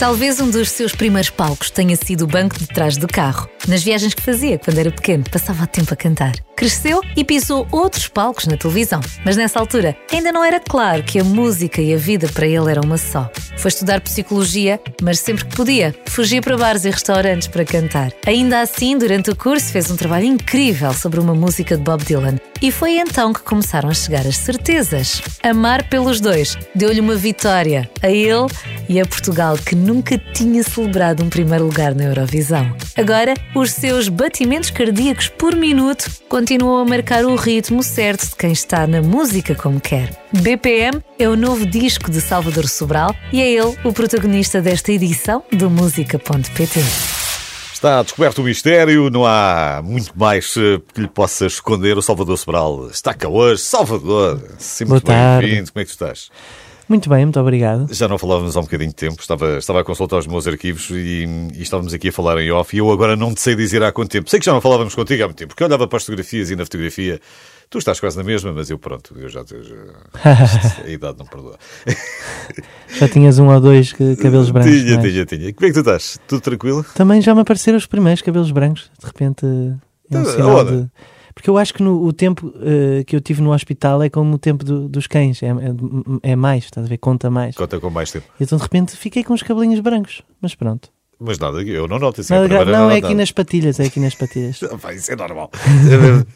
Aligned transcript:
Talvez 0.00 0.40
um 0.40 0.48
dos 0.48 0.70
seus 0.70 0.94
primeiros 0.94 1.28
palcos 1.28 1.70
tenha 1.70 1.94
sido 1.94 2.22
o 2.22 2.26
banco 2.26 2.58
de 2.58 2.66
trás 2.66 2.96
do 2.96 3.06
carro. 3.06 3.50
Nas 3.68 3.82
viagens 3.82 4.14
que 4.14 4.22
fazia 4.22 4.58
quando 4.58 4.78
era 4.78 4.90
pequeno, 4.90 5.24
passava 5.30 5.64
o 5.64 5.66
tempo 5.66 5.92
a 5.92 5.96
cantar. 5.96 6.32
Cresceu 6.60 7.00
e 7.16 7.24
pisou 7.24 7.66
outros 7.72 8.06
palcos 8.06 8.46
na 8.46 8.54
televisão, 8.54 9.00
mas 9.24 9.34
nessa 9.34 9.58
altura 9.58 9.96
ainda 10.12 10.30
não 10.30 10.44
era 10.44 10.60
claro 10.60 11.02
que 11.02 11.18
a 11.18 11.24
música 11.24 11.80
e 11.80 11.94
a 11.94 11.96
vida 11.96 12.28
para 12.28 12.46
ele 12.46 12.70
eram 12.70 12.82
uma 12.82 12.98
só. 12.98 13.30
Foi 13.56 13.70
estudar 13.70 14.02
psicologia, 14.02 14.78
mas 15.00 15.20
sempre 15.20 15.46
que 15.46 15.56
podia, 15.56 15.94
fugia 16.06 16.42
para 16.42 16.58
bares 16.58 16.84
e 16.84 16.90
restaurantes 16.90 17.48
para 17.48 17.64
cantar. 17.64 18.12
Ainda 18.26 18.60
assim, 18.60 18.98
durante 18.98 19.30
o 19.30 19.36
curso, 19.36 19.72
fez 19.72 19.90
um 19.90 19.96
trabalho 19.96 20.26
incrível 20.26 20.92
sobre 20.92 21.18
uma 21.18 21.34
música 21.34 21.78
de 21.78 21.82
Bob 21.82 22.04
Dylan. 22.04 22.36
E 22.60 22.70
foi 22.70 22.98
então 22.98 23.32
que 23.32 23.40
começaram 23.40 23.88
a 23.88 23.94
chegar 23.94 24.26
as 24.26 24.36
certezas. 24.36 25.22
Amar 25.42 25.88
pelos 25.88 26.20
dois 26.20 26.58
deu-lhe 26.74 27.00
uma 27.00 27.16
vitória, 27.16 27.88
a 28.02 28.10
ele 28.10 28.48
e 28.86 29.00
a 29.00 29.06
Portugal, 29.06 29.56
que 29.56 29.74
nunca 29.74 30.18
tinha 30.34 30.62
celebrado 30.62 31.24
um 31.24 31.30
primeiro 31.30 31.64
lugar 31.64 31.94
na 31.94 32.04
Eurovisão. 32.04 32.76
Agora, 32.98 33.32
os 33.54 33.70
seus 33.70 34.10
batimentos 34.10 34.70
cardíacos 34.70 35.28
por 35.28 35.56
minuto 35.56 36.10
continuam 36.28 36.49
a 36.52 36.84
marcar 36.84 37.24
o 37.24 37.36
ritmo 37.36 37.80
certo 37.80 38.28
de 38.28 38.34
quem 38.34 38.50
está 38.50 38.84
na 38.84 39.00
música 39.00 39.54
como 39.54 39.80
quer. 39.80 40.10
BPM 40.32 41.00
é 41.16 41.28
o 41.28 41.36
novo 41.36 41.64
disco 41.64 42.10
de 42.10 42.20
Salvador 42.20 42.68
Sobral 42.68 43.14
e 43.32 43.40
é 43.40 43.52
ele 43.52 43.76
o 43.84 43.92
protagonista 43.92 44.60
desta 44.60 44.90
edição 44.90 45.44
do 45.52 45.70
Música.pt. 45.70 46.80
Está 47.72 48.02
descoberto 48.02 48.38
o 48.38 48.42
mistério, 48.42 49.08
não 49.10 49.24
há 49.24 49.80
muito 49.84 50.10
mais 50.18 50.52
eh, 50.56 50.80
que 50.92 51.02
lhe 51.02 51.08
possa 51.08 51.46
esconder. 51.46 51.96
O 51.96 52.02
Salvador 52.02 52.36
Sobral 52.36 52.88
está 52.88 53.14
cá 53.14 53.28
hoje. 53.28 53.62
Salvador, 53.62 54.42
sempre 54.58 54.94
muito 54.94 55.06
bem-vindo. 55.06 55.72
Como 55.72 55.82
é 55.82 55.84
que 55.84 55.90
tu 55.90 56.04
estás? 56.04 56.30
Muito 56.90 57.08
bem, 57.08 57.24
muito 57.24 57.38
obrigado. 57.38 57.86
Já 57.94 58.08
não 58.08 58.18
falávamos 58.18 58.56
há 58.56 58.58
um 58.58 58.64
bocadinho 58.64 58.90
de 58.90 58.96
tempo, 58.96 59.20
estava, 59.20 59.58
estava 59.58 59.80
a 59.80 59.84
consultar 59.84 60.18
os 60.18 60.26
meus 60.26 60.48
arquivos 60.48 60.90
e, 60.90 61.24
e, 61.54 61.62
estávamos 61.62 61.94
aqui 61.94 62.08
a 62.08 62.12
falar 62.12 62.36
em 62.42 62.50
off 62.50 62.74
e 62.74 62.80
eu 62.80 62.90
agora 62.90 63.14
não 63.14 63.32
te 63.32 63.40
sei 63.40 63.54
dizer 63.54 63.80
há 63.84 63.92
quanto 63.92 64.10
tempo. 64.10 64.28
Sei 64.28 64.40
que 64.40 64.46
já 64.46 64.52
não 64.52 64.60
falávamos 64.60 64.92
contigo 64.92 65.22
há 65.22 65.26
muito 65.28 65.38
tempo, 65.38 65.50
porque 65.50 65.62
eu 65.62 65.68
olhava 65.68 65.86
para 65.86 65.98
as 65.98 66.02
fotografias 66.02 66.50
e 66.50 66.56
na 66.56 66.64
fotografia 66.64 67.20
tu 67.70 67.78
estás 67.78 68.00
quase 68.00 68.16
na 68.16 68.24
mesma, 68.24 68.52
mas 68.52 68.70
eu 68.70 68.76
pronto, 68.76 69.14
eu 69.16 69.28
já, 69.28 69.44
já 69.44 70.82
a 70.84 70.90
idade 70.90 71.16
não 71.16 71.26
perdoa. 71.26 71.56
já 72.98 73.08
tinhas 73.08 73.38
um 73.38 73.46
ou 73.46 73.60
dois 73.60 73.92
cabelos 73.92 74.50
brancos. 74.50 74.72
Tinha, 74.72 74.96
mas... 74.96 75.12
tinha, 75.12 75.24
tinha. 75.24 75.54
Como 75.54 75.66
é 75.66 75.68
que 75.68 75.74
tu 75.74 75.80
estás? 75.80 76.18
Tudo 76.26 76.40
tranquilo? 76.40 76.84
Também 76.96 77.22
já 77.22 77.32
me 77.36 77.42
apareceram 77.42 77.78
os 77.78 77.86
primeiros 77.86 78.20
cabelos 78.20 78.50
brancos, 78.50 78.90
de 78.98 79.06
repente. 79.06 79.46
É 80.10 80.18
um 80.18 80.24
sinal 80.24 80.64
de... 80.64 80.88
Porque 81.34 81.48
eu 81.48 81.56
acho 81.56 81.74
que 81.74 81.82
no, 81.82 82.04
o 82.04 82.12
tempo 82.12 82.48
uh, 82.48 83.04
que 83.06 83.14
eu 83.14 83.20
tive 83.20 83.42
no 83.42 83.52
hospital 83.52 84.02
é 84.02 84.10
como 84.10 84.34
o 84.34 84.38
tempo 84.38 84.64
do, 84.64 84.88
dos 84.88 85.06
cães, 85.06 85.42
é, 85.42 85.48
é, 85.48 86.32
é, 86.32 86.36
mais, 86.36 86.64
estás 86.64 86.86
a 86.86 86.88
ver? 86.88 86.98
Conta 86.98 87.30
mais. 87.30 87.54
Conta 87.54 87.78
com 87.78 87.90
mais 87.90 88.10
tempo. 88.10 88.26
E 88.38 88.44
então 88.44 88.56
de 88.58 88.62
repente 88.62 88.96
fiquei 88.96 89.24
com 89.24 89.32
os 89.34 89.42
cabelinhos 89.42 89.80
brancos, 89.80 90.22
mas 90.40 90.54
pronto. 90.54 90.90
Mas 91.22 91.38
nada, 91.38 91.62
eu 91.62 91.86
não 91.86 91.98
noto 91.98 92.22
isso. 92.22 92.32
Nada, 92.32 92.48
não, 92.48 92.64
não, 92.64 92.90
é 92.90 92.94
aqui 92.94 93.02
nada. 93.02 93.16
nas 93.16 93.30
patilhas, 93.30 93.78
é 93.78 93.84
aqui 93.84 94.00
nas 94.00 94.14
patilhas. 94.14 94.58
Vai, 94.80 94.94
isso 94.94 95.12
é 95.12 95.16
normal. 95.16 95.50
É 95.54 95.96
mesmo, 95.98 96.26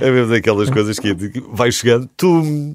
é 0.00 0.10
mesmo 0.10 0.32
daquelas 0.32 0.68
coisas 0.68 0.98
que 0.98 1.14
vai 1.52 1.70
chegando. 1.70 2.10
Tu, 2.16 2.74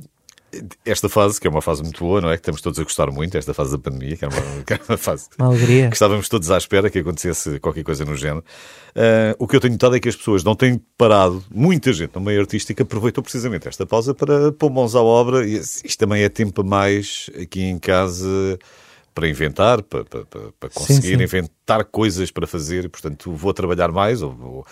esta 0.85 1.09
fase, 1.09 1.39
que 1.39 1.47
é 1.47 1.49
uma 1.49 1.61
fase 1.61 1.83
muito 1.83 1.99
boa, 1.99 2.21
não 2.21 2.29
é? 2.29 2.33
Que 2.33 2.41
estamos 2.41 2.61
todos 2.61 2.79
a 2.79 2.83
gostar 2.83 3.11
muito, 3.11 3.37
esta 3.37 3.53
fase 3.53 3.71
da 3.71 3.77
pandemia, 3.77 4.15
que 4.15 4.25
é 4.25 4.27
uma, 4.27 4.41
que 4.65 4.73
é 4.73 4.79
uma 4.87 4.97
fase 4.97 5.27
uma 5.37 5.47
alegria. 5.47 5.89
que 5.89 5.95
estávamos 5.95 6.29
todos 6.29 6.49
à 6.49 6.57
espera 6.57 6.89
que 6.89 6.99
acontecesse 6.99 7.59
qualquer 7.59 7.83
coisa 7.83 8.05
no 8.05 8.15
género. 8.15 8.43
Uh, 8.95 9.35
o 9.37 9.47
que 9.47 9.55
eu 9.55 9.59
tenho 9.59 9.73
notado 9.73 9.95
é 9.95 9.99
que 9.99 10.09
as 10.09 10.15
pessoas 10.15 10.43
não 10.43 10.55
têm 10.55 10.81
parado, 10.97 11.43
muita 11.53 11.91
gente 11.91 12.15
no 12.15 12.21
meio 12.21 12.39
artístico 12.39 12.81
aproveitou 12.81 13.21
precisamente 13.21 13.67
esta 13.67 13.85
pausa 13.85 14.13
para 14.13 14.51
pôr 14.51 14.71
mãos 14.71 14.95
à 14.95 15.01
obra, 15.01 15.45
e 15.45 15.57
isto 15.57 15.97
também 15.97 16.23
é 16.23 16.29
tempo 16.29 16.61
a 16.61 16.63
mais 16.63 17.29
aqui 17.39 17.63
em 17.63 17.77
casa 17.77 18.57
para 19.13 19.27
inventar, 19.27 19.81
para, 19.81 20.05
para, 20.05 20.23
para 20.59 20.69
conseguir 20.69 21.01
sim, 21.01 21.17
sim. 21.17 21.23
inventar 21.23 21.83
coisas 21.85 22.31
para 22.31 22.47
fazer, 22.47 22.85
e 22.85 22.89
portanto 22.89 23.31
vou 23.31 23.53
trabalhar 23.53 23.91
mais, 23.91 24.21
ou, 24.21 24.37
ou 24.39 24.65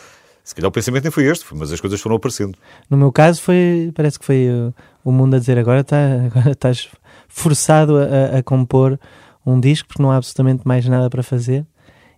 se 0.45 0.53
calhar 0.53 0.69
o 0.69 0.71
pensamento 0.71 1.03
nem 1.03 1.11
foi 1.11 1.25
este, 1.25 1.43
mas 1.55 1.71
as 1.71 1.81
coisas 1.81 1.99
foram 1.99 2.17
aparecendo. 2.17 2.55
No 2.88 2.95
meu 2.95 3.11
caso, 3.11 3.41
foi, 3.41 3.91
parece 3.95 4.19
que 4.19 4.23
foi 4.23 4.47
uh, 4.47 4.72
o 5.03 5.11
mundo 5.11 5.35
a 5.35 5.39
dizer 5.39 5.57
agora, 5.57 5.83
tá, 5.83 5.97
agora 6.31 6.51
estás 6.51 6.88
forçado 7.28 7.97
a, 7.97 8.38
a, 8.38 8.44
compor 8.44 9.00
um 9.44 9.59
disco 9.59 9.88
porque 9.88 10.03
não 10.03 10.11
há 10.11 10.17
absolutamente 10.17 10.61
mais 10.63 10.85
nada 10.85 11.09
para 11.09 11.23
fazer. 11.23 11.66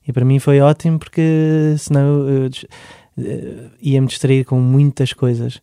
E 0.06 0.12
para 0.12 0.26
mim 0.26 0.40
foi 0.40 0.60
ótimo 0.60 1.00
porque 1.00 1.76
senão 1.78 2.02
eu, 2.02 2.28
eu, 2.28 2.50
eu 3.18 3.70
ia-me 3.82 4.08
distrair 4.08 4.44
com 4.44 4.60
muitas 4.60 5.14
coisas. 5.14 5.62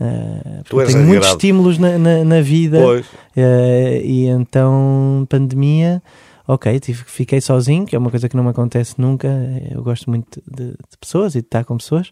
Uh, 0.00 0.64
tenho 0.64 0.80
regrado. 0.80 1.06
muitos 1.06 1.28
estímulos 1.28 1.76
na, 1.76 1.98
na, 1.98 2.24
na 2.24 2.40
vida 2.40 2.78
uh, 2.78 3.04
e 3.36 4.26
então 4.28 5.26
pandemia 5.28 6.02
ok, 6.54 6.80
tive, 6.80 7.04
fiquei 7.04 7.40
sozinho, 7.40 7.86
que 7.86 7.94
é 7.94 7.98
uma 7.98 8.10
coisa 8.10 8.28
que 8.28 8.36
não 8.36 8.42
me 8.42 8.50
acontece 8.50 8.94
nunca. 8.98 9.28
Eu 9.70 9.82
gosto 9.82 10.10
muito 10.10 10.42
de, 10.50 10.70
de 10.70 10.98
pessoas 11.00 11.34
e 11.34 11.40
de 11.40 11.46
estar 11.46 11.64
com 11.64 11.76
pessoas. 11.76 12.08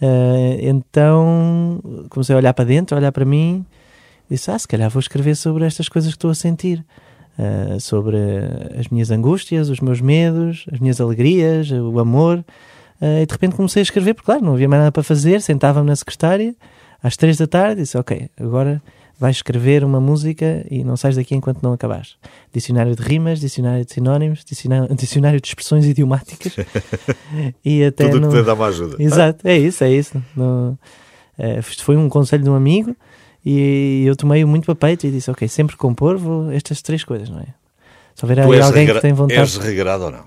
Uh, 0.00 0.58
então 0.60 1.80
comecei 2.10 2.34
a 2.34 2.38
olhar 2.38 2.52
para 2.54 2.64
dentro, 2.64 2.96
a 2.96 2.98
olhar 2.98 3.12
para 3.12 3.24
mim 3.24 3.64
disse: 4.30 4.50
Ah, 4.50 4.58
se 4.58 4.66
calhar 4.66 4.90
vou 4.90 5.00
escrever 5.00 5.36
sobre 5.36 5.64
estas 5.64 5.88
coisas 5.88 6.10
que 6.10 6.16
estou 6.16 6.30
a 6.30 6.34
sentir. 6.34 6.84
Uh, 7.38 7.78
sobre 7.78 8.16
as 8.78 8.88
minhas 8.88 9.10
angústias, 9.10 9.68
os 9.68 9.80
meus 9.80 10.00
medos, 10.00 10.64
as 10.72 10.80
minhas 10.80 11.00
alegrias, 11.02 11.70
o 11.70 11.98
amor. 11.98 12.38
Uh, 12.98 13.20
e 13.22 13.26
de 13.26 13.32
repente 13.32 13.54
comecei 13.54 13.82
a 13.82 13.84
escrever, 13.84 14.14
porque 14.14 14.24
claro, 14.24 14.42
não 14.42 14.54
havia 14.54 14.66
mais 14.66 14.80
nada 14.80 14.92
para 14.92 15.02
fazer, 15.02 15.42
sentava-me 15.42 15.86
na 15.86 15.94
secretária 15.94 16.56
às 17.02 17.14
três 17.14 17.36
da 17.36 17.46
tarde 17.46 17.80
e 17.80 17.84
disse: 17.84 17.98
Ok, 17.98 18.30
agora 18.40 18.82
vais 19.18 19.36
escrever 19.36 19.82
uma 19.82 20.00
música 20.00 20.66
e 20.70 20.84
não 20.84 20.96
sais 20.96 21.16
daqui 21.16 21.34
enquanto 21.34 21.62
não 21.62 21.72
acabares. 21.72 22.16
Dicionário 22.52 22.94
de 22.94 23.02
rimas, 23.02 23.40
dicionário 23.40 23.84
de 23.84 23.92
sinónimos, 23.92 24.44
dicionário, 24.94 25.40
de 25.40 25.48
expressões 25.48 25.86
idiomáticas 25.86 26.56
e 27.64 27.82
até 27.84 28.08
tudo 28.08 28.20
no... 28.20 28.30
que 28.30 28.36
te 28.36 28.42
dá 28.42 28.54
uma 28.54 28.66
ajuda. 28.66 28.96
Exato, 29.02 29.46
é 29.46 29.56
isso, 29.56 29.84
é 29.84 29.90
isso. 29.90 30.22
No... 30.34 30.78
É, 31.38 31.60
foi 31.62 31.96
um 31.96 32.08
conselho 32.08 32.44
de 32.44 32.50
um 32.50 32.54
amigo 32.54 32.96
e 33.44 34.04
eu 34.06 34.16
tomei-o 34.16 34.48
muito 34.48 34.64
para 34.64 34.74
peito 34.74 35.06
e 35.06 35.10
disse: 35.10 35.30
Ok, 35.30 35.46
sempre 35.48 35.76
compor, 35.76 36.16
vou 36.16 36.50
estas 36.50 36.82
três 36.82 37.04
coisas, 37.04 37.28
não 37.28 37.40
é? 37.40 37.46
Se 38.14 38.24
houver 38.24 38.40
alguém 38.40 38.60
regra... 38.60 38.94
que 38.94 39.00
tem 39.00 39.12
vontade. 39.12 39.40
És 39.40 39.56
regrado 39.56 40.04
ou 40.04 40.10
não? 40.10 40.26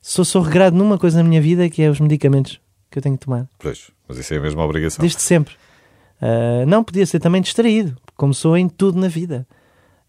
Sou, 0.00 0.24
sou 0.24 0.42
regrado 0.42 0.76
numa 0.76 0.98
coisa 0.98 1.18
na 1.18 1.28
minha 1.28 1.40
vida 1.40 1.68
que 1.68 1.82
é 1.82 1.90
os 1.90 2.00
medicamentos 2.00 2.60
que 2.90 2.98
eu 2.98 3.02
tenho 3.02 3.16
que 3.16 3.24
tomar. 3.24 3.46
Pois, 3.58 3.90
mas 4.06 4.18
isso 4.18 4.32
é 4.32 4.36
a 4.36 4.40
mesma 4.40 4.64
obrigação. 4.64 5.02
Desde 5.02 5.20
sempre. 5.20 5.54
Uh, 6.20 6.66
não, 6.66 6.82
podia 6.82 7.06
ser 7.06 7.20
também 7.20 7.40
distraído, 7.40 7.96
como 8.16 8.34
sou 8.34 8.56
em 8.56 8.68
tudo 8.68 8.98
na 8.98 9.08
vida, 9.08 9.46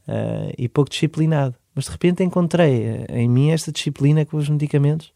uh, 0.07 0.53
e 0.57 0.67
pouco 0.67 0.89
disciplinado. 0.89 1.55
Mas 1.73 1.85
de 1.85 1.91
repente 1.91 2.23
encontrei 2.23 2.89
uh, 2.89 3.05
em 3.09 3.29
mim 3.29 3.51
esta 3.51 3.71
disciplina 3.71 4.25
com 4.25 4.37
os 4.37 4.49
medicamentos 4.49 5.11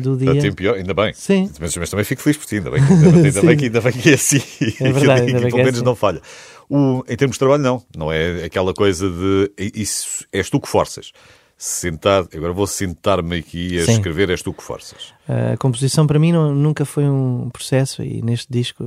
do 0.00 0.16
dia. 0.16 0.32
Até 0.32 0.50
pior, 0.50 0.76
ainda 0.76 0.94
bem. 0.94 1.12
Sim. 1.12 1.50
Mas, 1.60 1.76
mas, 1.76 1.90
também 1.90 2.06
fico 2.06 2.22
feliz 2.22 2.38
por 2.38 2.46
ti, 2.46 2.56
ainda 2.56 2.70
bem, 2.70 2.80
ainda, 2.82 3.42
bem, 3.42 3.52
que, 3.58 3.64
ainda 3.66 3.80
bem 3.82 3.92
que 3.92 4.10
é 4.10 4.14
assim. 4.14 4.40
É 4.80 4.88
verdade, 4.92 5.26
ainda 5.26 5.40
que, 5.40 5.46
pelo 5.48 5.60
é 5.60 5.64
menos 5.64 5.76
assim. 5.76 5.84
não 5.84 5.94
falha. 5.94 6.22
O, 6.70 7.04
em 7.06 7.16
termos 7.16 7.34
de 7.34 7.38
trabalho, 7.38 7.62
não. 7.62 7.82
Não 7.94 8.10
é 8.10 8.44
aquela 8.44 8.72
coisa 8.72 9.10
de. 9.10 9.52
Isso 9.74 10.26
és 10.32 10.48
tu 10.48 10.58
que 10.58 10.66
forças 10.66 11.12
sentar, 11.56 12.26
agora 12.34 12.52
vou 12.52 12.66
sentar-me 12.66 13.38
aqui 13.38 13.78
a 13.78 13.84
Sim. 13.84 13.92
escrever, 13.92 14.28
és 14.30 14.42
tu 14.42 14.52
que 14.52 14.62
forças. 14.62 15.14
A 15.26 15.56
composição 15.56 16.06
para 16.06 16.18
mim 16.18 16.30
não, 16.30 16.54
nunca 16.54 16.84
foi 16.84 17.04
um 17.04 17.48
processo 17.50 18.02
e 18.02 18.20
neste 18.20 18.46
disco 18.50 18.84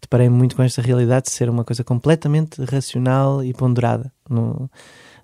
deparei 0.00 0.28
muito 0.28 0.54
com 0.54 0.62
esta 0.62 0.82
realidade 0.82 1.26
de 1.26 1.32
ser 1.32 1.48
uma 1.48 1.64
coisa 1.64 1.82
completamente 1.82 2.62
racional 2.64 3.42
e 3.42 3.54
ponderada. 3.54 4.12
Não, 4.28 4.68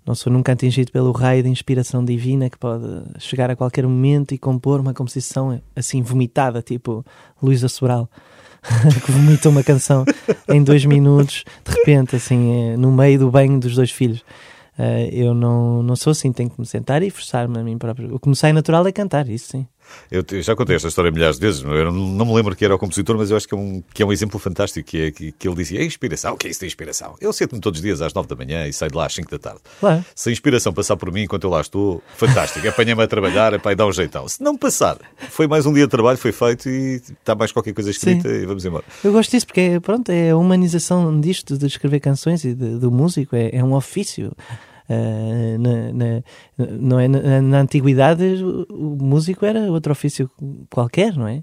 não 0.06 0.14
sou 0.14 0.32
nunca 0.32 0.52
atingido 0.52 0.90
pelo 0.90 1.12
raio 1.12 1.42
de 1.42 1.48
inspiração 1.50 2.02
divina 2.02 2.48
que 2.48 2.58
pode 2.58 2.86
chegar 3.18 3.50
a 3.50 3.56
qualquer 3.56 3.86
momento 3.86 4.32
e 4.32 4.38
compor 4.38 4.80
uma 4.80 4.94
composição 4.94 5.60
assim 5.76 6.00
vomitada, 6.00 6.62
tipo 6.62 7.04
Luísa 7.42 7.68
Sobral. 7.68 8.08
que 9.04 9.10
vomita 9.10 9.48
uma 9.48 9.64
canção 9.64 10.04
em 10.48 10.62
dois 10.62 10.84
minutos, 10.84 11.44
de 11.64 11.72
repente, 11.72 12.14
assim, 12.14 12.76
no 12.76 12.92
meio 12.92 13.18
do 13.18 13.28
banho 13.28 13.58
dos 13.58 13.74
dois 13.74 13.90
filhos. 13.90 14.24
Uh, 14.78 15.08
eu 15.12 15.34
não, 15.34 15.82
não 15.82 15.94
sou 15.94 16.12
assim, 16.12 16.32
tenho 16.32 16.48
que 16.48 16.58
me 16.58 16.66
sentar 16.66 17.02
e 17.02 17.10
forçar-me 17.10 17.58
a 17.58 17.62
mim 17.62 17.76
próprio. 17.76 18.14
O 18.14 18.18
que 18.18 18.28
me 18.28 18.36
sai 18.36 18.52
natural 18.52 18.86
é 18.86 18.92
cantar, 18.92 19.28
isso 19.28 19.48
sim. 19.48 19.66
Eu, 20.10 20.24
eu 20.30 20.42
já 20.42 20.54
contei 20.54 20.76
esta 20.76 20.88
história 20.88 21.10
milhares 21.10 21.36
de 21.36 21.46
vezes, 21.46 21.62
eu 21.62 21.92
não, 21.92 21.92
não, 21.92 22.26
me 22.26 22.34
lembro 22.34 22.54
que 22.54 22.64
era 22.64 22.74
o 22.74 22.78
compositor, 22.78 23.16
mas 23.16 23.30
eu 23.30 23.36
acho 23.36 23.48
que 23.48 23.54
é 23.54 23.56
um, 23.56 23.82
que 23.92 24.02
é 24.02 24.06
um 24.06 24.12
exemplo 24.12 24.38
fantástico, 24.38 24.88
que, 24.88 25.00
é, 25.00 25.10
que, 25.10 25.32
que 25.32 25.48
ele 25.48 25.56
dizia, 25.56 25.80
é 25.80 25.84
inspiração, 25.84 26.34
o 26.34 26.36
que 26.36 26.46
é 26.46 26.50
isso 26.50 26.60
de 26.60 26.66
inspiração? 26.66 27.14
Eu 27.20 27.32
sento-me 27.32 27.60
todos 27.60 27.78
os 27.78 27.82
dias 27.82 28.00
às 28.02 28.12
nove 28.12 28.28
da 28.28 28.36
manhã 28.36 28.66
e 28.66 28.72
saio 28.72 28.90
de 28.90 28.96
lá 28.96 29.06
às 29.06 29.14
cinco 29.14 29.30
da 29.30 29.38
tarde. 29.38 29.60
Claro. 29.80 30.04
Se 30.14 30.28
a 30.28 30.32
inspiração 30.32 30.72
passar 30.72 30.96
por 30.96 31.10
mim 31.12 31.22
enquanto 31.22 31.44
eu 31.44 31.50
lá 31.50 31.60
estou, 31.60 32.02
fantástico, 32.16 32.66
apanha-me 32.68 33.02
a 33.02 33.06
trabalhar, 33.06 33.52
epá, 33.54 33.72
e 33.72 33.74
dá 33.74 33.86
um 33.86 33.92
jeitão. 33.92 34.28
Se 34.28 34.42
não 34.42 34.56
passar, 34.56 34.98
foi 35.30 35.46
mais 35.46 35.66
um 35.66 35.72
dia 35.72 35.84
de 35.84 35.90
trabalho, 35.90 36.18
foi 36.18 36.32
feito 36.32 36.68
e 36.68 36.96
está 36.96 37.34
mais 37.34 37.52
qualquer 37.52 37.72
coisa 37.72 37.90
escrita 37.90 38.28
sim. 38.28 38.42
e 38.42 38.46
vamos 38.46 38.64
embora. 38.64 38.84
Eu 39.02 39.12
gosto 39.12 39.30
disso 39.30 39.46
porque, 39.46 39.80
pronto, 39.80 40.10
é 40.10 40.30
a 40.30 40.36
humanização 40.36 41.20
disto, 41.20 41.56
de 41.56 41.66
escrever 41.66 42.00
canções 42.00 42.44
e 42.44 42.54
de, 42.54 42.78
do 42.78 42.90
músico, 42.90 43.36
é, 43.36 43.50
é 43.52 43.64
um 43.64 43.74
ofício. 43.74 44.32
Uh, 44.88 45.58
na, 45.58 45.92
na, 45.92 46.22
não 46.78 47.00
é? 47.00 47.08
Na, 47.08 47.40
na, 47.40 47.60
antiguidade, 47.60 48.22
o, 48.68 48.96
músico 49.00 49.46
era 49.46 49.70
outro 49.70 49.92
ofício 49.92 50.30
qualquer, 50.68 51.16
não 51.16 51.28
é? 51.28 51.42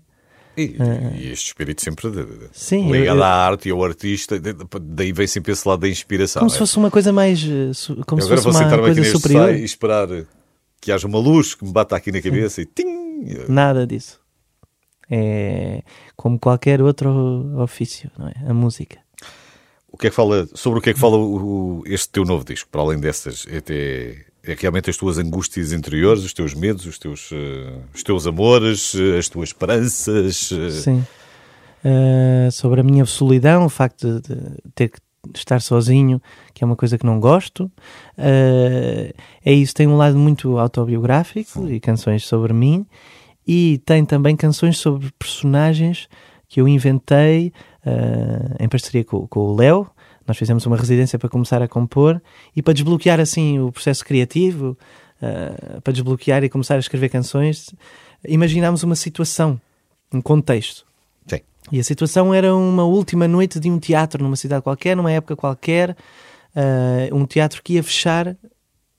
E, 0.58 0.66
uh, 0.66 1.16
e 1.16 1.32
este 1.32 1.48
espírito 1.48 1.82
sempre 1.82 2.12
de, 2.12 2.26
de, 2.26 2.50
sim, 2.52 2.92
ligado 2.92 3.18
eu, 3.18 3.24
à 3.24 3.30
arte 3.30 3.70
e 3.70 3.72
ao 3.72 3.84
artista, 3.84 4.40
de, 4.40 4.54
daí 4.82 5.14
vem 5.14 5.26
sempre 5.26 5.54
esse 5.54 5.68
lado 5.68 5.80
da 5.80 5.88
inspiração. 5.88 6.42
Como 6.42 6.52
é? 6.52 6.54
se 6.54 6.60
fosse 6.60 6.78
uma 6.78 6.92
coisa 6.92 7.14
mais. 7.14 7.42
Eh, 7.42 7.72
como 8.06 8.22
eu 8.22 8.28
se 8.28 8.44
fosse 8.44 8.64
uma 8.64 8.78
coisa 8.78 9.04
superior. 9.06 9.56
E 9.56 9.64
esperar 9.64 10.08
que 10.82 10.92
haja 10.92 11.08
uma 11.08 11.20
luz 11.20 11.56
que 11.56 11.64
me 11.64 11.72
bata 11.72 11.96
aqui 11.96 12.12
na 12.12 12.22
cabeça 12.22 12.62
e 12.62 12.66
tim! 12.66 12.86
Nada 13.48 13.88
disso. 13.88 14.20
É 15.10 15.82
como 16.16 16.38
qualquer 16.38 16.82
outro 16.82 17.10
ofício, 17.62 18.12
não 18.18 18.28
é? 18.28 18.34
A 18.46 18.54
música. 18.54 19.00
Que 20.00 20.08
é 20.08 20.10
que 20.10 20.16
fala, 20.16 20.48
sobre 20.54 20.80
o 20.80 20.82
que 20.82 20.92
é 20.92 20.94
que 20.94 21.00
fala 21.00 21.18
o, 21.18 21.84
este 21.86 22.10
teu 22.10 22.24
novo 22.24 22.46
disco, 22.46 22.70
para 22.72 22.82
além 22.82 23.00
dessas? 23.00 23.46
É, 23.50 24.16
é, 24.50 24.56
realmente 24.58 24.90
as 24.90 24.96
tuas 24.96 25.18
angústias 25.18 25.74
interiores, 25.74 26.24
os 26.24 26.34
teus 26.34 26.54
medos, 26.54 26.86
os 26.86 26.98
teus, 26.98 27.30
uh, 27.32 27.82
os 27.94 28.02
teus 28.02 28.26
amores, 28.26 28.96
as 29.18 29.28
tuas 29.28 29.50
esperanças? 29.50 30.52
Uh... 30.52 30.72
Sim. 30.72 31.06
Uh, 31.84 32.52
sobre 32.52 32.80
a 32.80 32.84
minha 32.84 33.06
solidão, 33.06 33.66
o 33.66 33.70
facto 33.70 34.22
de, 34.22 34.38
ter 34.74 34.90
que 34.90 35.00
estar 35.36 35.62
sozinho, 35.62 36.22
que 36.54 36.64
é 36.64 36.66
uma 36.66 36.76
coisa 36.78 36.98
que 36.98 37.06
não 37.06 37.20
gosto. 37.20 37.66
Uh, 38.18 39.14
é 39.44 39.54
isso, 39.54 39.74
tem 39.74 39.86
um 39.86 39.98
lado 39.98 40.18
muito 40.18 40.58
autobiográfico 40.58 41.68
e 41.70 41.80
canções 41.80 42.26
sobre 42.26 42.54
mim, 42.54 42.86
e 43.46 43.82
tem 43.86 44.06
também 44.06 44.36
canções 44.36 44.78
sobre 44.78 45.12
personagens 45.20 46.08
que 46.48 46.62
eu 46.62 46.68
inventei 46.68 47.54
em 48.60 48.68
parceria 48.68 49.04
com, 49.04 49.28
com 49.28 49.40
o 49.40 49.56
Léo. 49.56 49.88
Nós 50.28 50.38
fizemos 50.38 50.66
uma 50.66 50.78
residência 50.78 51.18
para 51.18 51.28
começar 51.28 51.62
a 51.62 51.68
compor 51.68 52.22
e 52.56 52.62
para 52.62 52.74
desbloquear 52.74 53.20
assim 53.20 53.60
o 53.60 53.72
processo 53.72 54.06
criativo, 54.06 54.78
uh, 55.22 55.82
para 55.82 55.92
desbloquear 55.92 56.44
e 56.44 56.50
começar 56.50 56.76
a 56.76 56.80
escrever 56.80 57.10
canções, 57.10 57.74
imaginámos 58.28 58.84
uma 58.84 58.96
situação, 58.96 59.60
um 60.14 60.22
contexto. 60.22 60.86
Sim. 61.28 61.40
E 61.72 61.80
a 61.80 61.84
situação 61.84 62.34
era 62.34 62.56
uma 62.56 62.84
última 62.84 63.28
noite 63.28 63.60
de 63.60 63.72
um 63.72 63.80
teatro 63.80 64.24
numa 64.24 64.36
cidade 64.36 64.62
qualquer, 64.62 64.96
numa 64.96 65.12
época 65.12 65.36
qualquer, 65.36 65.92
uh, 65.92 67.16
um 67.16 67.26
teatro 67.26 67.64
que 67.64 67.74
ia 67.74 67.84
fechar 67.84 68.36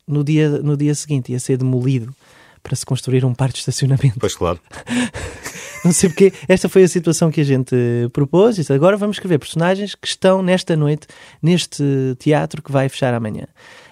no 0.07 0.25
dia, 0.25 0.49
no 0.49 0.77
dia 0.77 0.95
seguinte, 0.97 1.31
ia 1.31 1.39
ser 1.39 1.57
demolido 1.57 2.13
para 2.63 2.77
se 2.77 2.85
construir 2.85 3.25
um 3.25 3.35
parque 3.35 3.55
de 3.55 3.61
estacionamento. 3.61 4.19
Pois 4.19 4.35
claro. 4.35 4.61
Não 5.85 5.93
sei 5.93 6.11
porque 6.11 6.33
esta 6.47 6.69
foi 6.69 6.85
a 6.85 6.89
situação 6.89 7.31
que 7.31 7.41
a 7.41 7.45
gente 7.45 7.75
propôs. 8.13 8.59
E 8.59 8.73
agora 8.73 8.97
vamos 8.97 9.17
escrever 9.17 9.39
personagens 9.39 9.95
que 9.95 10.07
estão 10.07 10.43
nesta 10.43 10.77
noite, 10.77 11.07
neste 11.43 11.83
teatro 12.19 12.63
que 12.63 12.71
vai 12.71 12.89
fechar 12.89 13.15
amanhã. 13.15 13.47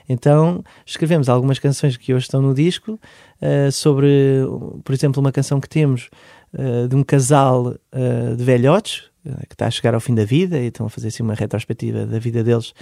Então 0.08 0.64
escrevemos 0.86 1.28
algumas 1.28 1.58
canções 1.58 1.96
que 1.96 2.14
hoje 2.14 2.24
estão 2.24 2.40
no 2.40 2.54
disco 2.54 2.98
uh, 3.42 3.70
sobre, 3.70 4.42
por 4.82 4.94
exemplo, 4.94 5.20
uma 5.20 5.32
canção 5.32 5.60
que 5.60 5.68
temos 5.68 6.08
uh, 6.54 6.88
de 6.88 6.96
um 6.96 7.02
casal 7.02 7.66
uh, 7.66 8.36
de 8.36 8.42
velhotes 8.42 9.08
que 9.46 9.54
está 9.54 9.66
a 9.66 9.70
chegar 9.70 9.92
ao 9.92 10.00
fim 10.00 10.14
da 10.14 10.24
vida 10.24 10.58
e 10.58 10.68
estão 10.68 10.86
a 10.86 10.88
fazer 10.88 11.08
assim 11.08 11.22
uma 11.22 11.34
retrospectiva 11.34 12.06
da 12.06 12.18
vida 12.18 12.42
deles 12.42 12.72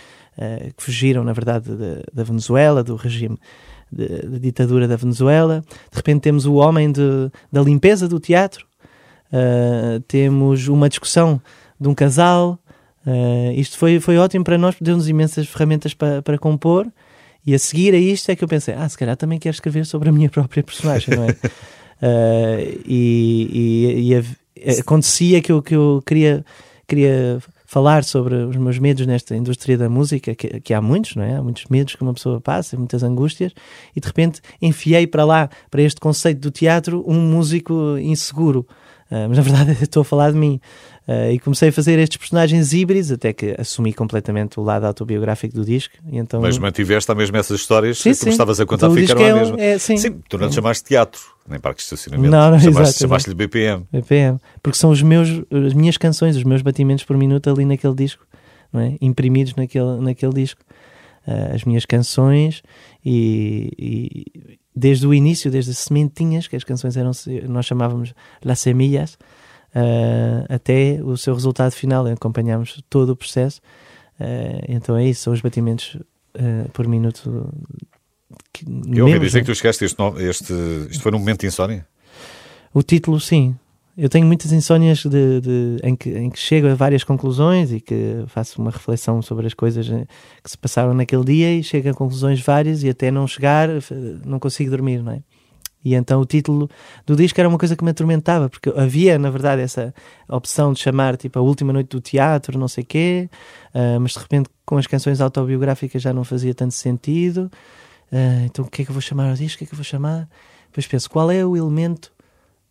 que 0.76 0.84
fugiram, 0.84 1.24
na 1.24 1.32
verdade, 1.32 1.68
da 2.12 2.22
Venezuela, 2.22 2.84
do 2.84 2.94
regime 2.94 3.36
da 3.90 4.38
ditadura 4.38 4.88
da 4.88 4.96
Venezuela. 4.96 5.64
De 5.90 5.96
repente 5.96 6.22
temos 6.22 6.46
o 6.46 6.54
homem 6.54 6.90
de, 6.90 7.30
da 7.52 7.62
limpeza 7.62 8.08
do 8.08 8.20
teatro, 8.20 8.66
Uh, 9.26 10.00
temos 10.06 10.68
uma 10.68 10.88
discussão 10.88 11.40
de 11.80 11.88
um 11.88 11.94
casal. 11.94 12.58
Uh, 13.06 13.52
isto 13.54 13.76
foi, 13.76 14.00
foi 14.00 14.16
ótimo 14.18 14.44
para 14.44 14.58
nós, 14.58 14.76
deu-nos 14.80 15.08
imensas 15.08 15.46
ferramentas 15.46 15.94
para, 15.94 16.22
para 16.22 16.38
compor. 16.38 16.86
E 17.44 17.54
a 17.54 17.58
seguir 17.58 17.94
a 17.94 17.98
isto 17.98 18.30
é 18.30 18.36
que 18.36 18.42
eu 18.42 18.48
pensei: 18.48 18.74
ah, 18.74 18.88
se 18.88 18.98
calhar 18.98 19.16
também 19.16 19.38
quero 19.38 19.54
escrever 19.54 19.84
sobre 19.86 20.08
a 20.08 20.12
minha 20.12 20.28
própria 20.30 20.62
personagem, 20.62 21.16
não 21.16 21.24
é? 21.24 21.30
uh, 21.30 22.82
e, 22.86 24.06
e, 24.06 24.14
e 24.66 24.80
acontecia 24.80 25.40
que 25.40 25.52
eu, 25.52 25.62
que 25.62 25.74
eu 25.74 26.02
queria, 26.06 26.44
queria 26.86 27.40
falar 27.66 28.04
sobre 28.04 28.34
os 28.36 28.56
meus 28.56 28.78
medos 28.78 29.06
nesta 29.06 29.36
indústria 29.36 29.76
da 29.76 29.88
música, 29.88 30.34
que, 30.34 30.60
que, 30.60 30.72
há 30.72 30.80
muitos, 30.80 31.16
não 31.16 31.24
é? 31.24 31.36
Há 31.36 31.42
muitos 31.42 31.64
medos 31.68 31.96
que 31.96 32.02
uma 32.02 32.14
pessoa 32.14 32.40
passa, 32.40 32.76
muitas 32.76 33.02
angústias, 33.02 33.52
e 33.94 34.00
de 34.00 34.06
repente 34.06 34.40
enfiei 34.62 35.06
para 35.06 35.24
lá, 35.24 35.50
para 35.70 35.82
este 35.82 36.00
conceito 36.00 36.40
do 36.40 36.50
teatro, 36.50 37.04
um 37.06 37.20
músico 37.20 37.98
inseguro. 37.98 38.66
Uh, 39.10 39.28
mas 39.28 39.36
na 39.36 39.42
verdade 39.42 39.76
estou 39.82 40.00
a 40.00 40.04
falar 40.04 40.32
de 40.32 40.38
mim. 40.38 40.60
Uh, 41.06 41.30
e 41.30 41.38
comecei 41.38 41.68
a 41.68 41.72
fazer 41.72 42.00
estes 42.00 42.16
personagens 42.16 42.72
híbridos 42.72 43.12
até 43.12 43.32
que 43.32 43.54
assumi 43.56 43.92
completamente 43.92 44.58
o 44.58 44.62
lado 44.64 44.86
autobiográfico 44.86 45.54
do 45.54 45.64
disco. 45.64 45.94
E 46.10 46.18
então... 46.18 46.40
Mas 46.40 46.58
mantiveste 46.58 47.10
a 47.12 47.14
mesma 47.14 47.38
essas 47.38 47.60
histórias 47.60 47.98
sim, 47.98 48.12
que 48.12 48.18
tu 48.18 48.28
estavas 48.28 48.58
a 48.58 48.66
contar, 48.66 48.88
então, 48.88 48.96
ficaram 48.96 49.24
é, 49.24 49.30
a 49.30 49.34
mesma. 49.36 49.60
É, 49.60 49.78
sim. 49.78 49.96
sim, 49.96 50.20
tu 50.28 50.36
não 50.36 50.48
te 50.48 50.56
chamaste 50.56 50.82
teatro, 50.82 51.20
nem 51.48 51.60
parque 51.60 51.78
de 51.78 51.84
estacionamento. 51.84 52.28
Não, 52.28 52.50
não, 52.50 52.58
chamaste, 52.58 52.98
chamaste-lhe 52.98 53.36
BPM. 53.36 53.86
BPM, 53.92 54.40
porque 54.60 54.76
são 54.76 54.90
os 54.90 55.00
meus, 55.00 55.28
as 55.64 55.74
minhas 55.74 55.96
canções, 55.96 56.36
os 56.36 56.42
meus 56.42 56.60
batimentos 56.60 57.04
por 57.04 57.16
minuto 57.16 57.48
ali 57.48 57.64
naquele 57.64 57.94
disco, 57.94 58.26
não 58.72 58.80
é? 58.80 58.96
imprimidos 59.00 59.54
naquele, 59.54 60.00
naquele 60.00 60.32
disco. 60.32 60.60
Uh, 61.24 61.56
as 61.56 61.64
minhas 61.64 61.84
canções 61.84 62.62
e, 63.04 63.72
e 63.76 64.58
desde 64.74 65.06
o 65.06 65.14
início, 65.14 65.50
desde 65.50 65.70
as 65.70 65.78
sementinhas, 65.78 66.46
que 66.46 66.54
as 66.54 66.62
canções 66.62 66.96
eram, 66.96 67.10
nós 67.48 67.66
chamávamos 67.66 68.14
Las 68.44 68.60
Semillas, 68.60 69.18
uh, 69.74 70.46
até 70.48 71.00
o 71.02 71.16
seu 71.16 71.34
resultado 71.34 71.72
final. 71.72 72.06
Acompanhámos 72.06 72.82
todo 72.88 73.10
o 73.10 73.16
processo. 73.16 73.60
Uh, 74.20 74.64
então 74.68 74.96
é 74.96 75.04
isso, 75.04 75.22
são 75.22 75.32
os 75.32 75.40
batimentos 75.40 75.94
uh, 75.94 76.70
por 76.72 76.86
minuto. 76.86 77.52
Que, 78.52 78.64
Eu 78.92 79.06
ouvi 79.06 79.18
dizer 79.18 79.40
que 79.40 79.46
tu 79.46 79.54
chegaste 79.54 79.84
este, 79.84 80.02
este, 80.18 80.52
isto 80.90 81.02
foi 81.02 81.12
num 81.12 81.18
momento 81.18 81.40
de 81.40 81.46
insónia? 81.46 81.86
O 82.72 82.82
título, 82.82 83.20
sim. 83.20 83.54
Eu 83.96 84.10
tenho 84.10 84.26
muitas 84.26 84.52
insónias 84.52 84.98
de, 84.98 85.40
de, 85.40 85.76
em, 85.82 85.96
que, 85.96 86.10
em 86.10 86.28
que 86.28 86.38
chego 86.38 86.68
a 86.68 86.74
várias 86.74 87.02
conclusões 87.02 87.72
e 87.72 87.80
que 87.80 88.24
faço 88.26 88.60
uma 88.60 88.70
reflexão 88.70 89.22
sobre 89.22 89.46
as 89.46 89.54
coisas 89.54 89.88
eh, 89.88 90.04
que 90.44 90.50
se 90.50 90.58
passaram 90.58 90.92
naquele 90.92 91.24
dia 91.24 91.54
e 91.54 91.62
chego 91.62 91.88
a 91.88 91.94
conclusões 91.94 92.38
várias 92.42 92.82
e 92.82 92.90
até 92.90 93.10
não 93.10 93.26
chegar 93.26 93.70
não 94.22 94.38
consigo 94.38 94.70
dormir, 94.70 95.02
não 95.02 95.12
é? 95.12 95.22
E 95.86 95.94
então 95.94 96.20
o 96.20 96.26
título 96.26 96.68
do 97.06 97.14
disco 97.14 97.38
era 97.40 97.48
uma 97.48 97.56
coisa 97.56 97.76
que 97.76 97.84
me 97.84 97.90
atormentava, 97.90 98.50
porque 98.50 98.70
havia, 98.70 99.16
na 99.20 99.30
verdade, 99.30 99.62
essa 99.62 99.94
opção 100.28 100.72
de 100.72 100.80
chamar 100.80 101.16
tipo 101.16 101.38
a 101.38 101.42
última 101.42 101.72
noite 101.72 101.90
do 101.90 102.00
teatro, 102.00 102.58
não 102.58 102.66
sei 102.66 102.82
quê, 102.82 103.30
uh, 103.72 104.00
mas 104.00 104.14
de 104.14 104.18
repente 104.18 104.50
com 104.64 104.76
as 104.76 104.88
canções 104.88 105.20
autobiográficas 105.20 106.02
já 106.02 106.12
não 106.12 106.24
fazia 106.24 106.52
tanto 106.52 106.74
sentido. 106.74 107.48
Uh, 108.10 108.46
então 108.46 108.64
o 108.64 108.68
que 108.68 108.82
é 108.82 108.84
que 108.84 108.90
eu 108.90 108.94
vou 108.94 109.00
chamar 109.00 109.30
ao 109.30 109.36
disco? 109.36 109.54
O 109.54 109.58
que 109.58 109.64
é 109.64 109.66
que 109.68 109.74
eu 109.74 109.76
vou 109.76 109.84
chamar? 109.84 110.28
Depois 110.66 110.88
penso, 110.88 111.08
qual 111.08 111.30
é 111.30 111.46
o 111.46 111.56
elemento 111.56 112.10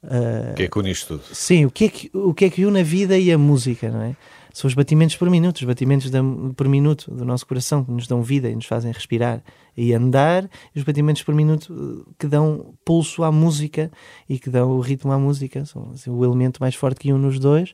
Uh, 0.04 0.52
o 0.52 0.54
que 0.54 0.64
é 0.64 0.68
que 0.68 0.78
une 0.78 0.92
isto 0.92 1.18
tudo? 1.18 1.36
Sim, 1.36 1.66
o 1.66 1.72
que, 1.72 1.86
é 1.86 1.90
que, 1.90 2.12
o 2.14 2.32
que 2.32 2.46
é 2.46 2.50
que 2.52 2.64
une 2.64 2.82
a 2.82 2.84
vida 2.84 3.18
e 3.18 3.32
a 3.32 3.40
música, 3.40 3.90
não 3.90 4.04
é? 4.04 4.16
São 4.56 4.70
os 4.70 4.74
batimentos 4.74 5.18
por 5.18 5.30
minuto, 5.30 5.58
os 5.58 5.64
batimentos 5.66 6.10
da, 6.10 6.22
por 6.56 6.70
minuto 6.70 7.12
do 7.12 7.26
nosso 7.26 7.46
coração 7.46 7.84
que 7.84 7.92
nos 7.92 8.08
dão 8.08 8.24
vida 8.24 8.50
e 8.50 8.56
nos 8.56 8.66
fazem 8.66 8.90
respirar 8.90 9.44
e 9.76 9.94
andar, 9.94 10.50
e 10.74 10.80
os 10.80 10.86
batimentos 10.86 11.24
por 11.24 11.36
minuto 11.36 12.08
que 12.18 12.26
dão 12.26 12.74
pulso 12.86 13.26
à 13.26 13.32
música 13.34 13.92
e 14.30 14.40
que 14.40 14.50
dão 14.50 14.72
o 14.72 14.80
ritmo 14.80 15.12
à 15.12 15.20
música, 15.20 15.66
são 15.66 15.92
assim, 15.94 16.10
o 16.10 16.24
elemento 16.24 16.62
mais 16.62 16.74
forte 16.74 17.02
que 17.02 17.12
une 17.12 17.28
os 17.28 17.38
dois. 17.38 17.72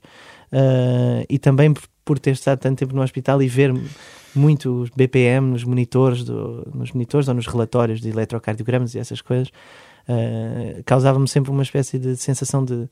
Uh, 0.51 1.23
e 1.29 1.37
também 1.37 1.71
por, 1.71 1.83
por, 2.03 2.17
ter 2.17 2.31
estado 2.31 2.57
tanto 2.57 2.79
tempo 2.79 2.95
no 2.95 3.03
hospital 3.03 3.43
e 3.43 3.47
ver 3.47 3.71
muito 4.33 4.87
BPM 4.95 5.51
nos 5.51 5.63
monitores, 5.63 6.23
do, 6.23 6.67
nos 6.73 6.91
monitores 6.93 7.27
ou 7.27 7.35
nos 7.35 7.45
relatórios 7.45 8.01
de 8.01 8.09
eletrocardiogramas 8.09 8.95
e 8.95 8.97
essas 8.97 9.21
coisas, 9.21 9.49
uh, 9.49 10.83
causava-me 10.83 11.27
sempre 11.27 11.51
uma 11.51 11.61
espécie 11.61 11.99
de 11.99 12.17
sensação 12.17 12.65
de, 12.65 12.89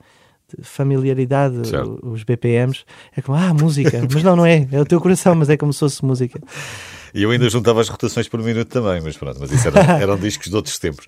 de 0.57 0.67
familiaridade, 0.67 1.55
os 2.03 2.23
BPMs. 2.23 2.83
É 3.15 3.21
como, 3.21 3.37
ah, 3.37 3.53
música. 3.53 4.01
mas 4.11 4.23
não, 4.23 4.35
não 4.35 4.45
é. 4.45 4.67
É 4.71 4.79
o 4.79 4.85
teu 4.85 4.99
coração, 5.01 5.35
mas 5.35 5.49
é 5.49 5.57
como 5.57 5.73
se 5.73 5.79
fosse 5.79 6.03
música. 6.03 6.39
E 7.13 7.23
eu 7.23 7.31
ainda 7.31 7.49
juntava 7.49 7.81
as 7.81 7.89
rotações 7.89 8.27
por 8.27 8.41
minuto 8.41 8.69
também, 8.69 9.01
mas 9.01 9.17
pronto, 9.17 9.37
mas 9.39 9.51
isso 9.51 9.67
era, 9.67 9.79
eram 10.01 10.17
discos 10.17 10.49
de 10.49 10.55
outros 10.55 10.77
tempos. 10.77 11.05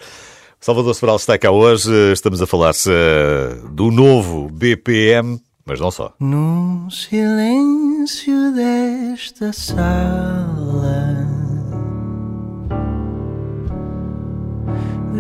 Salvador 0.60 0.94
Sobral 0.94 1.16
está 1.16 1.38
cá 1.38 1.50
hoje, 1.50 1.92
estamos 2.12 2.42
a 2.42 2.46
falar-se 2.46 2.90
uh, 2.90 3.70
do 3.70 3.90
novo 3.90 4.48
BPM, 4.50 5.42
mas 5.66 5.80
não 5.80 5.90
só. 5.90 6.14
No 6.20 6.88
silêncio 6.92 8.52
desta 8.54 9.52
sala 9.52 11.42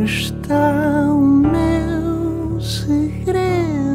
está 0.03 1.05
o 1.11 1.21
meu 1.21 2.59
segredo. 2.59 3.90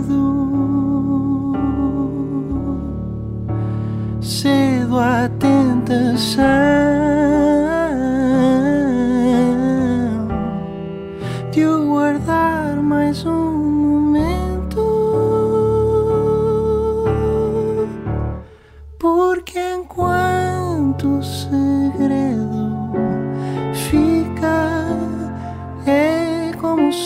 Cedo 4.27 4.99
à 4.99 5.29
tentação 5.39 6.43
de 11.53 11.65
guardar 11.65 12.77
mais 12.83 13.25
um 13.25 13.53
momento, 13.53 14.83
porque 18.99 19.61
enquanto 19.75 21.19
o 21.19 21.23
segredo 21.23 22.57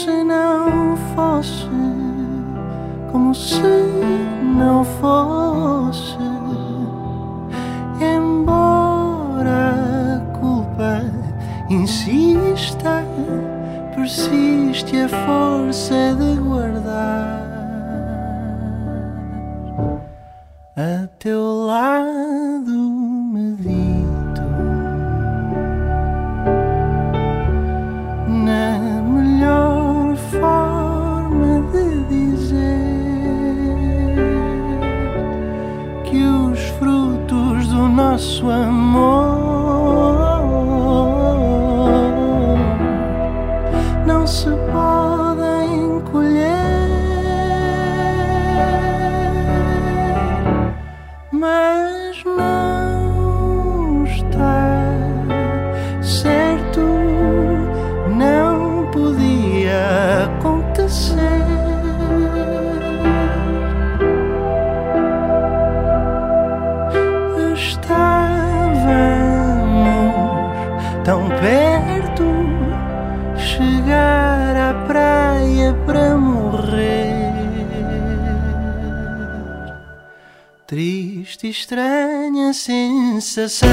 se 0.04 0.24
não 0.24 0.96
fosse, 1.14 1.68
como 3.12 3.34
se 3.34 3.60
não 4.56 4.84
fosse, 4.84 5.39
persiste 14.10 14.96
a 14.96 15.08
força 15.08 16.16
de 16.18 16.34
guardar 16.40 17.46
a 20.76 21.06
teu 21.20 21.40
lado 21.66 22.72
medito 23.32 24.42
na 28.26 29.00
melhor 29.02 30.16
forma 30.16 31.62
de 31.70 32.02
dizer 32.08 32.80
que 36.02 36.24
os 36.24 36.58
frutos 36.80 37.68
do 37.68 37.88
nosso 37.88 38.50
amor 38.50 39.19
chegar 73.60 74.56
à 74.56 74.74
praia 74.86 75.74
para 75.86 76.16
morrer. 76.16 77.30
Triste 80.66 81.48
e 81.48 81.50
estranha 81.50 82.52
sensação. 82.54 83.68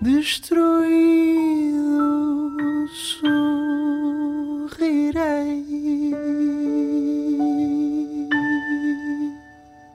Destruído 0.00 1.84
sorrirei 2.92 4.54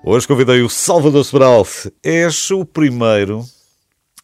Hoje 0.04 0.28
convidei 0.28 0.64
o 0.64 0.70
Salvador 0.70 1.24
Sobral. 1.24 1.68
És 2.04 2.50
o 2.50 2.66
primeiro 2.66 3.46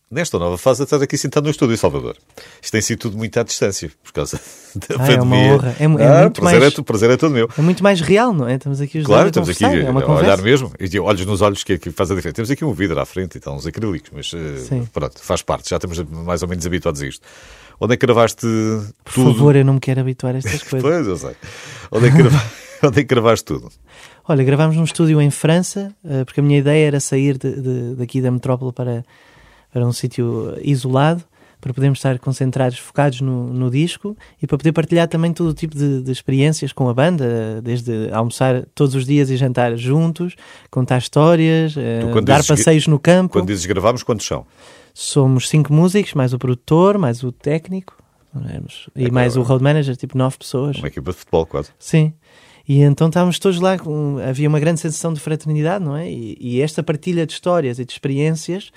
nesta 0.09 0.37
nova 0.39 0.57
fase 0.57 0.83
estar 0.83 1.01
aqui 1.01 1.17
sentado 1.17 1.45
no 1.45 1.49
estúdio, 1.51 1.77
Salvador. 1.77 2.15
Isto 2.61 2.71
tem 2.71 2.81
sido 2.81 2.99
tudo 2.99 3.17
muito 3.17 3.37
à 3.39 3.43
distância 3.43 3.91
por 4.03 4.13
causa 4.13 4.39
da 4.75 4.95
Ah, 5.03 5.11
é 5.11 5.15
uma 5.21 5.35
pandemia. 5.35 5.53
honra. 5.55 5.75
É 5.79 5.83
é 5.83 5.85
ah, 5.85 5.87
muito 5.87 6.41
prazer, 6.41 6.59
mais- 6.59 6.77
é, 6.79 6.81
prazer 6.83 7.09
é 7.11 7.17
todo 7.17 7.31
meu. 7.31 7.49
É 7.57 7.61
muito 7.61 7.83
mais 7.83 8.01
real, 8.01 8.33
não 8.33 8.47
é? 8.47 8.55
Estamos 8.55 8.79
aqui 8.81 8.99
os 8.99 9.05
Claro, 9.05 9.29
dois 9.31 9.47
a 9.47 9.51
estamos 9.51 9.71
aqui 9.71 9.85
é 9.85 9.87
a 9.89 10.11
olhar 10.15 10.41
mesmo, 10.41 10.71
e 10.79 10.99
olhos 10.99 11.25
nos 11.25 11.41
olhos 11.41 11.63
que, 11.63 11.77
que 11.77 11.91
faz 11.91 12.11
a 12.11 12.15
diferença. 12.15 12.35
Temos 12.35 12.51
aqui 12.51 12.63
um 12.63 12.73
vidro 12.73 12.99
à 12.99 13.05
frente 13.05 13.35
e 13.35 13.37
estão 13.39 13.55
uns 13.55 13.65
acrílicos, 13.65 14.11
mas 14.13 14.31
eh, 14.33 14.57
Sim. 14.59 14.87
pronto, 14.93 15.19
faz 15.21 15.41
parte, 15.41 15.69
já 15.69 15.77
estamos 15.77 15.99
mais 16.09 16.41
ou 16.43 16.47
menos 16.49 16.65
habituados 16.65 17.01
a 17.01 17.07
isto. 17.07 17.25
Onde 17.79 17.93
é 17.95 17.97
que 17.97 18.05
gravaste 18.05 18.45
Por 19.03 19.13
tudo? 19.13 19.33
favor, 19.33 19.55
eu 19.55 19.65
não 19.65 19.73
me 19.73 19.79
quero 19.81 19.99
habituar 19.99 20.35
a 20.35 20.37
estas 20.37 20.63
coisas. 20.69 20.81
Pois, 20.81 21.07
eu 21.07 21.17
sei. 21.17 21.35
Onde 21.91 22.07
é 22.07 22.11
que, 22.11 22.17
grava... 22.17 22.43
Onde 22.83 22.99
é 22.99 23.03
que 23.03 23.09
gravaste 23.09 23.45
tudo? 23.45 23.69
Olha, 24.27 24.43
gravámos 24.43 24.75
num 24.77 24.83
estúdio 24.85 25.21
em 25.21 25.29
França, 25.29 25.93
eh, 26.05 26.23
porque 26.23 26.39
a 26.39 26.43
minha 26.43 26.57
ideia 26.59 26.87
era 26.87 26.99
sair 26.99 27.37
de- 27.37 27.61
de- 27.61 27.95
daqui 27.95 28.21
da 28.21 28.31
metrópole 28.31 28.71
para, 28.71 29.03
para 29.75 29.85
um 29.85 29.91
sítio 29.91 30.57
isolado, 30.61 31.21
para 31.59 31.73
podermos 31.73 31.99
estar 31.99 32.17
concentrados, 32.17 32.79
focados 32.79 33.19
no, 33.19 33.51
no 33.51 33.69
disco 33.69 34.15
e 34.41 34.47
para 34.47 34.57
poder 34.57 34.71
partilhar 34.71 35.05
também 35.05 35.33
todo 35.33 35.49
o 35.49 35.53
tipo 35.53 35.75
de, 35.75 36.01
de 36.01 36.11
experiências 36.13 36.71
com 36.71 36.87
a 36.87 36.93
banda, 36.93 37.61
desde 37.61 38.09
almoçar 38.13 38.65
todos 38.73 38.95
os 38.95 39.05
dias 39.05 39.29
e 39.29 39.35
jantar 39.35 39.75
juntos, 39.75 40.37
contar 40.71 40.99
histórias, 40.99 41.75
eh, 41.75 42.09
Tu, 42.09 42.21
dar 42.21 42.41
passeios 42.41 42.87
no 42.87 42.97
campo. 42.97 43.33
Quando 43.33 43.47
dizes 43.47 43.65
gravámos, 43.65 44.01
quantos 44.01 44.25
são? 44.25 44.45
Somos 44.93 45.49
cinco 45.49 45.73
músicos, 45.73 46.13
mais 46.13 46.31
o 46.31 46.39
produtor, 46.39 46.97
mais 46.97 47.21
o 47.21 47.33
técnico, 47.33 47.97
e 48.95 49.07
É 49.07 49.11
mais 49.11 49.33
claro. 49.33 49.45
o 49.45 49.49
road 49.49 49.61
manager, 49.61 49.97
tipo 49.97 50.17
nove 50.17 50.37
pessoas. 50.37 50.77
Uma 50.77 50.87
equipa 50.87 51.11
de 51.11 51.17
futebol, 51.17 51.45
quase. 51.45 51.71
Sim. 51.77 52.13
E 52.65 52.81
então 52.81 53.07
estávamos 53.07 53.39
todos 53.39 53.59
lá, 53.59 53.75
havia 54.25 54.47
uma 54.47 54.59
grande 54.59 54.79
sensação 54.79 55.13
de 55.13 55.19
fraternidade, 55.19 55.83
não 55.83 55.97
é? 55.97 56.09
E, 56.09 56.37
e 56.39 56.61
esta 56.61 56.81
partilha 56.81 57.25
de 57.25 57.33
histórias 57.33 57.77
e 57.77 57.83
de 57.83 57.91
experiências 57.91 58.71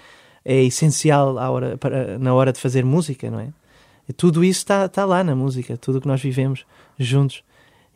é 0.51 0.63
essencial 0.65 1.39
à 1.39 1.51
hora, 1.51 1.77
para, 1.77 2.19
na 2.19 2.33
hora 2.35 2.53
de 2.53 2.59
fazer 2.59 2.85
música, 2.85 3.31
não 3.31 3.41
é? 3.41 3.49
E 4.09 4.13
tudo 4.13 4.43
isso 4.43 4.61
está 4.61 4.87
está 4.87 5.05
lá 5.05 5.23
na 5.23 5.37
música, 5.37 5.77
tudo 5.77 5.99
o 5.99 6.01
que 6.01 6.09
nós 6.09 6.21
vivemos 6.23 6.65
juntos. 6.99 7.43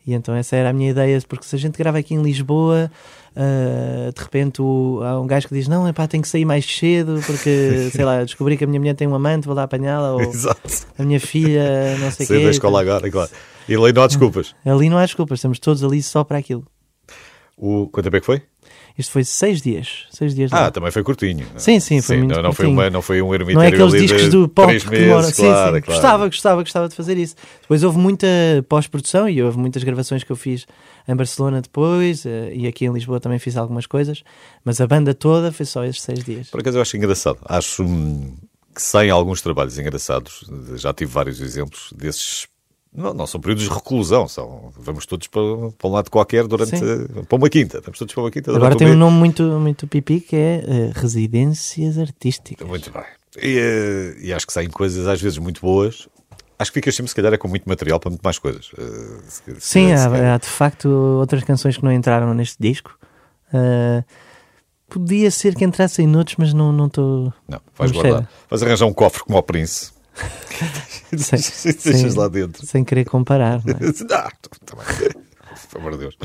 E 0.05 0.13
então 0.13 0.35
essa 0.35 0.55
era 0.55 0.69
a 0.69 0.73
minha 0.73 0.91
ideia, 0.91 1.19
porque 1.27 1.45
se 1.45 1.55
a 1.55 1.59
gente 1.59 1.77
grava 1.77 1.97
aqui 1.97 2.13
em 2.13 2.21
Lisboa, 2.21 2.91
ah, 3.35 4.11
de 4.13 4.21
repente 4.21 4.61
o- 4.61 4.99
há 5.01 5.19
um 5.19 5.25
gajo 5.25 5.47
que 5.47 5.53
diz: 5.55 5.67
Não, 5.67 5.87
epá, 5.87 6.05
tenho 6.07 6.21
que 6.21 6.27
sair 6.29 6.45
mais 6.45 6.65
cedo 6.65 7.19
porque, 7.25 7.89
sei 7.95 8.03
lá, 8.05 8.21
descobri 8.23 8.57
que 8.57 8.65
a 8.65 8.67
minha 8.67 8.79
mulher 8.79 8.95
tem 8.95 9.07
um 9.07 9.15
amante, 9.15 9.45
vou 9.47 9.55
lá 9.55 9.63
apanhá-la, 9.63 10.11
ou 10.13 10.21
Exato. 10.21 10.61
a 10.99 11.03
minha 11.03 11.19
filha, 11.21 11.97
não 11.99 12.11
sei 12.11 12.25
o 12.25 12.27
Saí 12.27 12.37
quê. 12.39 12.43
da 12.43 12.51
escola 12.51 12.81
agora, 12.81 13.09
claro. 13.09 13.31
E 13.67 13.73
ali 13.75 13.93
não 13.93 14.03
há 14.03 14.07
desculpas. 14.07 14.53
Ali 14.65 14.89
não 14.89 14.97
há 14.97 15.05
desculpas, 15.05 15.39
estamos 15.39 15.57
todos 15.57 15.83
ali 15.83 16.03
só 16.03 16.23
para 16.23 16.37
aquilo. 16.37 16.67
O... 17.57 17.87
Quanto 17.87 18.03
tempo 18.05 18.17
é 18.17 18.19
que 18.19 18.25
foi? 18.25 18.41
Isto 18.97 19.11
foi 19.11 19.23
seis 19.23 19.61
dias. 19.61 20.05
Seis 20.11 20.35
dias 20.35 20.51
lá. 20.51 20.67
Ah, 20.67 20.71
também 20.71 20.91
foi 20.91 21.01
curtinho. 21.03 21.45
Sim, 21.57 21.79
sim, 21.79 21.99
foi 22.01 22.17
muito 22.17 22.35
não, 22.35 22.43
não 22.43 22.53
foi 22.53 22.67
uma, 22.67 22.89
não 22.91 23.01
foi 23.01 23.21
um 23.21 23.33
ermitério 23.33 23.55
não 23.57 23.63
é 23.63 23.67
aqueles 23.67 24.01
discos 24.01 24.29
do 24.29 24.47
pop 24.47 24.67
três 24.67 24.83
que 24.83 24.89
meses, 24.91 25.05
demoram. 25.05 25.29
Sim, 25.29 25.41
claro, 25.41 25.75
sim. 25.75 25.81
claro. 25.81 26.01
Gostava, 26.01 26.25
gostava, 26.27 26.61
gostava 26.61 26.89
de 26.89 26.95
fazer 26.95 27.17
isso. 27.17 27.35
Depois 27.61 27.83
houve 27.83 27.97
muita 27.97 28.27
pós-produção 28.69 29.27
e 29.27 29.41
houve 29.41 29.57
muitas 29.57 29.83
gravações 29.83 30.23
que 30.23 30.31
eu 30.31 30.35
fiz 30.35 30.67
em 31.07 31.15
Barcelona 31.15 31.61
depois 31.61 32.25
eh, 32.25 32.51
e 32.53 32.67
aqui 32.67 32.85
em 32.85 32.93
Lisboa 32.93 33.19
também 33.19 33.39
fiz 33.39 33.57
algumas 33.57 33.87
coisas. 33.87 34.23
Mas 34.63 34.79
a 34.79 34.85
banda 34.85 35.13
toda 35.13 35.51
foi 35.51 35.65
só 35.65 35.83
esses 35.83 36.01
seis 36.01 36.23
dias. 36.23 36.49
Por 36.49 36.59
acaso 36.59 36.77
eu 36.77 36.81
acho 36.81 36.95
engraçado. 36.95 37.39
Acho 37.45 37.83
hum, 37.83 38.35
que 38.73 38.81
sem 38.81 39.09
alguns 39.09 39.41
trabalhos 39.41 39.77
engraçados, 39.77 40.45
já 40.75 40.93
tive 40.93 41.11
vários 41.11 41.41
exemplos 41.41 41.93
desses. 41.95 42.47
Não, 42.95 43.13
não 43.13 43.25
são 43.25 43.41
períodos 43.41 43.63
de 43.63 43.69
reclusão, 43.73 44.27
são, 44.27 44.71
vamos 44.77 45.05
todos 45.05 45.25
para, 45.27 45.41
para 45.77 45.89
um 45.89 45.93
lado 45.93 46.11
qualquer 46.11 46.45
durante. 46.47 46.77
Sim. 46.77 47.07
para 47.27 47.35
uma 47.37 47.49
quinta. 47.49 47.81
Vamos 47.81 47.97
todos 47.97 48.13
para 48.13 48.23
uma 48.23 48.29
quinta 48.31 48.55
Agora 48.55 48.75
um 48.75 48.77
tem 48.77 48.87
um 48.87 48.89
mês. 48.91 48.99
nome 48.99 49.17
muito, 49.17 49.43
muito 49.59 49.87
pipi 49.87 50.19
que 50.19 50.35
é 50.35 50.63
eh, 50.67 50.91
Residências 50.93 51.97
Artísticas. 51.97 52.67
Muito 52.67 52.91
bem. 52.91 53.03
E, 53.41 53.57
eh, 53.57 54.15
e 54.27 54.31
acho 54.33 54.45
que 54.45 54.53
saem 54.53 54.69
coisas 54.69 55.07
às 55.07 55.19
vezes 55.19 55.39
muito 55.39 55.59
boas. 55.59 56.07
Acho 56.59 56.71
que 56.71 56.75
ficas 56.75 56.95
sempre, 56.95 57.09
se 57.09 57.15
calhar, 57.15 57.33
é 57.33 57.37
com 57.37 57.47
muito 57.47 57.67
material 57.67 57.99
para 57.99 58.11
muito 58.11 58.21
mais 58.21 58.37
coisas. 58.37 58.69
Eh, 58.77 59.19
se- 59.27 59.41
se- 59.55 59.61
Sim, 59.61 59.87
se 59.87 59.93
há, 59.93 60.35
há 60.35 60.37
de 60.37 60.45
facto 60.47 60.87
outras 61.19 61.43
canções 61.43 61.75
que 61.77 61.83
não 61.83 61.91
entraram 61.91 62.31
neste 62.35 62.57
disco. 62.61 62.91
Podia 64.89 65.31
ser 65.31 65.55
que 65.55 65.65
entrassem 65.65 66.05
noutros, 66.05 66.35
mas 66.37 66.53
não 66.53 66.71
não 66.71 66.85
estou. 66.85 67.33
Não, 67.47 67.59
vais 67.75 67.91
Não 67.91 67.99
guardar. 68.01 68.21
cheira. 68.21 68.29
Vais 68.49 68.61
arranjar 68.63 68.85
um 68.85 68.93
cofre 68.93 69.23
como 69.23 69.35
ao 69.37 69.43
Príncipe. 69.43 69.92
Sem- 71.17 71.39
Deixas 71.39 71.81
sem- 71.83 72.13
lá 72.13 72.27
dentro. 72.27 72.65
Sem 72.65 72.83
querer 72.83 73.05
comparar. 73.05 73.61
não 73.65 73.73
é? 73.73 73.77
Ah, 74.11 74.31
tá. 74.31 74.75
Pelo 75.71 75.81
amor 75.87 75.91
de 75.93 75.97
Deus. 75.99 76.17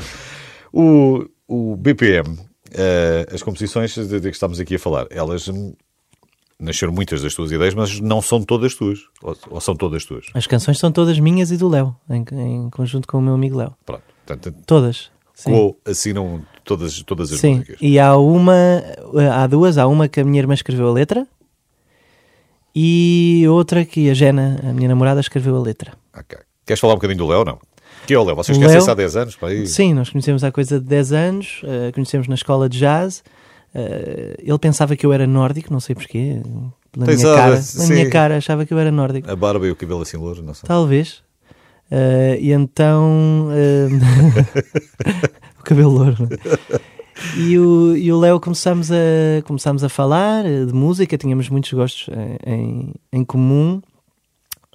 O, 0.73 1.25
o 1.47 1.75
BPM, 1.75 2.37
eh, 2.71 3.27
as 3.31 3.41
composições 3.43 3.93
de, 3.95 4.19
que 4.21 4.27
estamos 4.29 4.59
aqui 4.59 4.75
a 4.75 4.79
falar, 4.79 5.07
elas 5.09 5.47
hum, 5.47 5.73
nasceram 6.59 6.91
muitas 6.93 7.21
das 7.21 7.33
tuas 7.33 7.51
ideias, 7.51 7.73
mas 7.73 7.99
não 7.99 8.21
são 8.21 8.41
todas 8.43 8.75
tuas. 8.75 8.99
Ou, 9.23 9.35
ou 9.49 9.61
são 9.61 9.75
todas 9.75 10.05
tuas. 10.05 10.25
As 10.33 10.45
canções 10.47 10.77
são 10.79 10.91
todas 10.91 11.19
minhas 11.19 11.51
e 11.51 11.57
do 11.57 11.67
Léo, 11.67 11.95
em, 12.09 12.23
em 12.31 12.69
conjunto 12.69 13.07
com 13.07 13.17
o 13.17 13.21
meu 13.21 13.33
amigo 13.33 13.57
Léo. 13.57 13.73
Pronto. 13.85 14.03
Portanto, 14.25 14.55
Todas. 14.65 15.09
Co 15.43 15.77
assinam 15.85 16.43
todas, 16.65 17.01
todas 17.03 17.31
as 17.31 17.39
Sim, 17.39 17.55
músicas. 17.59 17.77
e 17.79 17.97
há 17.97 18.17
uma, 18.17 18.83
há 19.33 19.47
duas, 19.47 19.77
há 19.77 19.87
uma 19.87 20.07
que 20.09 20.19
a 20.19 20.23
minha 20.25 20.37
irmã 20.39 20.53
escreveu 20.53 20.87
a 20.89 20.91
letra 20.91 21.25
e 22.75 23.45
outra 23.49 23.85
que 23.85 24.09
a 24.09 24.13
Jena, 24.13 24.59
a 24.67 24.73
minha 24.73 24.87
namorada, 24.87 25.19
escreveu 25.19 25.55
a 25.55 25.59
letra. 25.61 25.93
Ok. 26.17 26.37
Queres 26.65 26.79
falar 26.79 26.93
um 26.93 26.97
bocadinho 26.97 27.17
do 27.19 27.27
Léo, 27.27 27.43
não? 27.45 27.59
Que 28.05 28.13
é 28.13 28.19
o 28.19 28.23
Léo? 28.23 28.35
Vocês 28.35 28.57
conhecem-se 28.57 28.89
há 28.89 28.93
10 28.93 29.15
anos? 29.15 29.35
Pá, 29.35 29.47
aí? 29.49 29.67
Sim, 29.67 29.93
nós 29.93 30.09
conhecemos 30.09 30.43
há 30.43 30.51
coisa 30.51 30.79
de 30.79 30.85
10 30.85 31.11
anos, 31.13 31.61
eh, 31.63 31.91
conhecemos 31.93 32.27
na 32.27 32.35
escola 32.35 32.67
de 32.69 32.79
jazz. 32.79 33.23
eh, 33.75 34.35
ele 34.39 34.57
pensava 34.57 34.95
que 34.95 35.05
eu 35.05 35.13
era 35.13 35.27
nórdico, 35.27 35.71
não 35.71 35.79
sei 35.79 35.93
porquê. 35.95 36.41
Pela 36.91 37.05
Tens 37.05 37.21
minha 37.21 37.33
a- 37.33 37.37
cara, 37.37 37.61
na 37.77 37.87
minha 37.87 38.09
cara 38.09 38.37
achava 38.37 38.65
que 38.65 38.73
eu 38.73 38.79
era 38.79 38.91
nórdico. 38.91 39.29
A 39.29 39.35
barba 39.35 39.67
e 39.67 39.71
o 39.71 39.75
cabelo 39.75 40.01
assim 40.01 40.17
louro, 40.17 40.41
não 40.41 40.53
sei. 40.55 40.67
Talvez. 40.67 41.21
Eh, 41.91 42.37
e 42.41 42.51
então. 42.51 43.47
o 45.59 45.63
cabelo 45.63 45.91
louro. 45.91 46.15
não 46.19 46.27
é? 46.27 46.79
E 47.37 47.57
o, 47.59 47.95
e 47.95 48.11
o 48.11 48.19
Léo 48.19 48.39
começámos 48.39 48.91
a, 48.91 48.95
começámos 49.45 49.83
a 49.83 49.89
falar 49.89 50.45
eh, 50.45 50.65
de 50.65 50.73
música, 50.73 51.17
tínhamos 51.17 51.49
muitos 51.49 51.71
gostos 51.73 52.07
eh, 52.15 52.37
em, 52.45 52.93
em 53.11 53.23
comum. 53.25 53.81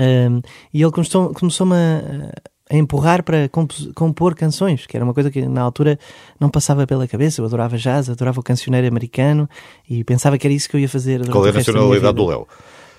Um, 0.01 0.41
e 0.73 0.83
ele 0.83 0.91
começou- 0.91 1.33
começou-me 1.33 1.75
a, 1.75 2.33
a 2.71 2.77
empurrar 2.77 3.23
para 3.23 3.49
compos- 3.49 3.89
compor 3.95 4.35
canções, 4.35 4.87
que 4.87 4.97
era 4.97 5.05
uma 5.05 5.15
coisa 5.15 5.31
que 5.31 5.47
na 5.47 5.63
altura 5.63 5.99
não 6.41 6.49
passava 6.51 6.87
pela 6.87 7.07
cabeça. 7.07 7.41
Eu 7.41 7.47
adorava 7.47 7.77
jazz, 7.79 8.11
adorava 8.11 8.41
o 8.41 8.43
cancioneiro 8.43 8.87
americano 8.89 9.49
e 9.89 10.03
pensava 10.03 10.37
que 10.37 10.47
era 10.47 10.55
isso 10.55 10.69
que 10.69 10.77
eu 10.77 10.81
ia 10.81 10.89
fazer. 10.89 11.27
Qual 11.29 11.47
é 11.47 11.51
a 11.51 11.53
nacionalidade 11.53 12.17
do. 12.17 12.27
Léo? 12.27 12.49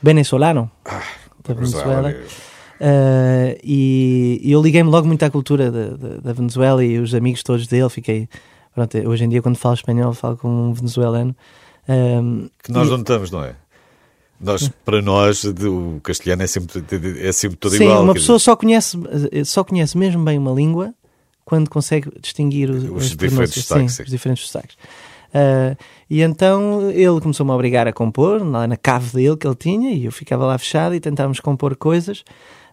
Venezuelano. 0.01 0.71
da 0.85 1.01
Mas, 1.49 1.57
Venezuela. 1.71 2.15
Uh, 2.79 3.57
e, 3.63 4.41
e 4.43 4.51
eu 4.51 4.61
liguei-me 4.61 4.89
logo 4.89 5.07
muito 5.07 5.23
à 5.23 5.29
cultura 5.29 5.71
da, 5.71 5.87
da, 5.95 6.17
da 6.17 6.33
Venezuela 6.33 6.83
e 6.83 6.97
os 6.99 7.13
amigos 7.15 7.41
todos 7.43 7.67
dele. 7.67 7.89
Fiquei, 7.89 8.27
pronto, 8.75 8.97
hoje 9.09 9.23
em 9.23 9.29
dia, 9.29 9.41
quando 9.41 9.57
falo 9.57 9.73
espanhol, 9.73 10.13
falo 10.13 10.37
como 10.37 10.69
um 10.69 10.73
venezuelano. 10.73 11.35
Um, 11.89 12.47
Que 12.63 12.71
nós 12.71 12.87
e- 12.87 12.91
não 12.91 12.97
notamos, 12.99 13.31
não 13.31 13.43
é? 13.43 13.55
Nós, 14.39 14.69
para 14.85 15.01
nós, 15.01 15.43
o 15.45 15.99
castelhano 16.03 16.43
é 16.43 16.47
sempre, 16.47 16.83
é 17.21 17.31
sempre 17.31 17.57
todo 17.57 17.71
Sim, 17.75 17.85
igual. 17.85 18.03
uma 18.03 18.13
quer 18.13 18.19
pessoa 18.19 18.37
só 18.37 18.55
conhece, 18.55 18.97
só 19.45 19.63
conhece 19.63 19.97
mesmo 19.97 20.23
bem 20.23 20.37
uma 20.37 20.51
língua 20.51 20.93
quando 21.45 21.69
consegue 21.69 22.11
distinguir 22.21 22.69
os, 22.69 22.83
Os 22.83 23.15
diferentes 23.15 23.63
sotaques, 23.63 23.91
Sim, 23.93 23.97
sim. 23.97 24.03
os 24.03 24.09
diferentes 24.09 24.47
sotaques. 24.47 24.75
Uh, 25.35 25.75
e 26.09 26.21
então 26.21 26.89
ele 26.91 27.19
começou-me 27.21 27.51
a 27.51 27.55
obrigar 27.55 27.87
a 27.87 27.93
compor, 27.93 28.41
lá 28.43 28.65
na 28.67 28.77
cave 28.77 29.11
dele 29.11 29.35
que 29.37 29.45
ele 29.45 29.55
tinha, 29.55 29.91
e 29.91 30.05
eu 30.05 30.11
ficava 30.11 30.45
lá 30.45 30.57
fechado 30.57 30.95
e 30.95 30.99
tentávamos 30.99 31.39
compor 31.39 31.75
coisas. 31.75 32.23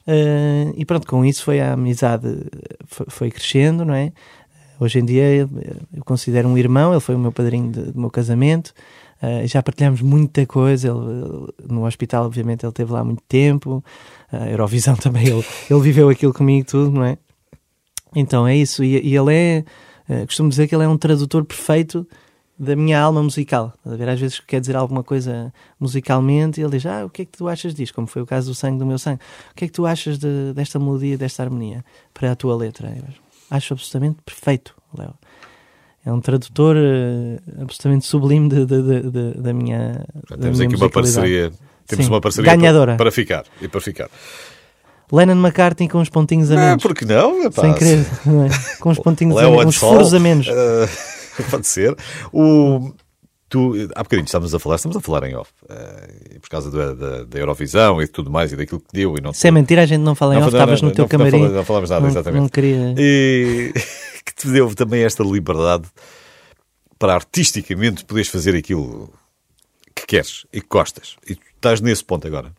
Uh, 0.07 0.73
e 0.77 0.85
pronto, 0.85 1.07
com 1.07 1.25
isso 1.25 1.45
foi 1.45 1.61
a 1.61 1.75
amizade, 1.75 2.27
foi, 2.87 3.07
foi 3.09 3.31
crescendo, 3.31 3.85
não 3.85 3.95
é? 3.95 4.13
Hoje 4.83 4.99
em 4.99 5.05
dia 5.05 5.23
eu, 5.33 5.49
considero 6.05 6.49
um 6.49 6.59
irmão, 6.59 6.93
ele 6.93 7.01
foi 7.01 7.15
o 7.15 7.19
meu 7.19 7.31
padrinho 7.31 7.71
do 7.71 8.01
meu 8.01 8.11
casamento. 8.11 8.75
Uh, 9.23 9.47
já 9.47 9.63
partilhamos 9.63 10.01
muita 10.01 10.45
coisa. 10.45 10.89
Ele, 10.89 11.47
no 11.69 11.87
hospital, 11.87 12.27
obviamente, 12.27 12.67
ele 12.67 12.73
teve 12.73 12.93
lá 12.93 13.05
muito 13.05 13.23
tempo. 13.29 13.85
A 14.33 14.51
Eurovisão 14.51 14.97
também, 14.99 15.29
ele, 15.29 15.45
ele 15.71 15.81
viveu 15.81 16.09
aquilo 16.09 16.35
comigo 16.35 16.67
tudo, 16.67 16.91
não 16.91 17.05
é? 17.05 17.17
Então 18.13 18.45
é 18.45 18.57
isso. 18.57 18.83
E, 18.83 19.01
e 19.01 19.17
ele 19.17 19.33
é, 19.33 19.65
eh, 20.09 20.27
costumo 20.27 20.49
dizer 20.49 20.67
que 20.67 20.75
ele 20.75 20.83
é 20.83 20.89
um 20.89 20.99
tradutor 20.99 21.45
perfeito 21.45 22.05
da 22.59 22.75
minha 22.75 23.01
alma 23.01 23.23
musical. 23.23 23.73
Às 23.87 24.19
vezes 24.19 24.41
quer 24.41 24.61
dizer 24.61 24.75
alguma 24.75 25.05
coisa 25.05 25.55
musicalmente 25.79 26.61
e 26.61 26.65
ele 26.65 26.73
diz: 26.73 26.87
Ah, 26.87 27.05
o 27.05 27.09
que 27.09 27.23
é 27.23 27.25
que 27.25 27.39
tu 27.39 27.47
achas 27.47 27.73
disto? 27.73 27.95
Como 27.95 28.09
foi 28.09 28.23
o 28.23 28.27
caso 28.27 28.51
do 28.51 28.55
sangue 28.55 28.81
do 28.81 28.87
meu 28.87 28.99
sangue. 28.99 29.21
O 29.53 29.55
que 29.55 29.65
é 29.65 29.69
que 29.69 29.73
tu 29.73 29.87
achas 29.87 30.19
de- 30.19 30.53
desta 30.53 30.81
melodia, 30.81 31.17
desta 31.17 31.45
harmonia 31.45 31.85
para 32.13 32.33
a 32.33 32.35
tua 32.35 32.57
letra? 32.57 32.89
Eu 32.89 33.05
acho 33.57 33.75
absolutamente 33.75 34.19
perfeito, 34.25 34.75
Léo. 34.97 35.15
É 36.05 36.13
um 36.13 36.21
tradutor 36.21 36.77
eh, 36.77 37.39
absolutamente 37.61 38.05
sublime 38.07 38.49
de- 38.49 38.67
de- 38.67 39.11
de- 39.11 39.35
da 39.41 39.53
minha. 39.53 40.05
Da 40.29 40.37
temos 40.37 40.59
minha 40.59 40.69
aqui 40.69 40.77
uma 40.77 40.91
parceria. 40.91 41.53
Temos 41.87 42.07
Sim, 42.07 42.13
uma 42.13 42.21
parceria 42.21 42.57
ganhadora. 42.57 42.93
Para, 42.97 43.05
para 43.05 43.13
ficar. 43.13 43.45
E 43.61 43.69
para 43.69 43.81
ficar. 43.81 44.09
Lennon 45.13 45.35
McCartney 45.37 45.89
com 45.89 45.99
uns 45.99 46.09
pontinhos 46.09 46.51
a 46.51 46.57
menos. 46.57 46.83
porque 46.83 47.05
não? 47.05 47.45
Epá, 47.45 47.63
Sem 47.63 47.75
querer, 47.75 47.99
é? 48.01 48.79
com 48.81 48.91
uns 48.91 48.99
pontinhos 49.03 49.37
a 49.37 49.43
menos, 49.51 49.67
uns 49.67 49.77
furos 49.77 50.15
a 50.15 50.19
menos. 50.19 50.49
eh, 50.49 50.89
pode 51.51 51.67
ser. 51.67 51.95
O, 52.33 52.93
tu, 53.53 53.75
há 53.95 54.03
bocadinho 54.03 54.25
estávamos 54.25 54.55
a 54.55 54.59
falar, 54.59 54.77
estamos 54.77 54.97
a 54.97 55.01
falar 55.01 55.25
em 55.25 55.37
off, 55.37 55.53
eh, 55.69 56.39
por 56.41 56.49
causa 56.49 56.71
da, 56.71 56.95
da, 56.95 57.25
da 57.25 57.39
Eurovisão 57.39 58.01
e 58.01 58.09
tudo 58.09 58.31
mais 58.31 58.51
e 58.51 58.57
daquilo 58.57 58.81
que 58.81 58.89
deu. 58.91 59.15
E 59.19 59.21
não 59.21 59.35
Se 59.35 59.47
é 59.47 59.51
mentira, 59.51 59.83
a 59.83 59.87
gente 59.87 60.01
não 60.01 60.15
fala 60.15 60.35
em 60.35 60.39
Não, 60.39 60.47
off, 60.47 60.53
não, 60.53 60.59
estavas 60.59 60.81
não, 60.81 60.89
no 60.89 60.95
teu 60.95 61.03
não, 61.05 61.09
camarim. 61.11 61.39
Não, 61.43 61.49
não 61.51 61.65
falámos 61.65 61.91
nada, 61.91 62.01
Não- 62.01 62.09
exatamente. 62.09 62.41
Não 62.41 62.49
queria. 62.49 62.95
E 62.97 63.75
que 64.25 64.35
te 64.35 64.49
deu 64.49 64.75
também 64.75 65.03
esta 65.05 65.23
liberdade 65.23 65.87
para 66.99 67.15
artisticamente 67.15 68.07
poderes 68.07 68.31
fazer 68.31 68.57
aquilo 68.57 69.13
que 69.95 70.07
queres 70.07 70.47
e 70.51 70.63
que 70.63 70.69
gostas. 70.69 71.17
E 71.29 71.35
tu 71.35 71.43
estás 71.55 71.83
nesse 71.83 72.03
ponto 72.03 72.27
agora. 72.27 72.53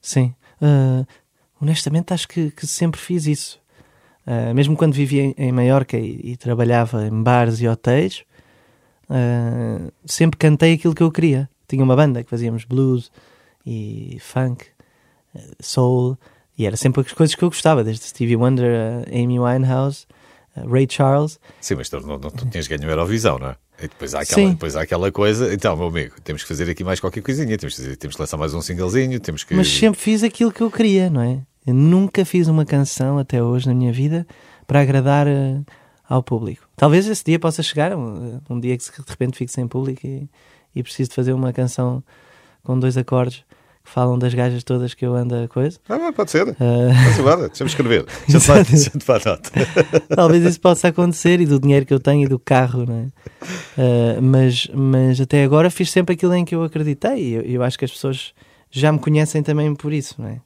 Sim. 0.00 0.32
Ah, 0.62 1.04
honestamente, 1.60 2.14
acho 2.14 2.26
que, 2.26 2.50
que 2.52 2.66
sempre 2.66 2.98
fiz 2.98 3.26
isso. 3.26 3.60
Ah, 4.26 4.54
mesmo 4.54 4.76
quando 4.78 4.94
vivia 4.94 5.24
em, 5.24 5.34
em 5.36 5.52
Maiorca 5.52 5.98
e, 5.98 6.20
e 6.32 6.36
trabalhava 6.38 7.06
em 7.06 7.22
bares 7.22 7.60
e 7.60 7.68
hotéis, 7.68 8.24
ah, 9.10 9.90
sempre 10.04 10.36
cantei 10.38 10.74
aquilo 10.74 10.94
que 10.94 11.02
eu 11.02 11.10
queria. 11.10 11.48
Tinha 11.66 11.82
uma 11.84 11.94
banda 11.96 12.22
que 12.24 12.30
fazíamos 12.30 12.64
blues 12.64 13.10
e 13.66 14.18
funk, 14.20 14.64
ah, 15.34 15.40
soul, 15.60 16.16
e 16.56 16.66
era 16.66 16.76
sempre 16.76 17.00
as 17.02 17.12
coisas 17.12 17.34
que 17.34 17.42
eu 17.42 17.48
gostava, 17.50 17.84
desde 17.84 18.04
Stevie 18.04 18.36
Wonder, 18.36 19.04
a 19.06 19.14
Amy 19.16 19.38
Winehouse, 19.38 20.06
Ray 20.68 20.86
Charles. 20.90 21.38
Sim, 21.60 21.76
mas 21.76 21.88
tu, 21.88 22.00
não, 22.00 22.18
não, 22.18 22.30
tu 22.30 22.44
tinhas 22.46 22.66
ganho 22.66 22.82
a 22.82 22.86
Eurovisão, 22.92 23.38
não 23.38 23.48
é? 23.50 23.56
E 23.80 23.82
depois 23.82 24.12
há, 24.12 24.20
aquela, 24.22 24.40
Sim. 24.42 24.50
depois 24.54 24.74
há 24.74 24.82
aquela 24.82 25.12
coisa. 25.12 25.54
Então, 25.54 25.76
meu 25.76 25.86
amigo, 25.86 26.20
temos 26.24 26.42
que 26.42 26.48
fazer 26.48 26.68
aqui 26.68 26.82
mais 26.82 26.98
qualquer 26.98 27.22
coisinha. 27.22 27.56
Temos 27.56 27.76
que, 27.76 27.82
fazer- 27.82 27.96
temos 27.96 28.16
que 28.16 28.22
lançar 28.22 28.36
mais 28.36 28.52
um 28.52 28.60
singlezinho. 28.60 29.20
Temos 29.20 29.44
que. 29.44 29.54
Mas 29.54 29.68
sempre 29.68 30.00
fiz 30.00 30.24
aquilo 30.24 30.50
que 30.50 30.60
eu 30.60 30.68
queria, 30.68 31.08
não 31.08 31.20
é? 31.20 31.38
Eu 31.64 31.74
nunca 31.74 32.24
fiz 32.24 32.48
uma 32.48 32.64
canção 32.64 33.18
até 33.18 33.40
hoje 33.40 33.68
na 33.68 33.74
minha 33.74 33.92
vida 33.92 34.26
para 34.66 34.80
agradar 34.80 35.28
ao 36.08 36.22
público. 36.22 36.68
Talvez 36.76 37.06
esse 37.06 37.24
dia 37.24 37.38
possa 37.38 37.62
chegar, 37.62 37.94
um, 37.94 38.40
um 38.48 38.58
dia 38.58 38.76
que 38.76 38.84
de 38.84 39.10
repente 39.10 39.36
fique 39.36 39.52
sem 39.52 39.68
público 39.68 40.06
e, 40.06 40.28
e 40.74 40.82
preciso 40.82 41.10
de 41.10 41.16
fazer 41.16 41.32
uma 41.32 41.52
canção 41.52 42.02
com 42.62 42.78
dois 42.78 42.96
acordes 42.96 43.44
que 43.84 43.90
falam 43.90 44.18
das 44.18 44.34
gajas 44.34 44.62
todas 44.64 44.94
que 44.94 45.04
eu 45.04 45.14
ando 45.14 45.34
a 45.34 45.48
coisa. 45.48 45.78
Ah, 45.88 46.12
pode 46.12 46.30
ser. 46.30 46.48
Ah, 46.48 46.54
Vamos 47.04 47.18
embora. 47.18 47.48
Deixa-me 47.48 47.70
escrever. 47.70 48.06
Deixa-me 48.28 48.64
deixa 48.64 48.90
tomar 48.90 49.24
nota. 49.24 49.50
talvez 50.14 50.44
isso 50.44 50.60
possa 50.60 50.88
acontecer 50.88 51.40
e 51.40 51.46
do 51.46 51.58
dinheiro 51.58 51.86
que 51.86 51.94
eu 51.94 52.00
tenho 52.00 52.24
e 52.24 52.28
do 52.28 52.38
carro, 52.38 52.84
não 52.86 52.94
é? 52.94 53.06
Ah, 53.78 54.20
mas, 54.20 54.66
mas 54.74 55.20
até 55.20 55.42
agora 55.42 55.70
fiz 55.70 55.90
sempre 55.90 56.14
aquilo 56.14 56.34
em 56.34 56.44
que 56.44 56.54
eu 56.54 56.62
acreditei 56.62 57.18
e 57.18 57.32
eu, 57.34 57.42
eu 57.42 57.62
acho 57.62 57.78
que 57.78 57.84
as 57.84 57.90
pessoas 57.90 58.34
já 58.70 58.92
me 58.92 58.98
conhecem 58.98 59.42
também 59.42 59.74
por 59.74 59.92
isso, 59.92 60.20
não 60.20 60.28
é? 60.28 60.40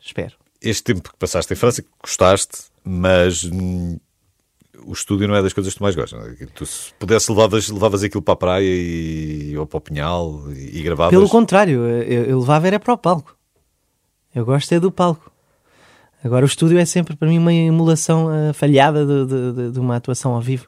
Espero. 0.00 0.34
Este 0.60 0.82
tempo 0.82 1.10
que 1.10 1.16
passaste 1.18 1.52
em 1.52 1.56
França, 1.56 1.84
gostaste, 2.02 2.68
mas 2.84 3.44
hum, 3.44 3.98
o 4.84 4.92
estúdio 4.92 5.26
não 5.28 5.34
é 5.34 5.42
das 5.42 5.52
coisas 5.52 5.72
que 5.72 5.78
tu 5.78 5.82
mais 5.82 5.94
gostas. 5.94 6.40
é? 6.40 6.46
Tu, 6.54 6.64
se 6.66 6.92
pudesse, 6.98 7.30
levavas, 7.30 7.68
levavas 7.68 8.02
aquilo 8.02 8.22
para 8.22 8.34
a 8.34 8.36
praia 8.36 8.64
e, 8.66 9.56
ou 9.56 9.66
para 9.66 9.78
o 9.78 9.80
pinhal 9.80 10.44
e, 10.52 10.78
e 10.78 10.82
gravavas. 10.82 11.10
Pelo 11.10 11.28
contrário, 11.28 11.80
eu, 11.86 12.24
eu 12.24 12.38
levava 12.40 12.66
era 12.66 12.78
para 12.80 12.94
o 12.94 12.98
palco. 12.98 13.36
Eu 14.34 14.44
gosto 14.44 14.72
é 14.72 14.80
do 14.80 14.90
palco. 14.92 15.30
Agora 16.22 16.44
o 16.44 16.48
estúdio 16.48 16.78
é 16.78 16.84
sempre 16.84 17.14
para 17.16 17.28
mim 17.28 17.38
uma 17.38 17.52
emulação 17.52 18.28
ah, 18.28 18.52
falhada 18.52 19.04
de, 19.06 19.26
de- 19.26 19.70
de- 19.72 19.80
uma 19.80 19.96
atuação 19.96 20.34
ao 20.34 20.40
vivo. 20.40 20.66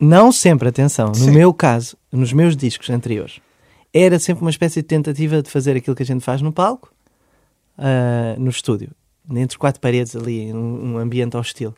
Não 0.00 0.30
sempre, 0.30 0.68
atenção. 0.68 1.08
No 1.08 1.14
Sim. 1.14 1.30
meu 1.32 1.52
caso, 1.52 1.96
nos 2.12 2.32
meus 2.32 2.56
discos 2.56 2.88
anteriores, 2.90 3.40
era 3.92 4.18
sempre 4.18 4.42
uma 4.42 4.50
espécie 4.50 4.80
de 4.82 4.86
tentativa 4.86 5.42
de 5.42 5.50
fazer 5.50 5.76
aquilo 5.76 5.96
que 5.96 6.02
a 6.02 6.06
gente 6.06 6.24
faz 6.24 6.40
no 6.40 6.52
palco, 6.52 6.92
ah, 7.76 8.36
no 8.38 8.50
estúdio, 8.50 8.90
entre 9.34 9.58
quatro 9.58 9.80
paredes 9.80 10.14
ali, 10.14 10.52
num, 10.52 10.94
um 10.94 10.98
ambiente 10.98 11.36
hostil. 11.36 11.74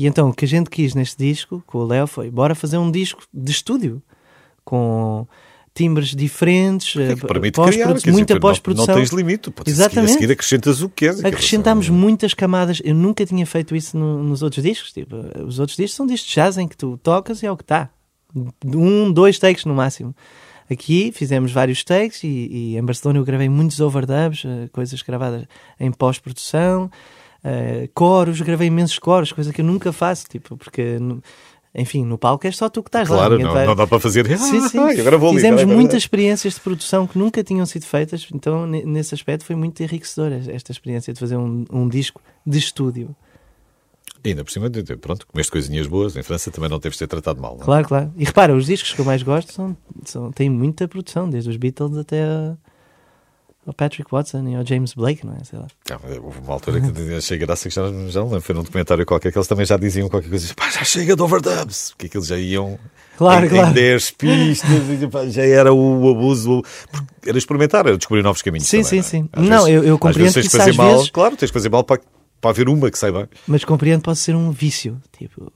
E 0.00 0.06
então 0.06 0.30
o 0.30 0.34
que 0.34 0.46
a 0.46 0.48
gente 0.48 0.70
quis 0.70 0.94
neste 0.94 1.18
disco, 1.18 1.62
com 1.66 1.76
o 1.78 1.84
Léo, 1.86 2.06
foi 2.06 2.30
bora 2.30 2.54
fazer 2.54 2.78
um 2.78 2.90
disco 2.90 3.22
de 3.34 3.50
estúdio, 3.52 4.02
com 4.64 5.26
timbres 5.74 6.08
diferentes, 6.16 6.96
É 6.96 7.12
eh, 7.12 7.16
permite 7.16 7.54
pós-produ- 7.54 7.70
criar, 7.84 7.92
dizer, 7.92 8.10
muita 8.12 8.40
pós-produção. 8.40 8.94
Não, 8.94 8.94
tens 9.02 9.10
limite, 9.12 9.50
podes 9.50 9.74
seguir, 9.74 9.84
Exatamente. 9.86 10.12
seguir 10.14 10.32
acrescentas 10.32 10.80
o 10.82 10.88
que 10.88 11.04
queres. 11.06 11.22
Acrescentámos 11.24 11.86
são- 11.86 11.94
muitas 11.94 12.32
camadas. 12.32 12.80
Eu 12.82 12.94
nunca 12.94 13.26
tinha 13.26 13.44
feito 13.46 13.76
isso 13.76 13.96
no- 13.96 14.22
nos 14.24 14.42
outros 14.42 14.62
discos. 14.64 14.90
Tipo, 14.92 15.16
os 15.46 15.58
outros 15.58 15.76
discos 15.76 15.94
são 15.96 16.06
discos 16.06 16.28
de 16.30 16.34
jazz 16.34 16.56
em 16.58 16.66
que 16.66 16.76
tu 16.78 16.98
tocas 17.02 17.42
e 17.42 17.46
é 17.46 17.52
o 17.52 17.56
que 17.56 17.62
está. 17.62 17.90
Um, 18.64 19.12
dois 19.12 19.38
takes 19.38 19.64
no 19.66 19.74
máximo. 19.74 20.14
Aqui 20.70 21.12
fizemos 21.12 21.52
vários 21.52 21.82
takes 21.84 22.22
e, 22.24 22.28
e 22.28 22.76
em 22.78 22.82
Barcelona 22.84 23.18
eu 23.18 23.24
gravei 23.24 23.48
muitos 23.48 23.80
overdubs, 23.80 24.44
eh, 24.46 24.68
coisas 24.72 25.02
gravadas 25.02 25.44
em 25.78 25.90
pós-produção, 25.92 26.90
eh, 27.44 27.88
coros, 27.94 28.40
gravei 28.40 28.68
imensos 28.68 28.98
coros, 28.98 29.32
coisa 29.32 29.52
que 29.52 29.60
eu 29.60 29.64
nunca 29.64 29.92
faço, 29.92 30.26
tipo, 30.28 30.56
porque, 30.56 30.98
enfim, 31.74 32.04
no 32.04 32.18
palco 32.18 32.46
é 32.46 32.52
só 32.52 32.68
tu 32.68 32.82
que 32.82 32.88
estás 32.88 33.08
lá. 33.08 33.16
Claro, 33.16 33.38
não, 33.38 33.52
vai- 33.52 33.66
não 33.66 33.76
dá 33.76 33.86
para 33.86 34.00
fazer. 34.00 34.26
Sim, 34.38 34.60
sim. 34.68 34.78
Ai, 34.78 35.00
agora 35.00 35.16
vou 35.18 35.28
ali, 35.30 35.36
Fizemos 35.38 35.60
agora- 35.60 35.62
agora- 35.72 35.76
muitas 35.80 36.02
experiências 36.02 36.54
de 36.54 36.60
produção 36.60 37.06
que 37.06 37.18
nunca 37.18 37.42
tinham 37.44 37.64
sido 37.66 37.84
feitas, 37.86 38.26
então 38.34 38.66
ne- 38.66 38.84
nesse 38.84 39.14
aspecto 39.14 39.44
foi 39.44 39.56
muito 39.56 39.82
enriquecedora 39.82 40.42
esta 40.48 40.72
experiência 40.72 41.12
de 41.12 41.20
fazer 41.20 41.36
um, 41.36 41.64
um 41.72 41.88
disco 41.88 42.20
de 42.46 42.58
estúdio. 42.58 43.14
E 44.22 44.28
ainda 44.30 44.44
por 44.44 44.50
cima, 44.50 44.68
pronto, 45.00 45.26
comeste 45.26 45.50
coisinhas 45.50 45.86
boas. 45.86 46.14
Em 46.14 46.22
França 46.22 46.50
também 46.50 46.68
não 46.68 46.78
deves 46.78 46.98
ter 46.98 47.06
tratado 47.06 47.40
mal. 47.40 47.54
Não? 47.54 47.62
é? 47.62 47.64
Claro, 47.64 47.88
claro. 47.88 48.12
E 48.18 48.24
repara, 48.24 48.54
os 48.54 48.66
discos 48.66 48.92
que 48.92 49.00
eu 49.00 49.04
mais 49.06 49.22
gosto 49.22 49.50
são, 49.50 49.74
são, 50.04 50.30
têm 50.30 50.50
muita 50.50 50.86
produção, 50.86 51.30
desde 51.30 51.48
os 51.48 51.56
Beatles 51.56 51.96
até 51.96 52.24
a- 52.24 52.54
ao 53.66 53.72
Patrick 53.74 54.10
Watson 54.10 54.46
e 54.48 54.54
ao 54.54 54.64
James 54.66 54.94
Blake, 54.94 55.24
não 55.26 55.34
é? 55.34 55.44
Sei 55.44 55.58
lá. 55.58 55.66
Ah, 55.90 55.98
Houve 56.22 56.38
uma 56.40 56.54
altura 56.54 56.80
que 56.80 57.14
achei 57.14 57.38
graça 57.38 57.68
que 57.68 57.74
já, 57.74 57.82
já 58.08 58.20
não 58.20 58.26
lembro. 58.28 58.40
Foi 58.40 58.54
num 58.54 58.62
documentário 58.62 59.04
qualquer 59.06 59.30
que 59.30 59.38
eles 59.38 59.46
também 59.48 59.66
já 59.66 59.76
diziam 59.76 60.08
qualquer 60.08 60.28
coisa. 60.28 60.54
Pá, 60.54 60.70
já 60.70 60.82
chega 60.84 61.14
de 61.14 61.22
overdubs. 61.22 61.90
Porque 61.90 62.06
aqueles 62.06 62.26
já 62.26 62.38
iam 62.38 62.78
Claro, 63.18 63.46
em, 63.46 63.48
claro. 63.50 63.70
em 63.70 63.72
10 63.74 64.10
pistas. 64.12 64.70
e, 64.70 65.30
já 65.30 65.42
era 65.44 65.72
o 65.72 66.10
abuso. 66.10 66.62
Era 67.26 67.36
experimentar, 67.36 67.86
era 67.86 67.96
descobrir 67.98 68.22
novos 68.22 68.40
caminhos. 68.42 68.66
Sim, 68.66 68.82
também, 68.82 69.02
sim, 69.02 69.18
não 69.18 69.24
é? 69.24 69.26
sim. 69.26 69.28
Às 69.32 69.48
Não, 69.48 69.68
eu- 69.68 69.84
eu 69.84 69.94
às 69.94 70.00
compreendo 70.00 70.32
vezes 70.32 70.50
que 70.50 70.56
fazer 70.56 70.70
às 70.70 70.76
mal. 70.76 70.92
vezes- 70.94 71.10
Claro, 71.10 71.36
tens 71.36 71.48
de 71.48 71.52
fazer 71.52 71.68
mal 71.68 71.84
para, 71.84 72.00
para 72.40 72.50
haver 72.50 72.68
uma 72.68 72.90
que 72.90 72.98
sai 72.98 73.12
bem. 73.12 73.28
Mas 73.46 73.62
compreendo 73.64 74.00
pode 74.02 74.18
ser 74.18 74.34
um 74.34 74.50
vício. 74.50 74.98
Tipo, 75.16 75.52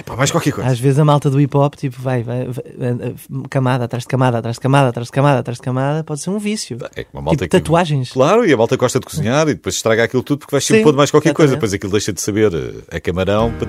Epá, 0.00 0.16
mais 0.16 0.30
qualquer 0.30 0.52
coisa. 0.52 0.68
às 0.70 0.80
vezes 0.80 0.98
a 0.98 1.04
malta 1.04 1.28
do 1.30 1.40
hip 1.40 1.56
hop 1.56 1.74
tipo, 1.74 2.00
vai, 2.00 2.22
vai, 2.22 2.46
vai, 2.46 2.64
eh, 2.66 3.14
camada 3.50 3.84
atrás 3.84 4.02
de 4.04 4.08
camada, 4.08 4.38
atrás 4.38 4.56
de 4.56 4.60
camada, 4.60 4.88
atrás 4.88 5.06
de 5.08 5.12
camada, 5.12 5.38
atrás 5.40 5.58
de 5.58 5.62
camada, 5.62 6.02
pode 6.04 6.20
ser 6.20 6.30
um 6.30 6.38
vício. 6.38 6.78
É 6.96 7.04
uma 7.12 7.22
malta 7.22 7.36
Tipo 7.44 7.50
que- 7.50 7.60
tatuagens. 7.62 8.10
Claro, 8.12 8.44
e 8.46 8.52
a 8.52 8.56
malta 8.56 8.76
gosta 8.76 8.98
de 8.98 9.06
cozinhar 9.06 9.42
e 9.48 9.54
depois 9.54 9.74
estraga 9.74 10.04
aquilo 10.04 10.22
tudo 10.22 10.38
porque 10.40 10.52
vais 10.54 10.64
sempre 10.64 10.82
pôr 10.84 10.94
mais 10.94 11.10
qualquer 11.10 11.34
coisa. 11.34 11.52
exatamente. 11.52 11.56
Depois 11.60 11.74
aquilo 11.74 11.92
deixa 11.92 12.12
de 12.12 12.20
saber 12.20 12.52
eh, 12.54 12.96
a 12.96 13.00
camarão 13.00 13.52
para, 13.52 13.68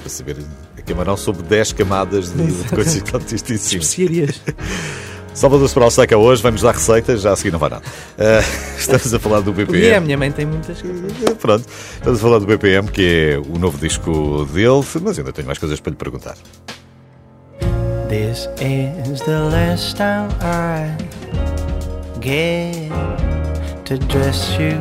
para 0.00 0.08
saber 0.08 0.36
a 0.76 0.82
camarão 0.82 1.16
sobre 1.16 1.42
10 1.44 1.72
camadas 1.74 2.32
de, 2.32 2.44
de 2.44 2.68
coisas 2.70 3.00
que 3.02 3.34
isto 3.36 3.52
em 3.52 3.56
cima. 3.56 3.82
Especiarias. 3.82 4.40
Salvador 5.34 5.68
Sobral 5.68 5.90
Seca 5.90 6.16
hoje 6.16 6.42
vai-nos 6.42 6.62
dar 6.62 6.72
receitas, 6.74 7.22
já 7.22 7.32
a 7.32 7.36
seguir 7.36 7.50
não 7.52 7.58
vai 7.58 7.70
nada. 7.70 7.82
Eh, 8.18 8.40
estamos 8.78 9.12
a 9.14 9.18
falar 9.18 9.40
do 9.40 9.50
E 9.50 9.52
a 9.52 9.54
BPM. 9.66 10.00
minha 10.06 10.18
mãe 10.18 10.30
tem 10.30 10.44
muitas 10.46 10.80
coisas. 10.80 11.10
Eh, 11.26 11.34
Pronto, 11.34 11.66
estamos 11.94 12.18
a 12.18 12.22
falar 12.22 12.38
do 12.38 12.46
BPM, 12.46 12.88
que 12.88 13.32
é 13.34 13.38
o 13.38 13.58
novo 13.58 13.78
disco 13.78 14.44
dele, 14.52 14.84
mas 15.02 15.18
ainda 15.18 15.32
tenho 15.32 15.46
mais 15.46 15.58
coisas 15.58 15.80
para 15.80 15.90
lhe 15.90 15.96
perguntar. 15.96 16.34
This 18.08 18.46
is 18.60 19.22
the 19.22 19.38
last 19.50 19.96
time 19.96 20.28
I 20.42 20.94
get 22.20 22.90
to 23.86 23.96
dress 24.08 24.54
you. 24.60 24.78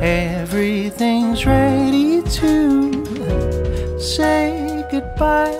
Everything's 0.00 1.44
ready 1.44 2.22
to 2.22 4.00
say 4.00 4.82
goodbye. 4.90 5.52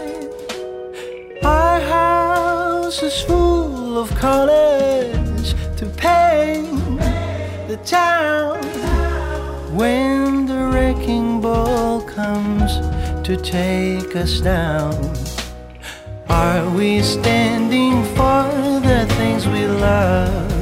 Our 1.43 1.79
house 2.85 3.03
is 3.03 3.23
full 3.23 3.97
of 3.97 4.11
colors 4.15 5.55
to 5.75 5.87
paint 5.97 6.99
the 7.67 7.79
town. 7.83 8.63
When 9.75 10.45
the 10.45 10.67
wrecking 10.73 11.41
ball 11.41 12.03
comes 12.03 12.73
to 13.27 13.39
take 13.39 14.15
us 14.15 14.41
down. 14.41 14.95
Are 16.29 16.69
we 16.77 17.01
standing 17.01 18.05
for 18.17 18.45
the 18.89 19.07
things 19.17 19.47
we 19.47 19.67
love? 19.67 20.54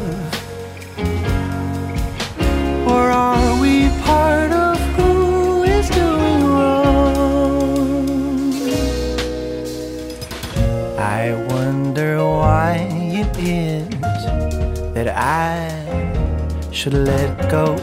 Should 16.83 16.95
let 16.95 17.49
go. 17.49 17.77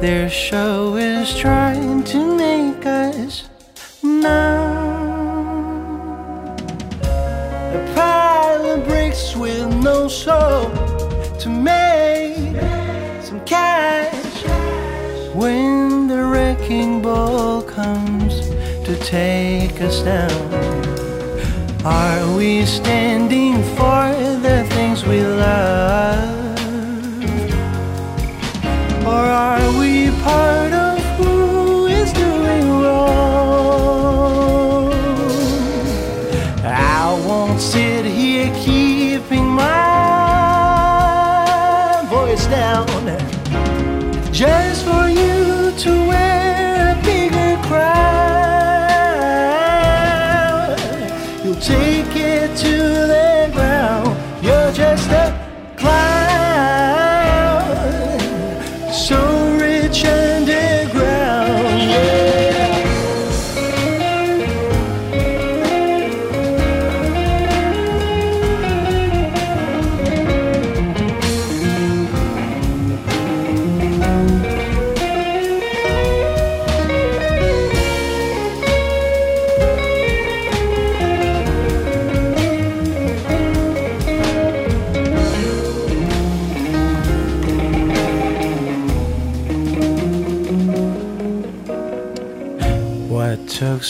Their 0.00 0.30
show 0.30 0.96
is 0.96 1.36
trying 1.36 2.02
to 2.04 2.36
make 2.38 2.86
us 2.86 3.50
numb. 4.02 4.96
A 7.02 7.92
pile 7.94 8.64
of 8.64 8.86
bricks 8.86 9.36
with 9.36 9.68
no 9.84 10.08
soul 10.08 10.70
to 11.38 11.48
make 11.50 12.56
some 13.22 13.44
cash 13.44 14.42
when 15.34 16.08
the 16.08 16.24
wrecking 16.24 17.02
ball 17.02 17.60
comes 17.60 18.48
to 18.86 18.96
take 19.04 19.82
us 19.82 20.00
down. 20.00 20.40
Are 21.84 22.34
we 22.34 22.64
standing 22.64 23.56
for 23.76 24.08
the 24.40 24.64
things 24.70 25.04
we 25.04 25.20
love? 25.20 25.39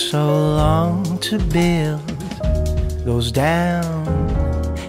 So 0.01 0.27
long 0.27 1.19
to 1.19 1.39
build. 1.39 2.01
Goes 3.05 3.31
down 3.31 4.07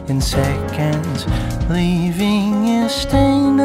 in 0.07 0.21
seconds, 0.21 1.25
leaving 1.69 2.69
a 2.69 2.89
stain 2.89 3.59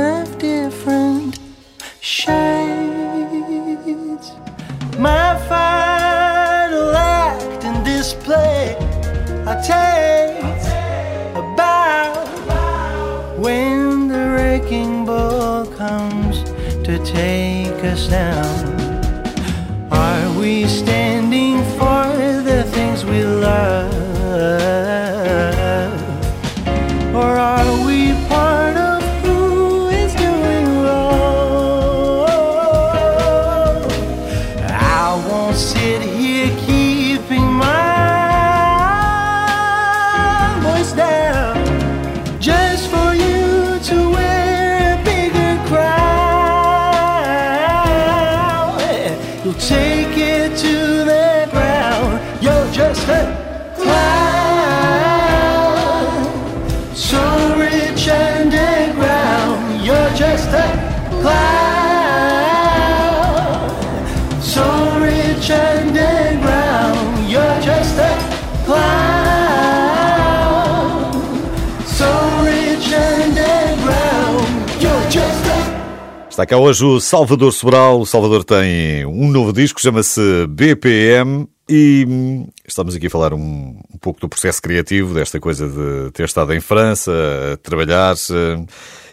Está 76.37 76.45
cá 76.45 76.59
hoje 76.59 76.85
o 76.85 77.01
Salvador 77.01 77.51
Sobral. 77.51 77.99
O 77.99 78.05
Salvador 78.05 78.45
tem 78.45 79.07
um 79.07 79.27
novo 79.31 79.55
disco, 79.55 79.81
chama-se 79.81 80.21
BPM. 80.51 81.49
E 81.67 82.05
hum, 82.07 82.47
estamos 82.69 82.95
aqui 82.95 83.07
a 83.07 83.11
falar 83.11 83.33
um, 83.33 83.81
um 83.91 83.97
pouco 83.99 84.21
do 84.21 84.29
processo 84.29 84.61
criativo, 84.61 85.15
desta 85.15 85.41
coisa 85.41 85.67
de 85.67 86.11
ter 86.13 86.25
estado 86.27 86.53
em 86.53 86.61
França, 86.61 87.11
a 87.55 87.57
trabalhar. 87.57 88.15
eh, 88.31 88.67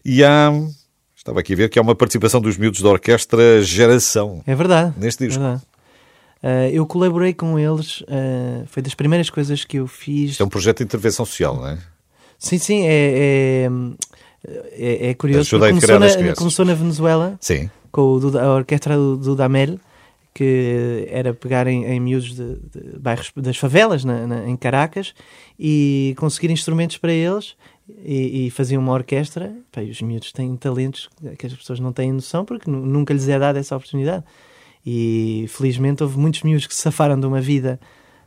E 0.03 0.21
há. 0.21 0.51
Estava 1.15 1.39
aqui 1.39 1.53
a 1.53 1.55
ver 1.55 1.69
que 1.69 1.79
há 1.79 1.81
uma 1.81 1.95
participação 1.95 2.41
dos 2.41 2.57
miúdos 2.57 2.81
da 2.81 2.89
orquestra 2.89 3.61
Geração. 3.61 4.43
É 4.45 4.53
verdade. 4.53 4.93
Neste 4.97 5.25
disco. 5.25 5.41
é 5.41 5.45
verdade. 5.45 5.63
Ah, 6.43 6.69
eu 6.73 6.85
colaborei 6.85 7.33
com 7.33 7.57
eles, 7.57 8.03
ah, 8.09 8.65
foi 8.67 8.83
das 8.83 8.93
primeiras 8.93 9.29
coisas 9.29 9.63
que 9.63 9.77
eu 9.77 9.87
fiz. 9.87 10.31
Isto 10.31 10.43
é 10.43 10.45
um 10.45 10.49
projeto 10.49 10.79
de 10.79 10.83
intervenção 10.83 11.25
social, 11.25 11.55
não 11.55 11.69
é? 11.69 11.77
Sim, 12.37 12.57
sim, 12.57 12.81
é, 12.85 13.63
é, 13.65 13.69
é, 14.47 15.09
é 15.09 15.13
curioso. 15.13 15.49
Começou 15.59 15.99
na, 15.99 16.05
começou 16.35 16.65
na 16.65 16.73
Venezuela, 16.73 17.37
Sim. 17.39 17.69
com 17.91 18.01
o 18.17 18.37
a 18.37 18.55
orquestra 18.55 18.95
do, 18.95 19.17
do 19.17 19.35
Damel, 19.35 19.79
que 20.33 21.07
era 21.09 21.33
pegar 21.33 21.67
em, 21.67 21.85
em 21.85 21.99
miúdos 21.99 22.33
de, 22.35 22.55
de 22.55 22.99
bairros 22.99 23.31
das 23.35 23.55
favelas 23.57 24.03
na- 24.03 24.25
na- 24.25 24.49
em 24.49 24.55
Caracas 24.57 25.13
e 25.59 26.15
conseguir 26.17 26.49
instrumentos 26.51 26.97
para 26.97 27.13
eles 27.13 27.55
e, 28.03 28.47
e 28.47 28.49
faziam 28.49 28.81
uma 28.81 28.93
orquestra. 28.93 29.55
E 29.77 29.91
os 29.91 30.01
miúdos 30.01 30.31
têm 30.31 30.55
talentos 30.57 31.07
que 31.37 31.45
as 31.45 31.53
pessoas 31.53 31.79
não 31.79 31.93
têm 31.93 32.11
noção 32.11 32.43
porque 32.43 32.69
nu- 32.69 32.83
nunca 32.85 33.13
lhes 33.13 33.27
é 33.29 33.37
dada 33.37 33.59
essa 33.59 33.75
oportunidade. 33.75 34.23
E 34.85 35.45
felizmente 35.49 36.03
houve 36.03 36.17
muitos 36.17 36.41
miúdos 36.43 36.65
que 36.67 36.73
se 36.75 36.81
safaram 36.81 37.17
de 37.19 37.25
uma 37.27 37.39
vida 37.39 37.79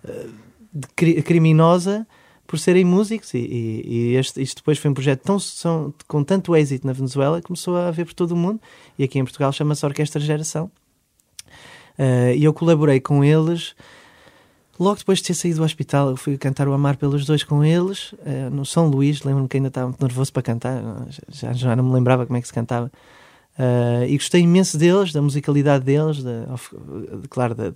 eh, 0.09 0.27
de 0.73 0.87
cri- 0.95 1.23
criminosa 1.23 2.07
por 2.47 2.59
serem 2.59 2.85
músicos 2.85 3.35
e, 3.35 3.39
e- 3.39 3.83
e 3.87 4.15
este, 4.17 4.41
isto 4.41 4.57
depois 4.59 4.79
foi 4.79 4.91
um 4.91 4.95
projeto 4.95 5.23
tão, 5.23 5.93
com 6.07 6.23
tanto 6.25 6.55
êxito 6.57 6.87
na 6.87 6.93
Venezuela 6.93 7.41
que 7.41 7.47
começou 7.47 7.77
a 7.77 7.91
ver 7.91 8.05
por 8.05 8.15
todo 8.15 8.33
o 8.33 8.37
mundo 8.37 8.61
e 8.99 9.05
aqui 9.05 9.19
em 9.19 9.25
Portugal 9.25 9.53
chama-se 9.53 9.85
Orquestra 9.85 10.21
Geração. 10.21 10.71
Eh, 11.99 12.37
e 12.37 12.45
eu 12.45 12.53
colaborei 12.53 13.01
com 13.01 13.25
eles. 13.25 13.75
Logo 14.79 14.97
depois 14.99 15.19
de 15.21 15.25
ter 15.25 15.35
saído 15.35 15.59
do 15.59 15.65
hospital 15.65 16.11
eu 16.11 16.17
fui 16.17 16.37
cantar 16.37 16.69
o 16.69 16.73
Amar 16.75 16.99
pelos 16.99 17.25
dois 17.25 17.43
com 17.43 17.65
eles 17.65 18.15
eh, 18.27 18.51
no 18.51 18.65
São 18.67 18.87
Luís, 18.89 19.23
lembro-me 19.23 19.49
que 19.49 19.57
ainda 19.57 19.69
estava 19.69 19.87
muito 19.89 20.03
nervoso 20.03 20.33
para 20.33 20.43
cantar 20.43 20.83
já, 21.31 21.53
já 21.55 21.75
não 21.75 21.85
me 21.85 21.93
lembrava 21.95 22.27
como 22.27 22.37
é 22.37 22.41
que 22.43 22.47
se 22.47 22.53
cantava. 22.53 22.93
Eh, 23.59 24.07
e 24.11 24.17
gostei 24.19 24.43
imenso 24.43 24.77
deles, 24.77 25.13
da 25.13 25.23
musicalidade 25.23 25.83
deles 25.85 26.19
claro, 27.31 27.55
da, 27.55 27.71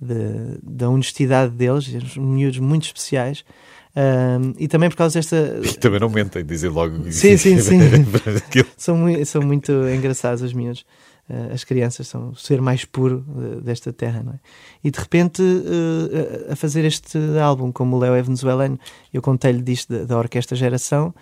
da- 0.00 0.58
da 0.62 0.88
honestidade 0.90 1.52
deles, 1.54 1.88
uns 1.94 2.16
miúdos 2.16 2.58
muito 2.58 2.84
especiais 2.84 3.44
Um, 3.98 4.52
e 4.58 4.68
também 4.68 4.90
por 4.90 4.96
causa 4.96 5.14
desta 5.18 5.58
Também 5.80 5.98
não 5.98 6.10
mentem, 6.10 6.44
dizem 6.44 6.68
logo. 6.68 7.10
Sim, 7.10 7.38
sim, 7.38 7.56
sim. 7.58 7.78
São, 8.76 8.94
mui- 8.94 9.24
são 9.24 9.40
muito 9.40 9.72
engraçados 9.88 10.42
os 10.42 10.52
miúdos. 10.52 10.84
Eh, 11.30 11.52
as 11.54 11.64
crianças 11.64 12.06
são 12.06 12.28
o 12.28 12.36
ser 12.36 12.60
mais 12.60 12.84
puro 12.84 13.24
eh, 13.58 13.60
desta 13.62 13.94
terra, 13.94 14.22
não 14.22 14.34
é? 14.34 14.38
E 14.84 14.90
de 14.90 14.98
repente, 15.00 15.42
eh, 15.42 16.52
a 16.52 16.56
fazer 16.56 16.84
este 16.84 17.16
álbum, 17.42 17.72
como 17.72 17.96
o 17.96 17.98
Léo 17.98 18.12
é 18.14 18.20
venezuelano, 18.20 18.78
eu 19.14 19.22
contei-lhe 19.22 19.62
disto 19.62 19.90
da, 19.90 20.04
da 20.04 20.18
Orquestra 20.18 20.54
Geração, 20.54 21.14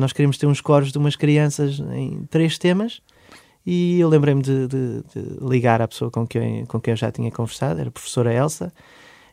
nós 0.00 0.12
queríamos 0.12 0.36
ter 0.36 0.46
uns 0.46 0.60
coros 0.60 0.90
de 0.90 0.98
umas 0.98 1.14
crianças 1.14 1.80
em 1.94 2.26
três 2.28 2.58
temas. 2.58 3.00
E 3.64 4.00
eu 4.00 4.08
lembrei-me 4.08 4.42
de, 4.42 4.66
de- 4.66 5.02
de 5.14 5.44
ligar 5.48 5.80
à 5.80 5.88
pessoa 5.88 6.10
com 6.10 6.26
quem, 6.26 6.64
com 6.66 6.80
quem 6.80 6.92
eu 6.92 6.96
já 6.96 7.12
tinha 7.12 7.30
conversado, 7.30 7.78
era 7.80 7.88
a 7.88 7.92
professora 7.92 8.32
Elsa, 8.34 8.72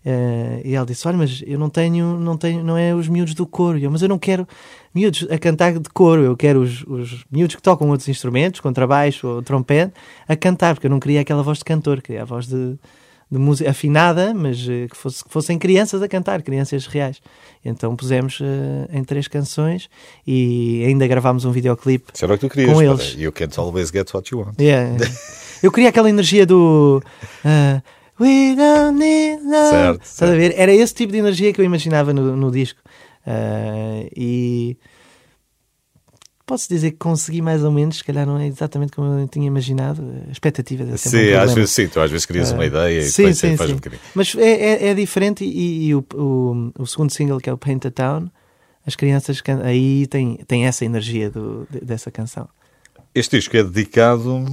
eh, 0.06 0.62
e 0.66 0.74
ela 0.76 0.86
disse: 0.86 1.08
Olha, 1.08 1.18
mas 1.18 1.44
eu 1.46 1.58
não 1.60 1.70
tenho, 1.70 2.18
não 2.20 2.38
tenho, 2.38 2.64
não 2.64 2.78
é 2.78 2.94
os 2.96 3.08
miúdos 3.08 3.34
do 3.34 3.46
coro. 3.48 3.78
Eu, 3.80 3.92
mas 3.92 4.02
eu 4.02 4.08
não 4.10 4.20
quero 4.20 4.48
miúdos 4.94 5.28
a 5.30 5.38
cantar 5.38 5.74
de 5.80 5.90
coro, 5.90 6.22
eu 6.24 6.38
quero 6.38 6.62
os, 6.62 6.84
os 6.88 7.26
miúdos 7.32 7.56
que 7.56 7.62
tocam 7.62 7.90
outros 7.90 8.08
instrumentos, 8.08 8.60
contrabaixo 8.60 9.28
ou 9.28 9.42
trompete, 9.42 9.94
a 10.28 10.36
cantar, 10.36 10.76
porque 10.76 10.88
eu 10.88 10.92
não 10.92 11.00
queria 11.00 11.22
aquela 11.22 11.44
voz 11.44 11.58
de 11.60 11.66
cantor, 11.66 12.02
queria 12.02 12.22
a 12.22 12.26
voz 12.26 12.48
de, 12.48 12.78
de 13.32 13.38
música 13.38 13.70
afinada, 13.70 14.34
mas 14.34 14.58
eh, 14.68 14.88
que, 14.90 14.98
fosse, 14.98 15.24
que 15.24 15.30
fossem 15.32 15.58
crianças 15.60 16.02
a 16.02 16.08
cantar, 16.08 16.42
crianças 16.42 16.88
reais. 16.88 17.22
Então 17.64 17.96
pusemos 17.96 18.40
eh, 18.42 18.98
em 18.98 19.04
três 19.04 19.28
canções 19.28 19.90
e 20.26 20.84
ainda 20.88 21.06
gravámos 21.08 21.46
um 21.46 21.52
videoclipe. 21.52 22.12
Isso 22.14 22.26
era 22.26 22.34
o 22.34 22.38
que 22.38 22.48
tu 22.48 22.52
querias. 22.52 22.72
Com 22.72 22.78
para- 22.80 22.86
eles. 22.92 23.16
You 23.18 23.32
can't 23.32 23.60
always 23.60 23.90
get 23.92 24.12
what 24.14 24.32
you 24.34 24.40
want. 24.42 24.60
Yeah. 24.60 24.98
Eu 25.62 25.72
queria 25.72 25.90
aquela 25.90 26.10
energia 26.10 26.46
do. 26.46 27.04
ah, 27.46 27.82
We 28.20 28.56
don't 28.56 28.98
need 29.00 29.44
love. 29.44 29.70
Certo, 29.70 30.04
certo. 30.06 30.36
ver? 30.36 30.54
Era 30.58 30.74
esse 30.74 30.94
tipo 30.94 31.12
de 31.14 31.20
energia 31.20 31.54
que 31.54 31.62
eu 31.62 31.66
imaginava 31.66 32.14
no, 32.14 32.36
no 32.36 32.52
disco. 32.52 32.80
Ah, 33.26 34.04
e 34.16 34.76
posso 36.50 36.68
dizer 36.68 36.92
que 36.92 36.98
consegui 36.98 37.42
mais 37.42 37.64
ou 37.64 37.72
menos, 37.72 37.98
se 37.98 38.04
calhar 38.04 38.26
não 38.26 38.38
é 38.40 38.48
exatamente 38.48 38.92
como 38.94 39.20
eu 39.20 39.28
tinha 39.28 39.46
imaginado. 39.46 40.02
A 40.28 40.32
expectativa 40.32 40.82
é 40.84 40.98
sempre 40.98 41.20
um 41.20 41.22
Sim, 41.22 41.34
às 41.36 41.54
vezes 41.54 41.72
sim, 41.72 41.88
tu 41.88 42.00
às 42.00 42.10
vezes 42.10 42.26
crias 42.26 42.52
uma 42.52 42.64
Ah, 42.64 42.66
ideia 42.66 43.00
e 43.00 43.04
sim, 43.04 43.22
depois 43.24 43.38
sim, 43.38 43.56
faz 43.58 43.70
sim. 43.70 43.74
um 43.76 43.78
bocadinho. 43.78 44.02
Mas 44.16 44.36
é, 44.36 44.50
é, 44.52 44.88
é 44.88 44.94
diferente 44.96 45.46
e, 45.46 45.88
e 45.90 45.96
o, 45.96 46.04
o, 46.16 46.72
o 46.80 46.86
segundo 46.88 47.12
single, 47.12 47.40
que 47.40 47.50
é 47.50 47.54
o 47.54 47.58
Paint 47.58 47.84
the 47.84 47.92
Town, 47.92 48.30
as 48.86 48.96
crianças 48.96 49.40
can- 49.42 49.62
aí 49.64 50.08
têm, 50.08 50.38
têm 50.48 50.66
essa 50.66 50.84
energia 50.84 51.30
do, 51.30 51.68
de- 51.70 51.82
dessa 51.82 52.10
canção. 52.10 52.50
Este 53.14 53.38
disco 53.38 53.56
é 53.56 53.64
dedicado 53.64 54.44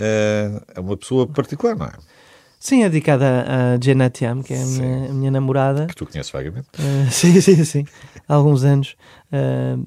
a, 0.00 0.78
a 0.78 0.80
uma 0.80 0.96
pessoa 0.96 1.26
particular, 1.26 1.76
não 1.76 1.86
é? 1.86 1.92
Sim, 2.58 2.84
é 2.84 2.88
dedicada 2.88 3.44
a 3.76 3.80
Jenna 3.84 4.08
Tiam, 4.08 4.40
que 4.42 4.54
é 4.54 4.62
a 4.62 4.66
minha, 4.66 5.10
a 5.10 5.12
minha 5.12 5.30
namorada. 5.32 5.86
Que 5.86 5.96
tu 5.96 6.06
conheces 6.06 6.30
vagamente. 6.30 6.68
Uh, 6.78 7.06
sim, 7.10 7.40
sim, 7.40 7.64
sim. 7.64 7.84
Há 8.28 8.34
alguns 8.34 8.62
anos. 8.62 8.94
Uh, 9.32 9.84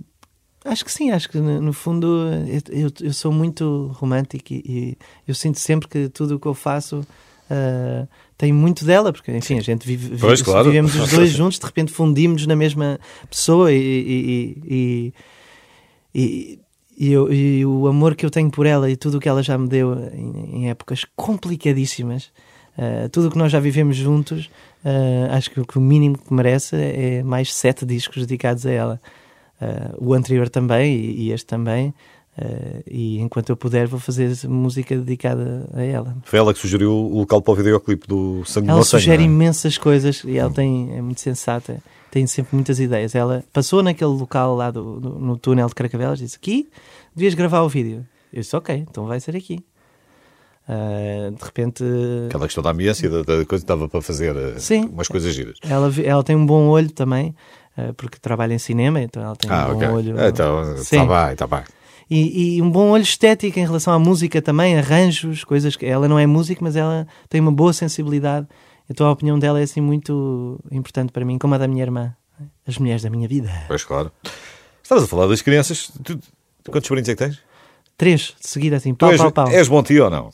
acho 0.66 0.84
que 0.84 0.92
sim, 0.92 1.12
acho 1.12 1.30
que 1.30 1.38
no, 1.38 1.62
no 1.62 1.72
fundo 1.74 2.28
eu, 2.70 2.92
eu, 3.02 3.14
sou 3.14 3.32
muito 3.32 3.92
romântico 3.96 4.54
e, 4.54 4.62
e 4.66 4.98
eu 5.28 5.34
sinto 5.36 5.60
sempre 5.60 5.88
que 5.88 6.10
tudo 6.10 6.36
o 6.36 6.40
que 6.40 6.48
eu 6.48 6.54
faço 6.54 7.00
uh, 7.00 8.08
tem 8.38 8.52
muito 8.52 8.84
dela, 8.84 9.14
porque 9.14 9.32
enfim, 9.32 9.58
a 9.58 9.62
gente 9.62 9.86
vive, 9.88 10.18
Pois, 10.18 10.40
vive- 10.40 10.44
claro. 10.44 10.66
vivemos 10.66 10.96
os 10.96 11.10
dois 11.14 11.30
juntos, 11.30 11.60
de 11.60 11.66
repente 11.66 11.92
fundimos 11.92 12.46
na 12.46 12.56
mesma 12.56 13.00
pessoa 13.30 13.72
e, 13.72 13.78
e, 13.78 14.58
e, 14.68 15.14
e, 16.14 16.60
e 16.98 17.12
eu- 17.12 17.32
e 17.32 17.66
o 17.66 17.88
amor 17.88 18.16
que 18.16 18.26
eu 18.26 18.30
tenho 18.32 18.50
por 18.50 18.66
ela 18.66 18.90
e 18.90 18.96
tudo 18.96 19.18
o 19.18 19.20
que 19.20 19.30
ela 19.30 19.44
já 19.44 19.58
me 19.58 19.68
deu 19.68 19.94
em, 20.14 20.58
em 20.64 20.70
épocas 20.70 21.06
complicadíssimas. 21.16 22.32
Uh, 22.78 23.08
tudo 23.10 23.28
o 23.28 23.32
que 23.32 23.38
nós 23.38 23.52
já 23.52 23.60
vivemos 23.60 23.96
juntos, 23.96 24.50
uh, 24.84 25.32
acho 25.32 25.50
que 25.50 25.62
o 25.62 25.66
que 25.66 25.78
o 25.78 25.82
mínimo 25.82 26.18
que 26.18 26.34
merece 26.34 26.76
é 26.76 27.24
mais 27.24 27.54
sete 27.54 27.86
discos 27.86 28.18
dedicados 28.26 28.66
a 28.66 28.72
ela. 28.72 29.02
Uh, 29.66 29.96
o 30.10 30.14
anterior 30.14 30.50
também 30.50 30.96
e, 30.96 31.24
e 31.28 31.32
este 31.32 31.46
também. 31.48 31.94
Uh, 32.38 32.84
e 32.86 33.20
enquanto 33.20 33.50
eu 33.50 33.56
puder, 33.56 33.88
vou 33.88 34.00
fazer 34.00 34.30
música 34.48 34.96
dedicada 34.98 35.68
a 35.74 35.82
ela. 35.82 36.18
Foi 36.26 36.38
ela 36.38 36.54
que 36.54 36.60
sugeriu 36.60 36.92
o 36.92 37.20
local 37.20 37.42
para 37.42 37.54
o 37.54 37.56
videoclipe 37.56 38.06
do 38.08 38.44
Sangue 38.46 38.70
Ela 38.70 38.84
Sangue, 38.84 39.02
sugere 39.04 39.24
é? 39.24 39.26
imensas 39.26 39.78
coisas 39.78 40.22
e 40.26 40.38
ela 40.38 40.52
tem, 40.52 40.96
é 40.98 41.02
muito 41.02 41.22
sensata, 41.22 41.82
tem 42.12 42.28
sempre 42.28 42.54
muitas 42.56 42.78
ideias. 42.80 43.16
Ela 43.16 43.44
passou 43.54 43.82
naquele 43.82 44.12
local 44.12 44.54
lá 44.56 44.70
do, 44.70 45.00
do- 45.00 45.18
no 45.20 45.38
túnel 45.38 45.68
de 45.68 45.76
Carcavelos 45.76 46.20
disse: 46.20 46.36
Aqui 46.36 46.68
devias 47.16 47.34
gravar 47.34 47.62
o 47.62 47.70
vídeo. 47.70 48.06
Eu 48.34 48.42
disse: 48.42 48.54
Ok, 48.56 48.76
então 48.90 49.06
vai 49.08 49.20
ser 49.22 49.36
aqui. 49.36 49.64
Ah, 50.68 51.30
de 51.32 51.44
repente, 51.44 51.84
Aquela 52.28 52.46
questão 52.46 52.64
da 52.64 52.72
ambiência, 52.72 53.08
da, 53.10 53.18
da 53.20 53.46
coisa 53.46 53.46
que 53.48 53.56
estava 53.56 53.88
para 53.88 54.02
fazer 54.02 54.60
Sim. 54.60 54.86
umas 54.92 55.08
coisas 55.08 55.34
giras. 55.34 55.58
ela, 55.62 55.92
ela 56.04 56.24
tem 56.24 56.36
um 56.36 56.46
bom 56.46 56.68
olho 56.70 56.92
também, 56.92 57.36
porque 57.98 58.18
trabalha 58.20 58.54
em 58.54 58.58
cinema, 58.60 59.02
então 59.02 59.22
ela 59.24 59.36
tem 59.36 59.50
Ah, 59.52 59.68
um 59.70 59.76
ok. 59.76 59.88
bom 59.88 59.94
olho. 59.96 60.16
Então, 60.28 60.74
está 60.76 61.06
bem, 61.06 61.34
está 61.34 61.48
bem. 61.48 61.64
E, 62.10 62.58
e 62.58 62.62
um 62.62 62.70
bom 62.70 62.90
olho 62.92 63.02
estético 63.04 63.58
em 63.60 63.66
relação 63.66 63.92
à 63.94 64.00
música 64.00 64.42
também, 64.42 64.78
arranjos, 64.78 65.44
coisas 65.44 65.76
que 65.76 65.86
ela 65.86 66.08
não 66.08 66.20
é 66.20 66.26
música, 66.28 66.60
mas 66.64 66.76
ela 66.76 67.08
tem 67.28 67.42
uma 67.42 67.52
boa 67.52 67.74
sensibilidade. 67.74 68.48
Então 68.90 69.08
a 69.08 69.12
opinião 69.12 69.40
dela 69.40 69.60
é 69.60 69.64
assim 69.64 69.82
muito 69.82 70.60
importante 70.72 71.12
para 71.12 71.26
mim, 71.26 71.38
como 71.40 71.56
a 71.56 71.58
da 71.58 71.68
minha 71.68 71.82
irmã, 71.84 72.16
as 72.68 72.78
mulheres 72.78 73.02
da 73.02 73.10
minha 73.10 73.28
vida. 73.28 73.52
Pois 73.68 73.84
claro. 73.84 74.12
Estavas 74.84 75.04
a 75.06 75.08
falar 75.08 75.26
das 75.26 75.42
crianças. 75.42 75.92
Tu, 76.04 76.20
quantos 76.70 76.88
sobrinhos 76.88 77.10
é 77.10 77.16
que 77.16 77.24
tens? 77.24 77.40
Três, 77.98 78.36
de 78.40 78.48
seguida 78.48 78.76
assim, 78.76 78.94
Tu 78.94 78.98
pau, 79.00 79.12
és, 79.12 79.20
pau, 79.22 79.32
pau. 79.32 79.48
és 79.50 79.68
bom 79.68 79.82
tio 79.82 80.04
ou 80.04 80.10
não? 80.12 80.30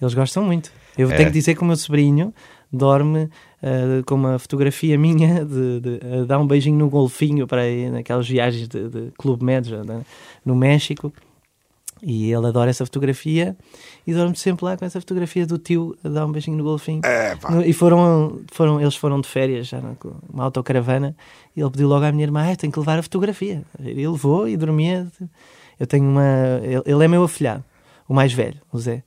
Eles 0.00 0.14
gostam 0.14 0.44
muito. 0.44 0.70
Eu 0.96 1.10
É. 1.10 1.16
tenho 1.16 1.28
que 1.30 1.34
dizer 1.34 1.56
que 1.56 1.62
o 1.62 1.64
meu 1.64 1.76
sobrinho 1.76 2.32
dorme 2.72 3.28
ah, 3.62 4.02
com 4.06 4.14
uma 4.14 4.38
fotografia 4.38 4.96
minha 4.98 5.44
de, 5.46 5.80
de 5.80 6.00
a 6.22 6.24
dar 6.24 6.38
um 6.38 6.46
beijinho 6.46 6.78
no 6.78 6.88
golfinho 6.88 7.46
para 7.46 7.68
ir 7.68 7.90
naquelas 7.90 8.28
viagens 8.28 8.68
de, 8.68 8.88
de 8.88 9.10
Clube 9.18 9.44
Med 9.44 9.70
né, 9.84 10.02
no 10.44 10.54
México. 10.54 11.12
E 12.00 12.30
ele 12.32 12.46
adora 12.46 12.70
essa 12.70 12.86
fotografia 12.86 13.56
e 14.06 14.14
dorme 14.14 14.36
sempre 14.36 14.64
lá 14.64 14.76
com 14.76 14.84
essa 14.84 15.00
fotografia 15.00 15.44
do 15.44 15.58
tio 15.58 15.96
a 16.04 16.08
dar 16.08 16.26
um 16.26 16.30
beijinho 16.30 16.56
no 16.56 16.62
golfinho. 16.62 17.00
É. 17.04 17.36
No- 17.50 17.64
E 17.64 17.72
foram, 17.72 18.40
foram, 18.52 18.80
eles 18.80 18.94
foram 18.94 19.20
de 19.20 19.26
férias, 19.26 19.66
já 19.66 19.80
com 19.98 20.12
uma 20.32 20.44
autocaravana, 20.44 21.16
e 21.56 21.60
ele 21.60 21.68
pediu 21.70 21.88
logo 21.88 22.04
à 22.04 22.12
minha 22.12 22.22
irmã: 22.24 22.52
ah, 22.52 22.54
tenho 22.54 22.72
que 22.72 22.78
levar 22.78 23.00
a 23.00 23.02
fotografia. 23.02 23.64
Ele 23.80 24.06
levou 24.06 24.48
e 24.48 24.56
dormia. 24.56 25.08
Eu 25.80 25.88
tenho 25.88 26.04
uma. 26.04 26.22
Ele, 26.62 26.80
ele 26.86 27.04
é 27.04 27.08
meu 27.08 27.24
afilhado, 27.24 27.64
o 28.08 28.14
mais 28.14 28.32
velho, 28.32 28.60
o 28.72 28.78
Zé. 28.78 29.02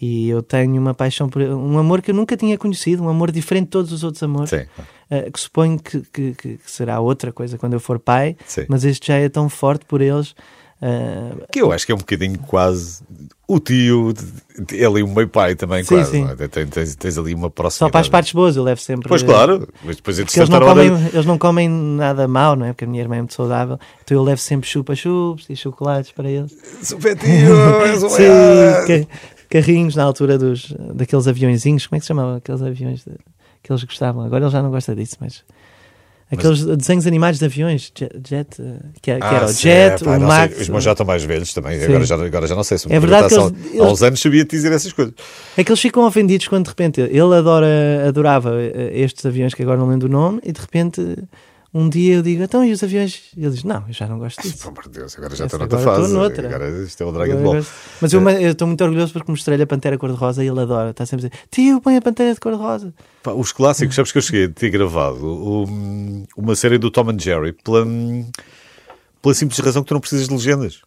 E 0.00 0.28
eu 0.28 0.42
tenho 0.42 0.80
uma 0.80 0.94
paixão 0.94 1.28
por 1.28 1.42
um 1.42 1.76
amor 1.78 2.00
que 2.02 2.10
eu 2.10 2.14
nunca 2.14 2.36
tinha 2.36 2.56
conhecido, 2.56 3.02
um 3.02 3.08
amor 3.08 3.30
diferente 3.32 3.64
de 3.64 3.70
todos 3.70 3.92
os 3.92 4.04
outros 4.04 4.22
amores. 4.22 4.50
Sim. 4.50 4.64
eh, 5.10 5.30
que 5.30 5.40
suponho 5.40 5.78
que, 5.78 6.00
que- 6.12 6.34
que- 6.34 6.56
que 6.58 6.70
será 6.70 7.00
outra 7.00 7.32
coisa 7.32 7.56
quando 7.56 7.72
eu 7.72 7.80
for 7.80 7.98
pai, 7.98 8.36
Sim. 8.46 8.66
mas 8.68 8.84
este 8.84 9.06
já 9.08 9.14
é 9.16 9.28
tão 9.28 9.48
forte 9.48 9.84
por 9.86 10.00
eles. 10.02 10.34
eh, 10.82 11.32
Que 11.50 11.60
eu 11.62 11.72
acho 11.72 11.84
que 11.86 11.90
é 11.92 11.94
um 11.94 11.98
bocadinho 11.98 12.38
quase 12.40 13.02
o 13.48 13.58
tio, 13.58 14.12
ele 14.70 15.00
e 15.00 15.02
o 15.02 15.08
meio 15.08 15.26
pai 15.26 15.54
também, 15.56 15.82
Sim, 15.82 15.94
quase. 15.96 16.10
sim. 16.12 16.28
é? 16.38 16.46
Tens, 16.48 16.68
tens- 16.70 16.94
tens 16.94 17.16
ali 17.18 17.34
uma 17.34 17.44
só 17.44 17.48
proximidade. 17.48 17.90
para 17.92 18.00
as 18.02 18.08
partes 18.08 18.32
boas, 18.34 18.54
eu 18.56 18.62
levo 18.62 18.80
sempre. 18.80 19.08
Pois 19.08 19.22
claro, 19.22 19.66
mas 19.82 19.96
depois 19.96 20.18
é 20.18 20.22
eles 20.22 20.48
não, 20.50 20.56
hora- 20.58 20.66
comem, 20.66 21.06
eles 21.12 21.26
não 21.26 21.38
comem 21.38 21.68
nada 21.68 22.28
mau, 22.28 22.54
não 22.54 22.66
é? 22.66 22.72
Porque 22.74 22.84
a 22.84 22.86
minha 22.86 23.02
irmã 23.02 23.16
é 23.16 23.18
muito 23.20 23.32
saudável. 23.34 23.78
Então 24.04 24.16
eu 24.16 24.22
levo 24.22 24.40
sempre 24.40 24.68
chupa-chups 24.68 25.46
e 25.48 25.56
chocolates 25.56 26.12
para 26.12 26.30
eles. 26.30 26.54
Super 26.82 27.16
tio, 27.16 27.80
és 27.86 28.02
um 28.02 28.08
Sim, 28.10 28.28
maior. 28.28 29.06
Ca- 29.48 29.60
carrinhos 29.60 29.94
na 29.96 30.04
altura 30.04 30.36
dos, 30.38 30.74
daqueles 30.94 31.26
aviõezinhos. 31.26 31.86
Como 31.86 31.96
é 31.96 31.98
que 32.00 32.04
se 32.04 32.08
chamava? 32.08 32.36
Aqueles 32.36 32.62
aviões 32.62 33.04
de- 33.04 33.12
que 33.62 33.72
eles 33.72 33.82
gostavam. 33.84 34.24
Agora 34.24 34.44
ele 34.44 34.52
já 34.52 34.62
não 34.62 34.70
gosta 34.70 34.94
disso, 34.94 35.16
mas. 35.20 35.42
Aqueles 36.30 36.62
desenhos 36.62 37.06
animados 37.06 37.38
de 37.38 37.46
aviões, 37.46 37.90
Jet, 37.98 38.12
Jet, 38.28 38.56
que, 39.00 39.10
era- 39.10 39.18
que 39.20 39.26
Ah, 39.26 39.34
era 39.34 39.44
o 39.46 39.48
sim, 39.48 39.62
Jet, 39.62 40.04
pá, 40.04 40.10
o 40.10 40.20
não 40.20 40.28
sei, 40.28 40.38
Max. 40.38 40.60
Os 40.60 40.68
meus 40.68 40.84
já 40.84 40.92
estão 40.92 41.06
mais 41.06 41.24
velhos 41.24 41.54
também, 41.54 41.82
agora 41.82 42.04
já, 42.04 42.14
agora 42.22 42.46
já 42.46 42.54
não 42.54 42.62
sei 42.64 42.76
se 42.76 42.86
me 42.86 42.94
É 42.94 43.00
verdade 43.00 43.28
que 43.30 43.34
perguntasse 43.34 43.66
eles- 43.70 43.80
há, 43.80 43.90
uns 43.90 44.02
anos 44.02 44.20
sabia 44.20 44.44
te 44.44 44.50
dizer 44.50 44.70
essas 44.70 44.92
coisas. 44.92 45.14
É 45.56 45.64
que 45.64 45.70
eles 45.72 45.80
ficam 45.80 46.06
ofendidos 46.06 46.46
quando 46.46 46.64
de 46.64 46.68
repente 46.68 47.00
ele 47.00 47.34
adora, 47.34 47.66
adorava 48.06 48.52
eh, 48.60 48.90
estes 48.92 49.24
aviões 49.24 49.54
que 49.54 49.62
agora 49.62 49.78
não 49.78 49.88
lembro 49.88 50.06
do 50.06 50.12
nome 50.12 50.38
e 50.44 50.52
de 50.52 50.60
repente 50.60 51.00
um 51.80 51.88
dia 51.88 52.16
eu 52.16 52.22
digo, 52.22 52.42
então 52.42 52.64
e 52.64 52.72
os 52.72 52.82
aviões? 52.82 53.22
E 53.36 53.42
ele 53.44 53.50
diz, 53.54 53.64
não, 53.64 53.84
eu 53.86 53.92
já 53.92 54.06
não 54.06 54.18
gosto 54.18 54.42
disso. 54.42 54.58
Pelo 54.58 54.70
amor 54.70 54.82
de 54.84 54.98
Deus, 54.98 55.16
agora 55.18 55.36
já 55.36 55.44
estou 55.46 55.58
noutra 55.60 55.78
agora 55.78 55.96
fase. 55.96 56.06
estou 56.06 56.20
noutra. 56.22 56.46
Agora 56.48 56.82
isto 56.84 57.02
é 57.02 57.06
o 57.06 57.12
Dragon 57.12 57.42
Ball. 57.42 57.64
Mas 58.00 58.12
eu 58.12 58.28
eu 58.30 58.50
estou 58.52 58.66
muito 58.66 58.82
orgulhoso 58.84 59.12
porque 59.12 59.30
mostrei-lhe 59.30 59.62
a 59.62 59.66
Pantera 59.66 59.96
Cor-de-Rosa 59.98 60.42
e 60.44 60.48
ele 60.48 60.60
adora. 60.60 60.90
Está 60.90 61.06
sempre 61.06 61.26
a 61.26 61.28
dizer, 61.28 61.42
tio, 61.50 61.80
põe 61.80 61.96
a 61.96 62.02
Pantera 62.02 62.34
de 62.34 62.40
Cor-de-Rosa. 62.40 62.92
Os 63.36 63.52
clássicos, 63.52 63.94
sabes 63.94 64.10
que 64.12 64.18
eu 64.18 64.22
cheguei 64.22 64.44
a 64.46 64.48
ter 64.48 64.70
gravado 64.70 65.24
um- 65.24 66.24
uma 66.36 66.56
série 66.56 66.78
do 66.78 66.90
Tom 66.90 67.10
and 67.10 67.18
Jerry 67.18 67.52
pela, 67.52 67.86
pela 69.22 69.34
simples 69.34 69.58
razão 69.60 69.82
que 69.82 69.88
tu 69.88 69.94
não 69.94 70.00
precisas 70.00 70.26
de 70.28 70.34
legendas. 70.34 70.80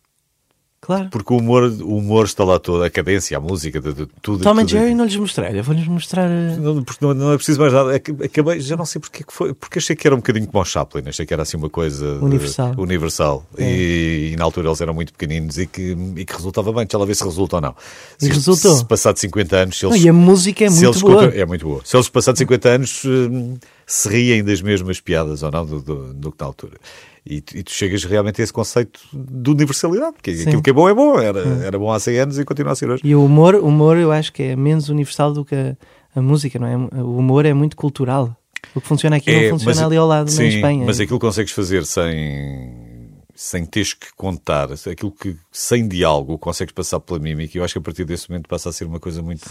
Claro. 0.96 1.10
Porque 1.10 1.34
o 1.34 1.38
humor, 1.38 1.64
o 1.64 1.98
humor 1.98 2.26
está 2.26 2.44
lá 2.44 2.60
todo, 2.60 2.84
a 2.84 2.90
cadência, 2.90 3.38
a 3.38 3.40
música, 3.40 3.80
de, 3.80 3.94
de- 3.94 4.08
tudo. 4.22 4.44
Tom 4.44 4.52
and 4.52 4.56
tudo. 4.60 4.70
Jerry 4.70 4.94
não 4.96 5.06
lhes 5.06 5.16
mostrei, 5.16 5.58
eu 5.58 5.64
vou-lhes 5.64 5.88
mostrar. 5.88 6.30
eh, 6.30 6.58
Não, 6.58 6.84
porque 6.84 7.06
não, 7.06 7.14
não 7.14 7.32
é 7.34 7.36
preciso 7.38 7.60
mais 7.60 7.72
nada. 7.74 7.96
Ac- 7.96 8.16
Acabei, 8.24 8.60
já 8.60 8.76
não 8.76 8.86
sei 8.86 9.00
porque 9.00 9.24
é 9.24 9.26
que 9.26 9.34
foi. 9.34 9.54
Porque 9.54 9.80
achei 9.80 9.96
que 9.96 10.06
era 10.06 10.14
um 10.16 10.20
bocadinho 10.20 10.48
como 10.48 10.62
o 10.62 10.66
Chaplin. 10.66 11.04
Achei 11.08 11.26
que 11.26 11.34
era 11.34 11.44
assim 11.44 11.58
uma 11.58 11.70
coisa 11.70 12.18
de- 12.20 12.24
Universal. 12.26 12.74
universal. 12.78 13.46
É. 13.58 13.64
E, 13.64 14.32
e 14.34 14.36
na 14.36 14.44
altura 14.44 14.68
eles 14.70 14.82
eram 14.82 14.94
muito 14.94 15.14
pequeninos 15.14 15.58
e 15.58 15.66
que, 15.68 15.96
e 16.16 16.26
que 16.26 16.34
resultava 16.34 16.72
bem. 16.74 16.84
Deixa 16.86 16.98
lá 16.98 17.06
ver 17.06 17.16
se 17.16 17.24
resulta 17.24 17.56
ou 17.58 17.62
não. 17.62 17.76
E 18.22 18.26
Se, 18.26 18.32
resultou. 18.32 18.76
Se 18.76 18.86
passado 18.86 19.18
50 19.18 19.56
anos, 19.56 19.78
se 19.80 19.86
Não, 19.86 19.92
eles. 19.94 20.04
e 20.04 20.10
a 20.10 20.14
música 20.14 20.66
é 20.66 20.70
muito 20.70 20.84
eles 20.86 21.02
boa. 21.02 21.26
é 21.26 21.46
muito 21.46 21.66
boa. 21.66 21.82
Se 21.86 21.96
eles 21.96 22.10
passados 22.10 22.40
50 22.40 22.70
anos 22.70 23.04
hum, 23.06 23.58
se 23.88 24.10
riem 24.10 24.44
das 24.44 24.62
mesmas 24.62 25.00
piadas 25.00 25.42
ou 25.44 25.52
não 25.52 25.66
do, 25.66 25.80
do, 25.82 26.14
do 26.14 26.32
que 26.32 26.38
na 26.40 26.46
altura. 26.48 26.78
E, 27.26 27.40
tu- 27.42 27.56
e 27.56 27.62
tu 27.64 27.72
chegas 27.72 28.04
realmente 28.04 28.42
a 28.42 28.44
esse 28.44 28.52
conceito 28.54 29.00
de 29.14 29.50
universalidade, 29.52 30.14
porque 30.14 30.36
Sim. 30.36 30.48
aquilo 30.48 30.62
que 30.64 30.70
é 30.72 30.74
bom 30.74 30.90
é 30.90 30.94
bom, 30.94 31.20
era, 31.20 31.40
era 31.64 31.78
bom 31.78 31.92
há 31.92 32.00
100 32.00 32.20
anos 32.20 32.40
e 32.40 32.44
continua 32.46 32.72
a 32.72 32.76
ser 32.76 32.90
hoje. 32.90 33.04
E 33.06 33.14
o 33.16 33.24
humor, 33.24 33.54
o 33.56 33.68
humor 33.68 33.96
eu 33.98 34.12
acho 34.12 34.34
que 34.34 34.42
é 34.42 34.56
menos 34.56 34.90
universal 34.90 35.32
do 35.32 35.46
que 35.46 35.54
a, 35.54 35.78
a 36.16 36.22
música, 36.22 36.58
não 36.58 36.68
é? 36.68 36.76
O 37.02 37.18
humor 37.18 37.46
é 37.46 37.54
muito 37.54 37.76
cultural. 37.76 38.36
O 38.76 38.82
que 38.82 38.88
funciona 38.88 39.18
aqui 39.18 39.30
É, 39.30 39.44
não 39.44 39.60
funciona 39.60 39.76
mas- 39.76 39.84
ali 39.86 39.98
ao 39.98 40.08
lado, 40.08 40.32
sim, 40.32 40.42
na 40.44 40.48
Espanha. 40.50 40.86
Mas 40.86 41.00
aquilo 41.00 41.20
que 41.20 41.26
consegues 41.26 41.52
fazer 41.52 41.86
sem, 41.86 43.10
sem 43.36 43.66
teres 43.66 43.94
que 43.94 44.08
contar, 44.16 44.70
aquilo 44.72 45.12
que 45.12 45.36
sem 45.52 45.88
diálogo 45.88 46.38
consegues 46.38 46.74
passar 46.74 47.00
pela 47.00 47.20
mímica, 47.20 47.58
eu 47.58 47.64
acho 47.64 47.74
que 47.74 47.80
a 47.80 47.82
partir 47.82 48.04
desse 48.06 48.30
momento 48.30 48.48
passa 48.48 48.70
a 48.70 48.72
ser 48.74 48.86
uma 48.86 49.00
coisa 49.00 49.22
muito 49.22 49.44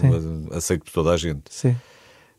aceita 0.52 0.84
por 0.84 0.92
toda 0.92 1.10
a 1.12 1.16
gente. 1.16 1.42
Sim. 1.50 1.76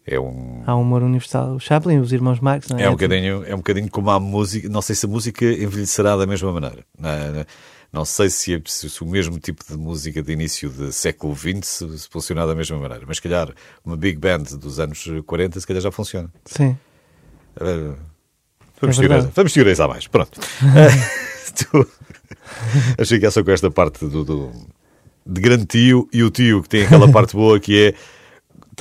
É 0.05 0.19
um. 0.19 0.63
Há 0.65 0.75
um 0.75 0.81
humor 0.81 1.03
universal. 1.03 1.55
O 1.55 1.59
Chaplin, 1.59 1.99
os 1.99 2.11
irmãos 2.11 2.39
Marx, 2.39 2.67
não 2.69 2.77
é? 2.79 2.83
É 2.83 2.87
um, 2.89 2.93
bocadinho, 2.93 3.43
é 3.45 3.53
um 3.53 3.57
bocadinho 3.57 3.89
como 3.89 4.09
a 4.09 4.19
música. 4.19 4.67
Não 4.67 4.81
sei 4.81 4.95
se 4.95 5.05
a 5.05 5.09
música 5.09 5.45
envelhecerá 5.45 6.15
da 6.17 6.25
mesma 6.25 6.51
maneira. 6.51 6.83
Não, 6.97 7.31
não- 7.33 7.45
não 7.93 8.05
sei 8.05 8.29
se, 8.29 8.53
é- 8.55 8.61
se 8.65 9.03
o 9.03 9.05
mesmo 9.05 9.37
tipo 9.37 9.63
de 9.69 9.77
música 9.77 10.23
de 10.23 10.31
início 10.31 10.69
do 10.69 10.91
século 10.93 11.35
XX 11.35 11.59
se, 11.67 11.99
se 11.99 12.07
funcionar 12.09 12.45
da 12.45 12.55
mesma 12.55 12.77
maneira. 12.79 13.03
Mas, 13.05 13.17
se 13.17 13.21
calhar, 13.23 13.53
uma 13.85 13.97
big 13.97 14.17
band 14.17 14.43
dos 14.59 14.79
anos 14.79 15.05
40, 15.25 15.59
se 15.59 15.67
calhar 15.67 15.83
já 15.83 15.91
funciona. 15.91 16.29
Sim. 16.45 16.75
Uh, 17.57 17.95
vamos, 18.79 18.97
É 18.97 19.01
teorizar, 19.07 19.31
vamos 19.35 19.53
teorizar 19.53 19.89
mais. 19.89 20.07
Pronto. 20.07 20.39
Tu- 21.55 21.87
Achei 22.97 23.19
que 23.19 23.25
essa 23.25 23.43
com 23.43 23.51
esta 23.51 23.69
parte 23.69 24.05
do, 24.07 24.23
do- 24.23 24.51
de 25.25 25.41
grande 25.41 25.65
tio 25.65 26.07
e 26.13 26.23
o 26.23 26.29
tio 26.29 26.63
que 26.63 26.69
tem 26.69 26.83
aquela 26.85 27.09
parte 27.11 27.35
boa 27.35 27.59
que 27.59 27.87
é. 27.87 27.93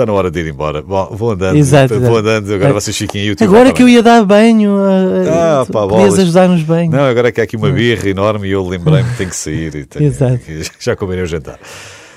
Está 0.01 0.07
na 0.11 0.17
hora 0.17 0.31
de 0.31 0.41
ir 0.41 0.47
embora. 0.47 0.81
Bom, 0.81 1.09
vou 1.13 1.33
andando. 1.33 1.57
Exato, 1.57 2.01
vou 2.01 2.17
andando. 2.17 2.55
Agora 2.55 2.71
É. 2.71 2.73
vocês 2.73 2.97
fiquem 2.97 3.21
aí. 3.21 3.37
Agora 3.39 3.65
vai 3.65 3.73
que 3.75 3.83
eu 3.83 3.89
ia 3.89 4.03
dar 4.03 4.25
banho, 4.25 4.75
ah, 4.79 5.61
Ah, 5.61 5.65
tu 5.67 5.73
pá, 5.73 5.81
podias 5.83 5.99
bolas. 6.09 6.19
ajudar 6.21 6.49
nos 6.49 6.63
banhos. 6.63 6.91
Não, 6.95 7.05
agora 7.05 7.29
é 7.29 7.33
que 7.33 7.39
há 7.39 7.45
aqui 7.45 7.55
uma 7.55 7.69
birra 7.71 8.09
enorme 8.09 8.49
e 8.49 8.53
eu 8.53 8.67
lembrei-me 8.67 9.11
que 9.11 9.17
tenho 9.19 9.29
que 9.29 9.37
sair. 9.37 9.75
E 9.75 9.85
tenho, 9.85 10.07
Exato. 10.09 10.41
já 10.81 10.97
combinei 10.97 11.23
o 11.25 11.27
jantar. 11.27 11.59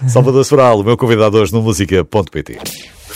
Salvador 0.08 0.46
Sobral, 0.46 0.80
o 0.80 0.84
meu 0.86 0.96
convidado 0.96 1.38
hoje 1.38 1.52
no 1.52 1.62
música.pt. 1.62 2.58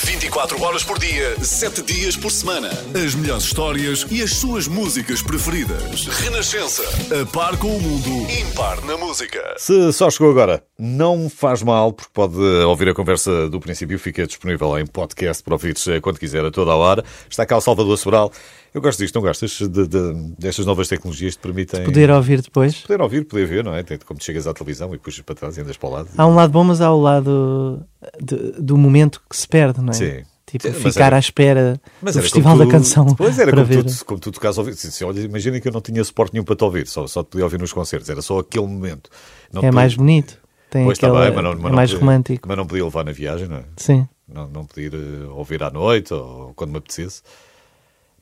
24 0.04 0.62
horas 0.62 0.84
por 0.84 1.00
dia, 1.00 1.36
7 1.44 1.82
dias 1.82 2.16
por 2.16 2.32
semana. 2.32 2.70
As 2.94 3.16
melhores 3.16 3.44
histórias 3.46 4.06
e 4.12 4.22
as 4.22 4.32
suas 4.36 4.68
músicas 4.68 5.22
preferidas. 5.22 6.06
Renascença. 6.06 6.84
A 7.22 7.26
par 7.26 7.58
com 7.58 7.76
o 7.76 7.82
mundo. 7.82 8.10
Impar 8.32 8.80
na 8.86 8.96
música. 8.98 9.56
Se 9.58 9.92
só 9.92 10.10
chegou 10.10 10.30
agora, 10.32 10.64
não 10.78 11.30
faz 11.30 11.64
mal, 11.64 11.92
porque 11.92 12.12
pode 12.14 12.38
ouvir 12.38 12.90
a 12.90 12.94
conversa 12.94 13.50
do 13.50 13.60
princípio, 13.60 13.98
fica 13.98 14.26
disponível 14.28 14.78
em 14.78 14.86
podcast 14.86 15.42
para 15.44 15.56
ouvir 15.56 15.74
quando 16.02 16.20
quiser, 16.20 16.46
a 16.46 16.52
toda 16.52 16.72
a 16.72 16.76
hora. 16.76 17.04
Está 17.30 17.46
cá 17.46 17.58
o 17.58 17.62
Salvador 17.62 17.98
Sobral. 17.98 18.32
Eu 18.74 18.82
gosto 18.82 19.00
disto, 19.00 19.16
não 19.16 19.22
gostas 19.24 19.52
de, 19.58 19.88
de- 19.88 20.14
destas 20.38 20.66
novas 20.66 20.88
tecnologias 20.88 21.34
que 21.34 21.40
te 21.40 21.42
permitem 21.42 21.84
Poder 21.86 22.12
ouvir 22.12 22.42
depois. 22.42 22.82
poder 22.82 23.02
ouvir, 23.02 23.26
poder 23.26 23.48
ver, 23.48 23.64
não 23.64 23.74
é? 23.74 23.84
Como 24.06 24.22
chegas 24.22 24.46
à 24.46 24.54
televisão 24.54 24.94
e 24.94 25.00
puxas 25.00 25.22
para 25.22 25.34
trás 25.34 25.58
e 25.58 25.62
andas 25.62 25.78
para 25.78 25.90
o 25.90 25.92
lado. 25.92 26.10
Há 26.16 26.28
um 26.28 26.36
lado 26.36 26.52
bom, 26.52 26.64
mas 26.64 26.80
há 26.80 26.92
o 26.92 27.02
lado 27.02 27.82
de- 28.22 28.52
do 28.62 28.78
momento 28.78 29.20
que 29.28 29.36
se 29.36 29.48
perde, 29.48 29.82
não 29.88 29.94
é? 29.94 29.96
Sim. 29.96 30.24
Tipo, 30.46 30.64
Sim, 30.66 30.74
ficar 30.76 31.08
era- 31.08 31.16
à 31.18 31.20
espera 31.20 31.82
Mas 32.02 32.16
do 32.16 32.22
Festival 32.22 32.58
da 32.58 32.64
tu- 32.66 32.72
Canção 32.72 33.06
Pois 33.16 33.38
era 33.38 33.52
para 33.52 33.66
como 33.66 33.84
ver. 33.84 33.84
tu, 33.84 34.06
como 34.06 34.20
tu 34.20 34.32
tocas 34.32 34.58
ao 34.58 34.64
ouvir. 34.64 34.78
Se- 34.78 34.90
se- 34.92 35.04
olha, 35.04 35.20
Imagina 35.20 35.60
que 35.60 35.68
eu 35.68 35.74
não 35.74 35.82
tinha 35.82 36.02
suporte 36.06 36.32
nenhum 36.34 36.46
para 36.46 36.56
te 36.56 36.64
ouvir, 36.64 36.88
só, 36.88 37.06
só 37.06 37.22
te 37.22 37.28
podia 37.32 37.44
ouvir 37.44 37.60
nos 37.60 37.74
concertos, 37.74 38.10
era 38.10 38.22
só 38.22 38.40
aquele 38.40 38.66
momento. 38.66 39.10
Não 39.52 39.62
É 39.62 39.70
te 39.70 39.74
mais 39.74 39.94
podia- 39.94 40.06
bonito. 40.06 40.38
Tem 40.70 40.86
Pois 40.86 40.98
está 40.98 41.08
aquela, 41.08 41.26
bem, 41.26 41.34
mas 41.36 41.44
não, 41.44 41.52
mas 41.52 41.60
é 41.60 41.64
não 41.68 41.76
mais 41.76 41.90
podia- 41.92 42.00
romântico. 42.06 42.48
Mas 42.48 42.58
não 42.58 42.66
podia 42.68 42.84
levar 42.86 43.04
na 43.04 43.12
viagem, 43.12 43.48
não 43.50 43.58
é? 43.58 43.64
Sim. 43.76 44.08
Não, 44.28 44.48
não 44.48 44.66
podia 44.66 44.88
eh, 44.94 45.28
ouvir 45.32 45.62
à 45.64 45.70
noite 45.70 46.14
ou 46.14 46.54
quando 46.56 46.72
me 46.72 46.78
apetecesse. 46.78 47.22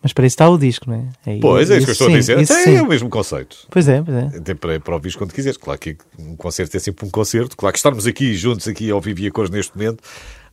Mas 0.02 0.14
para 0.14 0.28
isso 0.28 0.34
está 0.36 0.48
o 0.48 0.58
disco, 0.58 0.88
não 0.90 0.98
é? 1.26 1.32
Aí- 1.32 1.40
Pois, 1.40 1.70
é 1.72 1.78
isso 1.78 1.86
que 1.86 1.90
eu 1.90 1.94
estou 1.94 2.08
sim, 2.10 2.14
a 2.14 2.18
dizer. 2.20 2.40
isso 2.40 2.54
Sim, 2.54 2.76
é 2.76 2.82
o 2.82 2.88
mesmo 2.88 3.10
conceito. 3.10 3.58
Pois 3.72 3.88
é, 3.88 4.02
pois 4.04 4.16
é. 4.18 4.38
Até 4.38 4.54
para, 4.54 4.80
para 4.80 4.94
ouvir 4.94 5.16
quando 5.16 5.34
quiseres. 5.34 5.58
Claro 5.58 5.80
que 5.80 5.98
um 6.20 6.36
concerto 6.36 6.78
é 6.78 6.80
sempre 6.80 7.08
um 7.08 7.10
concerto. 7.10 7.58
Claro 7.58 7.74
que 7.74 7.80
estarmos 7.80 8.06
aqui 8.06 8.36
juntos, 8.36 8.68
aqui 8.68 8.92
ao 8.92 9.02
vivo 9.02 9.22
e 9.22 9.28
a 9.28 9.32
cores 9.32 9.50
neste 9.50 9.76
momento, 9.76 10.04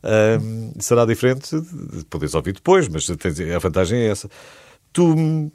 ahm, 0.03 0.71
será 0.79 1.05
diferente 1.05 1.59
de 1.59 2.05
poderes 2.05 2.35
ouvir 2.35 2.53
depois, 2.53 2.87
mas 2.87 3.09
a 3.09 3.59
vantagem 3.59 3.99
é 3.99 4.07
essa. 4.07 4.29
Tu, 4.91 5.51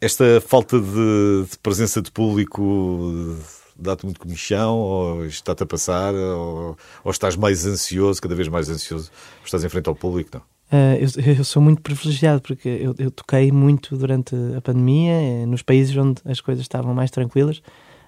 esta 0.00 0.40
falta 0.46 0.78
de, 0.80 1.46
de 1.50 1.58
presença 1.62 2.00
de 2.02 2.10
público 2.10 3.36
dá-te 3.76 4.04
muito 4.04 4.20
comichão 4.20 4.76
ou 4.78 5.26
está-te 5.26 5.62
a 5.62 5.66
passar 5.66 6.14
ou, 6.14 6.76
ou 7.02 7.10
estás 7.10 7.36
mais 7.36 7.66
ansioso, 7.66 8.20
cada 8.22 8.34
vez 8.34 8.48
mais 8.48 8.68
ansioso, 8.68 9.10
estás 9.44 9.64
em 9.64 9.68
frente 9.68 9.88
ao 9.88 9.94
público? 9.94 10.30
Não. 10.34 10.42
Ah, 10.70 10.96
eu, 10.96 11.34
eu 11.34 11.44
sou 11.44 11.60
muito 11.62 11.82
privilegiado 11.82 12.40
porque 12.40 12.68
eu, 12.68 12.94
eu 12.98 13.10
toquei 13.10 13.52
muito 13.52 13.96
durante 13.96 14.34
a 14.56 14.60
pandemia 14.60 15.12
eh, 15.12 15.46
nos 15.46 15.62
países 15.62 15.96
onde 15.96 16.20
as 16.24 16.40
coisas 16.40 16.62
estavam 16.62 16.94
mais 16.94 17.10
tranquilas. 17.10 17.62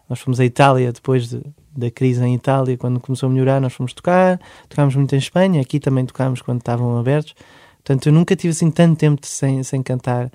Nós 0.09 0.21
fomos 0.21 0.39
à 0.41 0.45
Itália 0.45 0.93
depois 0.93 1.29
de- 1.29 1.43
da 1.77 1.91
crise 1.91 2.23
em 2.25 2.35
Itália, 2.35 2.77
quando 2.77 2.99
começou 3.01 3.29
a 3.29 3.33
melhorar, 3.33 3.61
nós 3.61 3.73
fomos 3.75 3.93
tocar. 3.93 4.41
Tocámos 4.69 4.95
muito 4.97 5.15
em 5.15 5.19
Espanha, 5.19 5.61
aqui 5.61 5.79
também 5.81 6.05
tocámos 6.07 6.41
quando 6.43 6.59
estavam 6.61 6.99
abertos. 6.99 7.35
Portanto, 7.77 8.07
eu 8.07 8.13
nunca 8.13 8.35
tive 8.35 8.51
assim 8.51 8.71
tanto 8.71 8.99
tempo 8.99 9.25
sem, 9.27 9.63
sem 9.63 9.83
cantar 9.83 10.31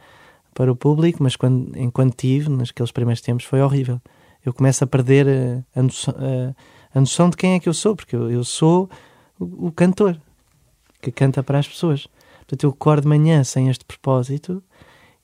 para 0.54 0.72
o 0.72 0.76
público, 0.76 1.22
mas 1.24 1.36
quando, 1.36 1.78
enquanto 1.78 2.16
tive, 2.16 2.50
naqueles 2.50 2.92
primeiros 2.92 3.22
tempos, 3.22 3.46
foi 3.46 3.62
horrível. 3.62 4.00
Eu 4.46 4.54
começo 4.54 4.84
a 4.84 4.88
perder 4.88 5.28
eh, 5.28 5.64
a, 5.76 5.84
noção, 5.84 6.14
a- 6.18 6.98
a 6.98 7.00
noção 7.00 7.30
de 7.30 7.38
quem 7.38 7.54
é 7.54 7.60
que 7.60 7.70
eu 7.70 7.74
sou, 7.74 7.96
porque 7.96 8.16
eu, 8.16 8.30
eu 8.32 8.44
sou 8.44 8.90
o, 9.40 9.68
o 9.68 9.72
cantor 9.72 10.18
que 11.02 11.12
canta 11.12 11.42
para 11.44 11.60
as 11.60 11.68
pessoas. 11.68 12.08
Portanto, 12.40 12.64
eu 12.64 12.70
acordo 12.72 13.04
de 13.04 13.08
manhã 13.08 13.44
sem 13.44 13.70
este 13.70 13.86
propósito 13.86 14.62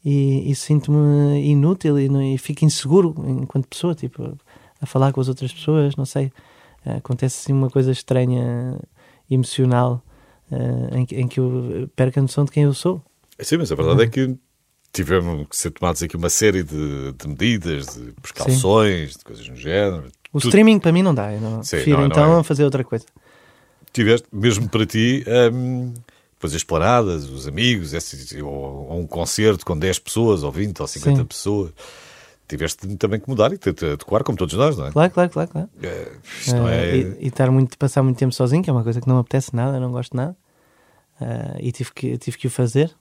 e, 0.03 0.49
e 0.49 0.55
sinto-me 0.55 1.41
inútil 1.43 1.99
e, 1.99 2.33
e 2.33 2.37
fico 2.37 2.63
inseguro 2.63 3.13
enquanto 3.27 3.67
pessoa, 3.67 3.93
tipo, 3.95 4.37
a 4.81 4.85
falar 4.85 5.11
com 5.13 5.21
as 5.21 5.27
outras 5.27 5.51
pessoas, 5.53 5.95
não 5.95 6.05
sei. 6.05 6.31
eh, 6.85 6.97
acontece 6.97 7.39
assim 7.41 7.53
uma 7.53 7.69
coisa 7.69 7.91
estranha, 7.91 8.79
emocional, 9.29 10.01
eh, 10.51 10.97
em, 10.99 11.05
que- 11.05 11.15
em 11.15 11.27
que 11.27 11.39
eu 11.39 11.89
perco 11.95 12.19
a 12.19 12.21
noção 12.21 12.45
de 12.45 12.51
quem 12.51 12.63
eu 12.63 12.73
sou. 12.73 13.01
Sim, 13.39 13.57
mas 13.57 13.71
a 13.71 13.75
verdade 13.75 14.03
é 14.03 14.07
que 14.07 14.35
tivemos 14.93 15.47
que 15.49 15.55
ser 15.57 15.71
tomados 15.71 16.01
aqui 16.01 16.15
uma 16.15 16.29
série 16.29 16.63
de, 16.63 17.11
de 17.13 17.27
medidas, 17.27 17.87
de 17.95 18.13
precauções, 18.21 19.17
de 19.17 19.23
coisas 19.23 19.47
no 19.49 19.55
género. 19.55 20.05
O 20.31 20.39
Tu 20.39 20.47
streaming 20.47 20.79
para 20.79 20.91
mim 20.91 21.03
não 21.03 21.13
dá, 21.13 21.33
eu 21.33 21.41
não, 21.41 21.63
Sim, 21.63 21.69
prefiro 21.77 21.97
não- 21.97 22.07
não 22.07 22.15
então 22.15 22.39
é. 22.39 22.43
fazer 22.43 22.63
outra 22.63 22.83
coisa. 22.83 23.05
tiveste, 23.93 24.27
mesmo 24.31 24.69
para 24.69 24.85
ti, 24.85 25.25
hum, 25.53 25.93
depois 26.33 26.53
as 26.53 26.63
planadas, 26.63 27.25
os 27.29 27.47
amigos, 27.47 27.93
esse- 27.93 28.41
ou, 28.41 28.51
ou 28.89 28.99
um 28.99 29.07
concerto 29.07 29.65
com 29.65 29.77
10 29.77 29.97
pessoas, 29.99 30.43
ou 30.43 30.51
20, 30.51 30.79
ou 30.81 30.87
50 30.87 31.21
Sim. 31.21 31.25
pessoas, 31.25 31.71
tiveste 32.47 32.95
também 32.95 33.19
que 33.19 33.29
mudar 33.29 33.51
e 33.53 33.57
te, 33.57 33.73
te 33.73 33.85
adequar, 33.85 34.23
como 34.23 34.37
todos 34.37 34.53
nós, 34.55 34.77
não 34.77 34.87
é? 34.87 34.91
Claro, 34.91 35.11
claro, 35.11 35.29
claro. 35.29 35.49
claro. 35.49 35.69
É, 35.81 35.87
Eh, 35.87 36.93
é. 36.93 36.95
e, 36.95 37.25
e 37.25 37.27
estar 37.27 37.51
muito, 37.51 37.77
passar 37.77 38.03
muito 38.03 38.17
tempo 38.17 38.33
sozinho, 38.33 38.63
que 38.63 38.69
é 38.69 38.73
uma 38.73 38.83
coisa 38.83 39.01
que 39.01 39.07
não 39.07 39.15
me 39.15 39.21
apetece 39.21 39.55
nada, 39.55 39.79
não 39.79 39.91
gosto 39.91 40.11
de 40.11 40.17
nada. 40.17 40.35
Eh, 41.19 41.57
e 41.61 41.71
tive 41.71 41.91
que, 41.93 42.17
tive 42.17 42.37
que 42.37 42.47
o 42.47 42.49
fazer. 42.49 42.93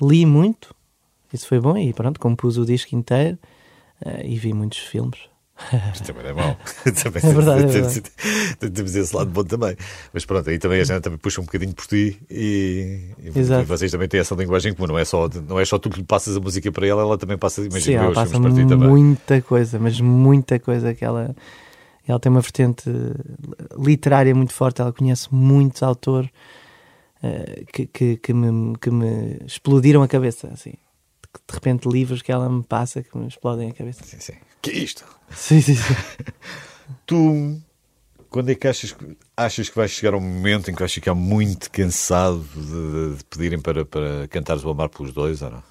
Li 0.00 0.24
muito, 0.26 0.74
isso 1.32 1.46
foi 1.46 1.60
bom, 1.60 1.76
e 1.76 1.92
pronto, 1.92 2.18
compus 2.20 2.56
o 2.58 2.64
disco 2.64 2.94
inteiro 2.94 3.38
eh, 4.04 4.26
e 4.26 4.36
vi 4.36 4.52
muitos 4.52 4.78
filmes. 4.78 5.18
Isto 5.94 6.12
também 6.12 6.30
é 6.30 6.32
mau. 6.32 6.56
também 7.02 7.22
É 7.24 7.32
verdade, 7.32 7.64
é 7.64 7.66
verdade. 7.66 8.02
Temos 8.74 8.94
esse 8.94 9.16
lado 9.16 9.30
bom 9.30 9.42
também. 9.42 9.74
Mas 10.12 10.24
pronto, 10.24 10.48
aí 10.50 10.58
também 10.58 10.80
a 10.80 10.84
gente 10.84 11.00
também 11.00 11.18
puxa 11.18 11.40
um 11.40 11.44
bocadinho 11.44 11.74
por 11.74 11.86
ti 11.86 12.20
e, 12.30 13.10
e 13.18 13.30
vocês 13.64 13.90
também 13.90 14.06
têm 14.08 14.20
essa 14.20 14.34
linguagem 14.34 14.74
comum. 14.74 14.88
Não 14.88 14.98
é, 14.98 15.04
só, 15.04 15.28
não 15.48 15.58
é 15.58 15.64
só 15.64 15.78
tu 15.78 15.88
que 15.88 15.98
lhe 15.98 16.04
passas 16.04 16.36
a 16.36 16.40
música 16.40 16.70
para 16.70 16.86
ela, 16.86 17.02
ela 17.02 17.18
também 17.18 17.38
passa, 17.38 17.62
imagino 17.62 17.80
Sim, 17.80 17.92
eu, 17.92 18.02
ela 18.04 18.14
passa 18.14 18.32
filmes 18.32 18.52
para 18.54 18.62
ti 18.62 18.68
também. 18.68 18.88
muita 18.88 19.40
coisa, 19.42 19.78
mas 19.78 20.00
muita 20.00 20.58
coisa 20.58 20.94
que 20.94 21.04
ela. 21.04 21.34
Ela 22.06 22.20
tem 22.20 22.30
uma 22.30 22.40
vertente 22.40 22.88
literária 23.76 24.32
muito 24.32 24.52
forte, 24.52 24.80
ela 24.80 24.92
conhece 24.92 25.26
muitos 25.32 25.82
autores 25.82 26.30
eh, 27.20 27.64
que, 27.72 27.86
que, 27.86 28.16
que, 28.18 28.32
me, 28.32 28.78
que 28.78 28.90
me 28.92 29.38
explodiram 29.44 30.02
a 30.02 30.08
cabeça, 30.08 30.48
assim. 30.52 30.74
De 31.48 31.54
repente, 31.54 31.88
livros 31.88 32.22
que 32.22 32.30
ela 32.30 32.48
me 32.48 32.62
passa 32.62 33.02
que 33.02 33.18
me 33.18 33.26
explodem 33.26 33.70
a 33.70 33.74
cabeça. 33.74 34.04
Sim, 34.04 34.20
sim. 34.20 34.34
Que 34.70 34.78
é 34.78 34.82
isto? 34.82 35.04
Sim, 35.30 35.60
sim, 35.60 35.74
sim. 35.74 35.94
Tu, 37.06 37.60
quando 38.30 38.50
é 38.50 38.54
que 38.54 38.66
achas, 38.68 38.92
que- 38.92 39.16
achas 39.36 39.68
que 39.68 39.76
vais 39.76 39.90
chegar 39.90 40.14
um 40.14 40.20
momento 40.20 40.70
em 40.70 40.74
que 40.74 40.80
vais 40.80 40.92
ficar 40.92 41.14
muito 41.14 41.70
cansado 41.70 42.44
de, 42.54 43.16
de 43.18 43.24
pedirem 43.24 43.60
para, 43.60 43.84
para 43.84 44.26
cantares 44.28 44.64
o 44.64 44.70
Amar 44.70 44.88
pelos 44.88 45.12
dois 45.12 45.42
ou 45.42 45.50
não? 45.50 45.62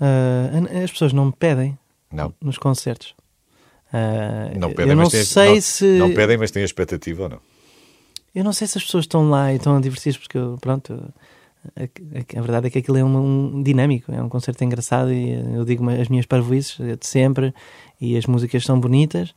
Ah, 0.00 0.82
as 0.84 0.90
pessoas 0.90 1.12
não 1.12 1.26
me 1.26 1.32
pedem 1.32 1.78
Não. 2.10 2.34
nos 2.40 2.58
concertos. 2.58 3.14
Ah, 3.92 4.50
Não 4.56 4.70
pedem, 4.70 4.90
eu 4.90 4.96
não 4.96 5.02
mas 5.04 5.12
têm, 5.12 5.24
sei 5.24 5.54
não, 5.54 5.60
se 5.60 5.84
não 5.98 6.14
pedem, 6.14 6.38
mas 6.38 6.50
têm 6.50 6.62
a 6.62 6.66
expectativa 6.66 7.24
ou 7.24 7.28
não? 7.28 7.40
eu 8.34 8.42
não 8.42 8.52
sei 8.52 8.66
se 8.66 8.78
as 8.78 8.84
pessoas 8.84 9.04
estão 9.04 9.28
lá 9.28 9.52
e 9.52 9.56
estão 9.56 9.76
a 9.76 9.80
divertir-se 9.80 10.18
porque 10.18 10.38
eu, 10.38 10.56
pronto 10.60 11.12
a, 11.76 11.82
a- 11.84 12.38
a 12.38 12.42
verdade 12.42 12.66
é 12.66 12.70
que 12.70 12.78
aquilo 12.78 12.96
é 12.98 13.04
um, 13.04 13.56
um 13.56 13.62
dinâmico 13.62 14.10
é 14.12 14.22
um 14.22 14.28
concerto 14.28 14.62
engraçado 14.64 15.12
e 15.12 15.30
eh, 15.32 15.44
eu 15.54 15.64
digo 15.64 15.88
as 15.90 16.08
minhas 16.08 16.26
parvoices 16.26 16.78
eh, 16.80 16.96
de 16.96 17.06
sempre 17.06 17.54
e 18.00 18.16
as 18.16 18.26
músicas 18.26 18.64
são 18.64 18.78
bonitas. 18.80 19.34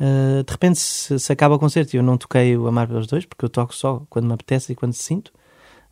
Ah, 0.00 0.42
de 0.46 0.52
repente 0.52 0.78
se, 0.78 1.18
se 1.18 1.32
acaba 1.32 1.54
o 1.56 1.58
concerto 1.58 1.94
e 1.94 1.98
eu 1.98 2.02
não 2.02 2.16
toquei 2.16 2.56
o 2.56 2.66
Amar 2.68 2.86
pelos 2.88 3.06
Dois 3.06 3.24
porque 3.24 3.44
eu 3.44 3.48
toco 3.48 3.74
só 3.74 4.02
quando 4.10 4.26
me 4.26 4.32
apetece 4.34 4.72
e 4.72 4.74
quando 4.76 4.92
sinto. 4.92 5.32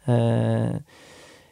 Ah, 0.07 0.81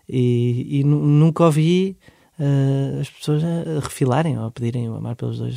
e, 0.08 0.80
e 0.80 0.84
nu- 0.84 1.00
nunca 1.04 1.44
ouvi 1.44 1.96
ah, 2.38 3.00
as 3.00 3.08
pessoas 3.10 3.42
a, 3.44 3.80
refilarem 3.80 4.38
ou 4.38 4.46
a 4.46 4.50
pedirem 4.50 4.88
o 4.88 4.94
Amar 4.94 5.16
pelos 5.16 5.38
Dois 5.38 5.56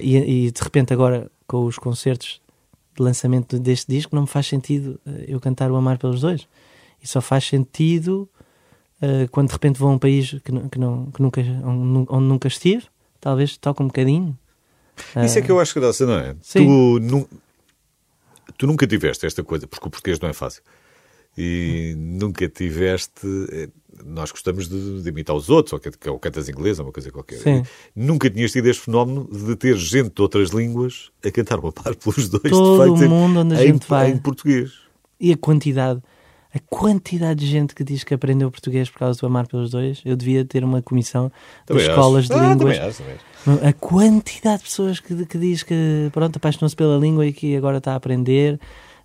e, 0.00 0.16
e 0.46 0.50
de 0.50 0.62
repente 0.62 0.92
agora 0.92 1.30
com 1.46 1.64
os 1.64 1.78
concertos 1.78 2.40
de 2.96 3.02
lançamento 3.02 3.58
deste 3.58 3.90
disco 3.90 4.14
não 4.14 4.22
me 4.22 4.28
faz 4.28 4.46
sentido 4.46 5.00
eu 5.26 5.40
cantar 5.40 5.70
o 5.70 5.76
Amar 5.76 5.98
pelos 5.98 6.20
Dois 6.20 6.46
e 7.02 7.06
só 7.06 7.20
faz 7.20 7.44
sentido 7.44 8.28
eh, 9.00 9.26
quando 9.30 9.48
de 9.48 9.52
repente 9.54 9.78
vou 9.78 9.88
a 9.90 9.92
um 9.92 9.98
país 9.98 10.36
que, 10.44 10.52
não, 10.52 10.68
que, 10.68 10.78
não, 10.78 11.06
que 11.10 11.22
nunca, 11.22 11.40
onde, 11.40 11.84
nu- 11.84 12.06
onde 12.08 12.26
nunca 12.26 12.48
estive 12.48 12.84
talvez 13.20 13.56
toque 13.56 13.82
um 13.82 13.86
bocadinho 13.86 14.36
Isso 15.24 15.38
é 15.38 15.42
que 15.42 15.50
eu 15.50 15.58
acho 15.60 15.78
graça, 15.80 16.04
não 16.06 16.14
é? 16.14 16.36
Sim. 16.42 16.66
Tu, 16.66 17.00
nu- 17.00 17.28
tu 18.58 18.66
nunca 18.66 18.86
tiveste 18.86 19.24
esta 19.26 19.42
coisa, 19.42 19.66
porque 19.66 19.86
o 19.86 19.90
português 19.90 20.18
não 20.20 20.28
é 20.28 20.32
fácil. 20.32 20.62
E 21.38 21.94
nunca 21.96 22.48
tiveste. 22.48 23.26
eh, 23.52 23.68
Nós 24.04 24.30
gostamos 24.30 24.68
de, 24.68 25.02
de 25.02 25.08
imitar 25.08 25.34
os 25.34 25.48
outros, 25.48 25.72
ou, 25.72 25.78
que, 25.78 26.10
ou 26.10 26.18
cantas 26.18 26.48
inglês, 26.48 26.78
ou 26.78 26.86
uma 26.86 26.92
coisa 26.92 27.10
qualquer. 27.10 27.38
Sim. 27.38 27.62
Nunca 27.94 28.28
tinhas 28.28 28.52
tido 28.52 28.66
este 28.66 28.82
fenómeno 28.84 29.28
de 29.30 29.54
ter 29.56 29.76
gente 29.76 30.10
de 30.14 30.20
outras 30.22 30.50
línguas 30.50 31.10
a 31.24 31.30
cantar 31.30 31.58
uma 31.60 31.72
par 31.72 31.94
pelos 31.94 32.28
dois, 32.28 32.50
Todo 32.50 32.72
de 32.72 32.90
facto, 32.90 33.06
o 33.06 33.08
mundo 33.08 33.40
onde 33.40 33.54
a 33.54 33.62
em, 33.62 33.68
gente 33.68 33.86
vai. 33.88 34.10
em 34.10 34.18
português. 34.18 34.72
e 35.18 35.32
a 35.32 35.36
quantidade 35.36 36.02
a 36.54 36.58
quantidade 36.68 37.40
de 37.40 37.46
gente 37.46 37.74
que 37.74 37.84
diz 37.84 38.02
que 38.02 38.12
aprendeu 38.14 38.50
português 38.50 38.90
por 38.90 38.98
causa 38.98 39.20
do 39.20 39.26
Amar 39.26 39.46
pelos 39.46 39.70
Dois 39.70 40.02
eu 40.04 40.16
devia 40.16 40.44
ter 40.44 40.64
uma 40.64 40.82
comissão 40.82 41.30
Também 41.64 41.84
das 41.84 41.90
acho. 41.90 42.00
escolas 42.00 42.26
de 42.26 42.32
Ah, 42.34 42.54
línguas 42.54 42.76
também 42.76 42.88
acho, 42.88 42.98
também 42.98 43.14
acho. 43.56 43.66
A 43.66 43.72
quantidade 43.72 44.58
de 44.58 44.64
pessoas 44.64 45.00
que, 45.00 45.26
que 45.26 45.38
diz 45.38 45.62
que 45.62 46.10
pronto, 46.12 46.36
apaixonou-se 46.36 46.74
pela 46.76 46.98
língua 46.98 47.24
e 47.26 47.32
que 47.32 47.56
agora 47.56 47.78
está 47.78 47.92
a 47.92 47.96
aprender. 47.96 48.58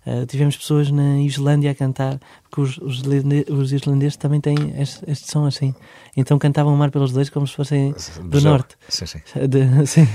Uh, 0.04 0.24
tivemos 0.24 0.56
pessoas 0.56 0.88
na 0.88 1.18
Islândia 1.20 1.72
a 1.72 1.74
cantar, 1.74 2.20
porque 2.44 2.60
os, 2.60 2.78
os, 2.78 3.02
os 3.50 3.72
islandeses 3.72 4.16
também 4.16 4.40
têm 4.40 4.54
este, 4.80 5.02
este 5.10 5.28
som 5.28 5.46
assim. 5.46 5.74
Então 6.16 6.38
cantavam 6.38 6.72
o 6.72 6.76
mar 6.76 6.92
pelos 6.92 7.10
dois 7.10 7.28
como 7.28 7.44
se 7.44 7.54
fossem 7.56 7.92
do 8.22 8.40
norte. 8.40 8.76
Sim, 8.88 9.04
sim. 9.06 9.18
De, 9.48 9.84
sim. 9.84 10.06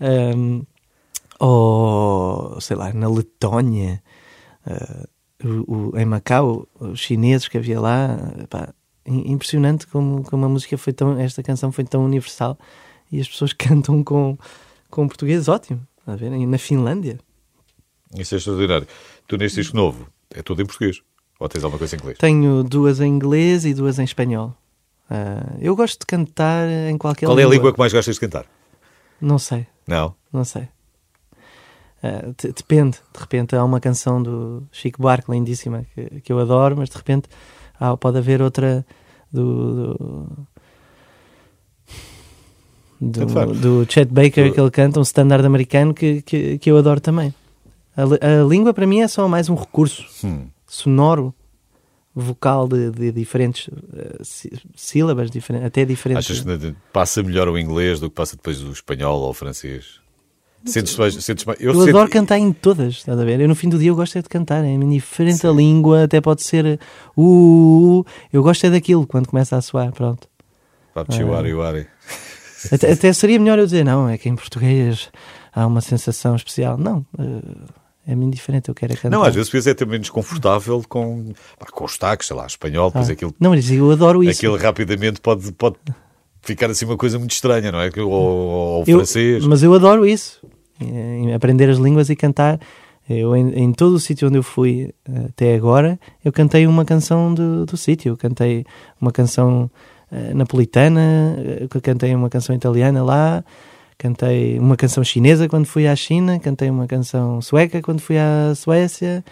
Um, 0.00 0.64
ou, 1.40 2.60
sei 2.60 2.76
lá, 2.76 2.92
na 2.92 3.08
Letónia, 3.08 4.00
uh, 4.66 5.08
o, 5.44 5.90
o- 5.92 5.98
em 5.98 6.04
Macau, 6.04 6.66
os 6.78 6.98
chineses 7.00 7.48
que 7.48 7.58
havia 7.58 7.80
lá, 7.80 8.16
pá, 8.48 8.72
im- 9.06 9.32
impressionante 9.32 9.86
como, 9.86 10.22
como 10.24 10.44
a 10.44 10.48
música 10.48 10.76
foi 10.78 10.92
tão, 10.92 11.18
esta 11.18 11.42
canção 11.42 11.70
foi 11.72 11.84
tão 11.84 12.04
universal 12.04 12.58
e 13.10 13.20
as 13.20 13.28
pessoas 13.28 13.52
cantam 13.54 14.02
com, 14.04 14.36
com 14.90 15.06
português 15.08 15.48
ótimo, 15.48 15.86
a 16.06 16.14
ver? 16.16 16.30
Na 16.30 16.58
Finlândia. 16.58 17.18
Isso 18.16 18.34
é 18.34 18.38
extraordinário. 18.38 18.86
Tu 19.28 19.36
neste 19.36 19.60
disco 19.60 19.76
novo, 19.76 20.06
é 20.34 20.42
tudo 20.42 20.62
em 20.62 20.66
português? 20.66 21.00
Ou 21.38 21.48
tens 21.48 21.64
alguma 21.64 21.78
coisa 21.78 21.96
em 21.96 21.98
inglês? 21.98 22.18
Tenho 22.18 22.62
duas 22.64 23.00
em 23.00 23.06
inglês 23.08 23.64
e 23.64 23.72
duas 23.72 23.98
em 23.98 24.04
espanhol. 24.04 24.54
Uh, 25.10 25.56
eu 25.60 25.74
gosto 25.74 26.00
de 26.00 26.06
cantar 26.06 26.68
em 26.68 26.96
qualquer 26.98 27.26
Qual 27.26 27.38
é 27.38 27.44
a 27.44 27.48
língua 27.48 27.72
que 27.72 27.78
mais 27.78 27.92
gostas 27.92 28.14
de 28.16 28.20
cantar? 28.20 28.46
Não 29.20 29.38
sei. 29.38 29.66
Não? 29.86 30.14
Não 30.32 30.44
sei. 30.44 30.68
De- 32.02 32.52
depende. 32.52 32.98
De 33.12 33.20
repente 33.20 33.54
há 33.54 33.62
uma 33.64 33.80
canção 33.80 34.22
do 34.22 34.62
Chico 34.72 35.02
Buarque 35.02 35.30
lindíssima 35.30 35.84
que, 35.94 36.20
que 36.20 36.32
eu 36.32 36.38
adoro, 36.38 36.76
mas 36.78 36.88
de 36.88 36.96
repente 36.96 37.28
há- 37.78 37.96
pode 37.96 38.18
haver 38.18 38.40
outra 38.40 38.86
do. 39.32 39.94
do 39.94 40.46
do, 43.00 43.54
do 43.54 43.86
Chet 43.92 44.12
Baker 44.12 44.52
que 44.52 44.60
ele 44.60 44.70
canta, 44.70 44.98
um 44.98 45.02
standard 45.02 45.44
americano 45.46 45.94
que, 45.94 46.22
que, 46.22 46.58
que 46.58 46.70
eu 46.70 46.76
adoro 46.76 47.00
também. 47.00 47.34
A, 47.96 48.02
a 48.02 48.44
língua 48.46 48.74
para 48.74 48.86
mim 48.86 49.00
é 49.00 49.08
só 49.08 49.26
mais 49.28 49.48
um 49.48 49.54
recurso 49.54 50.04
Hum. 50.26 50.48
sonoro, 50.66 51.34
vocal 52.14 52.68
de, 52.68 52.90
de 52.90 53.12
diferentes 53.12 53.68
eh, 53.96 54.18
sí- 54.22 54.52
sílabas, 54.74 55.30
diferen- 55.30 55.64
até 55.64 55.84
diferentes. 55.84 56.30
Achas 56.30 56.44
que 56.44 56.74
passa 56.92 57.22
melhor 57.22 57.48
o 57.48 57.58
inglês 57.58 58.00
do 58.00 58.10
que 58.10 58.16
passa 58.16 58.36
depois 58.36 58.62
o 58.62 58.70
espanhol 58.70 59.20
ou 59.20 59.30
o 59.30 59.34
francês? 59.34 60.00
Sentes. 60.64 60.94
Sentes 61.24 61.44
mais 61.44 61.58
eu 61.60 61.72
Eu 61.72 61.80
sinto- 61.80 61.88
adoro 61.90 62.10
cantar 62.10 62.38
em 62.38 62.52
todas, 62.52 62.94
estás 62.94 63.18
a 63.18 63.24
ver? 63.24 63.40
Eu 63.40 63.48
no 63.48 63.54
fim 63.54 63.68
do 63.68 63.78
dia 63.78 63.88
eu 63.88 63.96
gosto 63.96 64.18
é 64.18 64.22
de 64.22 64.28
cantar, 64.28 64.64
é 64.64 64.68
indiferente 64.70 65.46
a 65.46 65.50
língua, 65.50 66.04
até 66.04 66.20
pode 66.20 66.42
ser 66.42 66.78
uh, 67.16 67.20
uh, 67.20 68.00
uh. 68.00 68.06
eu 68.32 68.42
gosto 68.42 68.64
é 68.66 68.70
daquilo 68.70 69.06
quando 69.06 69.26
começa 69.28 69.56
a 69.56 69.62
soar, 69.62 69.92
pronto. 69.92 70.28
Papi, 70.94 71.22
wari. 71.24 71.86
Até, 72.70 72.92
até 72.92 73.10
seria 73.14 73.38
melhor 73.38 73.58
eu 73.58 73.64
dizer, 73.64 73.82
não, 73.86 74.06
é 74.06 74.18
que 74.18 74.28
em 74.28 74.36
português 74.36 75.08
há 75.50 75.66
uma 75.66 75.80
sensação 75.80 76.36
especial. 76.36 76.76
Não, 76.76 76.98
uh, 77.18 77.64
é-me 78.06 78.26
indiferente, 78.26 78.68
eu 78.68 78.74
quero 78.74 78.92
é 78.92 78.96
cantar. 78.96 79.16
Não, 79.16 79.22
às 79.22 79.34
vezes 79.34 79.48
depois 79.48 79.66
é 79.66 79.72
também 79.72 79.98
desconfortável 79.98 80.84
com, 80.86 81.32
com 81.72 81.84
os 81.86 81.96
taques, 81.96 82.26
sei 82.28 82.36
lá, 82.36 82.44
espanhol, 82.46 82.90
depois 82.90 83.08
Ah, 83.08 83.12
aquilo, 83.12 83.34
Não, 83.40 83.50
mas 83.52 83.70
eu 83.70 83.90
adoro 83.90 84.22
isso. 84.22 84.38
aquilo 84.40 84.58
rapidamente 84.58 85.22
pode, 85.22 85.50
pode 85.52 85.76
ficar 86.42 86.68
assim 86.70 86.84
uma 86.84 86.98
coisa 86.98 87.18
muito 87.18 87.30
estranha, 87.32 87.72
não 87.72 87.80
é? 87.80 87.90
Ou, 87.96 88.10
ou 88.10 88.80
o 88.80 88.84
Eu- 88.86 88.98
francês. 88.98 89.42
Mas 89.46 89.62
eu 89.62 89.72
adoro 89.72 90.06
isso. 90.06 90.38
Aprender 91.34 91.68
as 91.68 91.78
línguas 91.78 92.08
e 92.10 92.16
cantar. 92.16 92.58
Eu, 93.08 93.34
em, 93.34 93.50
em 93.64 93.72
todo 93.72 93.94
o 93.94 94.00
sítio 94.00 94.28
onde 94.28 94.38
eu 94.38 94.42
fui 94.42 94.94
eh, 95.04 95.26
até 95.30 95.54
agora, 95.56 95.98
eu 96.24 96.32
cantei 96.32 96.64
uma 96.64 96.84
canção 96.84 97.34
do, 97.34 97.66
do 97.66 97.76
sítio. 97.76 98.16
Cantei 98.16 98.64
uma 99.00 99.10
canção 99.10 99.68
eh, 100.12 100.32
napolitana, 100.32 101.36
eh, 101.38 101.66
cantei 101.82 102.14
uma 102.14 102.30
canção 102.30 102.54
italiana 102.54 103.02
lá, 103.02 103.44
cantei 103.98 104.60
uma 104.60 104.76
canção 104.76 105.02
chinesa 105.02 105.48
quando 105.48 105.66
fui 105.66 105.88
à 105.88 105.96
China, 105.96 106.38
cantei 106.38 106.70
uma 106.70 106.86
canção 106.86 107.42
sueca 107.42 107.82
quando 107.82 108.00
fui 108.00 108.16
à 108.16 108.54
Suécia, 108.54 109.24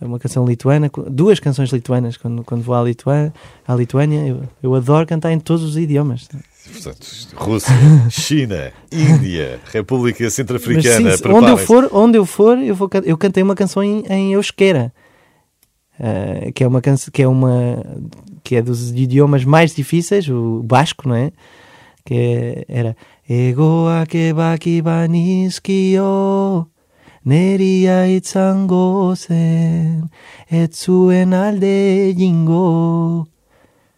uma 0.00 0.18
canção 0.18 0.46
lituana, 0.46 0.90
duas 1.10 1.38
canções 1.38 1.70
lituanas 1.70 2.16
quando, 2.16 2.42
quando 2.42 2.62
vou 2.62 2.74
à, 2.74 2.82
Lituânia. 2.82 3.34
À 3.68 3.74
Lituânia. 3.74 4.26
Eu, 4.26 4.42
eu 4.62 4.74
adoro 4.74 5.06
cantar 5.06 5.32
em 5.32 5.38
todos 5.38 5.62
os 5.62 5.76
idiomas. 5.76 6.28
Portanto, 6.72 7.06
Rússia, 7.36 7.72
China, 8.10 8.72
Índia, 8.92 9.60
República 9.72 10.24
Mas 10.24 10.34
Centro-Africana, 10.34 11.16
sim, 11.16 11.28
onde 11.28 11.50
eu 11.50 11.56
for, 11.58 11.88
onde 11.92 12.18
eu 12.18 12.26
for, 12.26 12.58
eu, 12.58 12.74
vou, 12.74 12.88
eu 13.04 13.16
cantei 13.16 13.42
uma 13.42 13.54
canção 13.54 13.82
em, 13.82 14.04
em 14.08 14.32
euskera, 14.32 14.92
eh, 15.98 16.50
que 16.54 16.62
é 16.64 16.68
uma 16.68 16.80
canção 16.80 17.10
que 17.12 17.22
é 17.22 17.28
uma 17.28 17.84
que 18.44 18.54
é 18.56 18.62
dos 18.62 18.90
idiomas 18.92 19.44
mais 19.44 19.74
difíceis, 19.74 20.28
o 20.28 20.62
basco, 20.62 21.08
não 21.08 21.16
é? 21.16 21.32
Que 22.04 22.14
é- 22.14 22.64
era 22.68 22.96
Ego 23.28 23.88
akebaki 23.88 24.80
baniskio 24.82 26.68
Neria 27.24 28.06
itzangosen 28.08 30.04
Etsuen 30.48 31.34
alde 31.34 32.14
jingo 32.16 33.26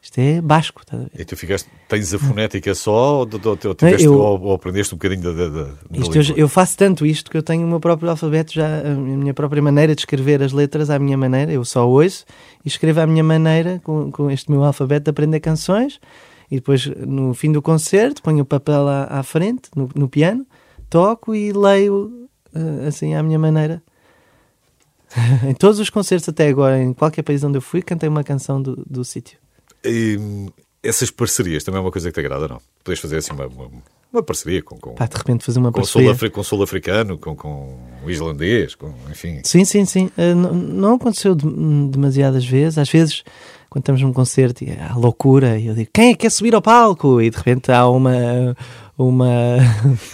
Isto 0.09 0.21
é 0.21 0.41
basco, 0.41 0.81
ver? 0.91 1.11
E 1.19 1.23
tu 1.23 1.37
ficaste, 1.37 1.69
tens 1.87 2.15
a 2.15 2.19
fonética 2.19 2.75
só 2.75 3.19
ou, 3.21 3.29
ou, 3.45 3.59
ou, 3.67 3.75
tiveste- 3.75 4.07
Eu- 4.07 4.15
ou- 4.19 4.55
aprendeste 4.55 4.95
um 4.95 4.97
bocadinho 4.97 5.21
da, 5.23 5.33
da, 5.35 5.49
da- 5.49 5.71
eu, 5.93 6.37
eu 6.39 6.49
faço 6.49 6.79
tanto 6.79 7.05
isto 7.05 7.31
que 7.31 7.37
eu 7.37 7.43
tenho 7.43 7.67
o 7.67 7.69
meu 7.69 7.79
próprio 7.79 8.09
alfabeto 8.09 8.55
já, 8.55 8.81
a 8.81 8.95
minha 8.95 9.35
própria 9.35 9.61
maneira 9.61 9.95
de 9.95 10.01
escrever 10.01 10.43
as 10.43 10.51
letras 10.51 10.89
à 10.89 10.99
minha 10.99 11.19
maneira. 11.19 11.53
Eu 11.53 11.63
só 11.63 11.87
ouço 11.87 12.25
e 12.65 12.69
escrevo 12.69 13.01
à 13.01 13.07
minha 13.07 13.23
maneira 13.23 13.83
com, 13.85 14.11
com 14.11 14.31
este 14.31 14.51
meu 14.51 14.65
alfabeto 14.65 15.05
de 15.05 15.11
aprender 15.11 15.41
canções. 15.41 16.01
E 16.51 16.55
depois, 16.57 16.87
no 16.87 17.35
fim 17.35 17.53
do 17.53 17.61
concerto, 17.61 18.23
ponho 18.23 18.41
o 18.41 18.47
papel 18.47 18.89
à, 18.89 19.05
à 19.11 19.23
frente, 19.23 19.69
no, 19.77 19.91
no 19.95 20.09
piano, 20.09 20.47
toco 20.89 21.35
e 21.35 21.53
leio 21.53 22.27
eh, 22.55 22.87
assim 22.89 23.15
à 23.15 23.23
minha 23.23 23.39
maneira. 23.39 23.83
em 25.47 25.53
todos 25.53 25.79
os 25.79 25.91
concertos 25.91 26.27
até 26.31 26.49
agora, 26.49 26.83
em 26.83 26.95
qualquer 26.95 27.23
país 27.23 27.45
onde 27.45 27.59
eu 27.59 27.63
fui, 27.63 27.83
cantei 27.83 28.09
uma 28.09 28.25
canção 28.25 28.63
do, 28.63 28.83
do 28.89 29.05
sítio. 29.05 29.39
E, 29.85 30.17
hum, 30.19 30.49
essas 30.83 31.11
parcerias 31.11 31.65
também 31.65 31.79
é 31.79 31.83
uma 31.83 31.91
coisa 31.93 32.09
que 32.11 32.15
te 32.15 32.25
agrada, 32.25 32.49
não? 32.49 32.61
Podes 32.85 33.01
fazer 33.01 33.17
assim 33.19 33.33
uma, 33.33 33.47
uma, 33.47 33.69
uma 34.13 34.23
parceria 34.23 34.63
com, 34.63 34.77
com, 34.79 34.93
Pá, 34.95 35.07
de 35.07 35.17
repente 35.17 35.45
fazer 35.45 35.59
uma 35.59 35.71
com, 35.73 35.81
parceria. 35.81 36.07
sul-afri- 36.09 36.31
com 36.31 36.43
sul-africano, 36.43 37.19
com, 37.19 37.35
com 37.37 37.77
o 38.05 38.11
islandês, 38.11 38.75
com, 38.75 38.93
enfim. 39.11 39.41
Sim, 39.45 39.65
sim, 39.65 39.85
sim. 39.85 40.11
Eh, 40.17 40.35
não, 40.35 40.53
não 40.55 40.95
aconteceu 40.95 41.35
de- 41.35 41.47
demasiadas 41.91 42.45
vezes. 42.47 42.79
Às 42.79 42.89
vezes, 42.89 43.23
quando 43.69 43.83
estamos 43.83 44.01
num 44.03 44.13
concerto 44.13 44.65
e 44.65 44.71
há 44.79 44.95
loucura, 44.97 45.59
e 45.59 45.67
eu 45.67 45.75
digo, 45.75 45.91
quem 45.93 46.11
é 46.11 46.13
que 46.13 46.19
quer 46.21 46.31
subir 46.31 46.55
ao 46.55 46.63
palco? 46.63 47.21
E 47.21 47.29
de 47.31 47.37
repente 47.37 47.71
há 47.73 47.89
uma. 47.89 48.57
Uma, 48.97 49.59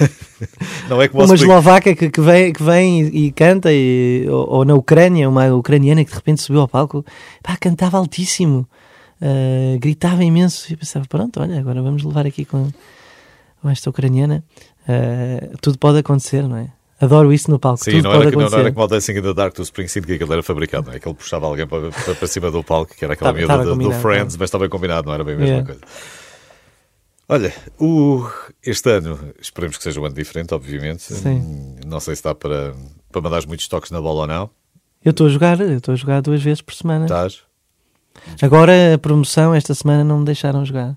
Não 0.90 1.00
é 1.00 1.08
como 1.08 1.24
uma 1.24 1.34
eslovaca 1.34 1.94
que, 1.94 2.10
que 2.10 2.20
vem, 2.20 2.52
que 2.52 2.62
vem 2.62 3.00
e, 3.02 3.26
e 3.28 3.32
canta, 3.32 3.70
e, 3.72 4.26
ou, 4.28 4.46
ou 4.56 4.64
na 4.66 4.74
Ucrânia, 4.74 5.26
uma 5.26 5.46
ucraniana 5.54 6.04
que 6.04 6.10
de 6.10 6.16
repente 6.16 6.42
subiu 6.42 6.60
ao 6.60 6.68
palco, 6.68 7.02
pá, 7.42 7.56
cantava 7.56 7.96
altíssimo, 7.96 8.68
eh, 9.26 9.78
gritava 9.78 10.22
imenso. 10.22 10.66
E 10.68 10.74
eu 10.74 10.78
pensava, 10.78 11.06
pronto, 11.08 11.40
olha, 11.40 11.58
agora 11.58 11.80
vamos 11.80 12.04
levar 12.04 12.26
aqui 12.26 12.44
com, 12.44 12.70
com 13.62 13.70
esta 13.70 13.88
ucraniana. 13.88 14.44
Eh, 14.86 15.50
tudo 15.62 15.78
pode 15.78 15.98
acontecer, 15.98 16.42
não 16.42 16.58
é? 16.58 16.68
Adoro 17.00 17.32
isso 17.32 17.50
no 17.50 17.58
palco. 17.58 17.82
Sim, 17.82 17.92
tudo 17.92 18.02
não 18.02 18.10
pode 18.12 18.26
era, 18.26 18.30
não, 18.30 18.38
não 18.38 18.46
acontecer. 18.46 18.60
era 18.60 18.72
como 18.72 18.84
o 18.84 18.88
Dancing 18.88 19.12
in 19.12 19.22
the 19.22 19.34
Dark 19.34 19.56
do 19.56 19.62
Springsteen, 19.62 20.04
que 20.04 20.12
aquilo 20.12 20.32
era 20.32 20.42
fabricado, 20.42 20.88
não 20.88 20.94
é? 20.94 21.00
Que 21.00 21.08
ele 21.08 21.14
puxava 21.14 21.46
alguém 21.46 21.66
para, 21.66 21.90
para, 21.90 22.26
cima 22.28 22.50
do 22.50 22.62
palco, 22.62 22.94
que 22.94 23.02
era 23.02 23.14
aquela 23.14 23.32
miúda 23.32 23.64
do, 23.64 23.76
do 23.76 23.92
Friends, 23.92 24.36
mas 24.36 24.48
estava 24.48 24.64
bem 24.64 24.70
combinado, 24.70 25.06
não 25.06 25.14
era 25.14 25.24
bem 25.24 25.34
a 25.34 25.38
mesma 25.38 25.64
coisa. 25.64 25.80
Olha, 27.26 27.54
o, 27.80 28.28
este 28.62 28.90
ano, 28.90 29.18
esperemos 29.40 29.78
que 29.78 29.82
seja 29.82 29.98
um 29.98 30.04
ano 30.04 30.14
diferente, 30.14 30.52
obviamente. 30.52 31.02
Sim. 31.02 31.76
Não 31.86 31.98
sei 31.98 32.14
se 32.14 32.22
dá 32.22 32.34
para, 32.34 32.74
para 33.10 33.22
mandar 33.22 33.46
muitos 33.46 33.66
toques 33.66 33.90
na 33.90 34.00
bola 34.00 34.20
ou 34.20 34.26
não. 34.26 34.50
Eu 35.02 35.10
estou 35.10 35.26
a 35.26 35.30
jogar, 35.30 35.58
eu 35.60 35.78
estou 35.78 35.94
a 35.94 35.96
jogar 35.96 36.20
duas 36.20 36.42
vezes 36.42 36.60
por 36.60 36.74
semana. 36.74 37.06
Estás? 37.06 37.42
Agora 38.42 38.94
a 38.94 38.98
promoção 38.98 39.54
esta 39.54 39.74
semana 39.74 40.02
não 40.04 40.18
me 40.20 40.24
deixaram 40.24 40.64
jogar. 40.64 40.96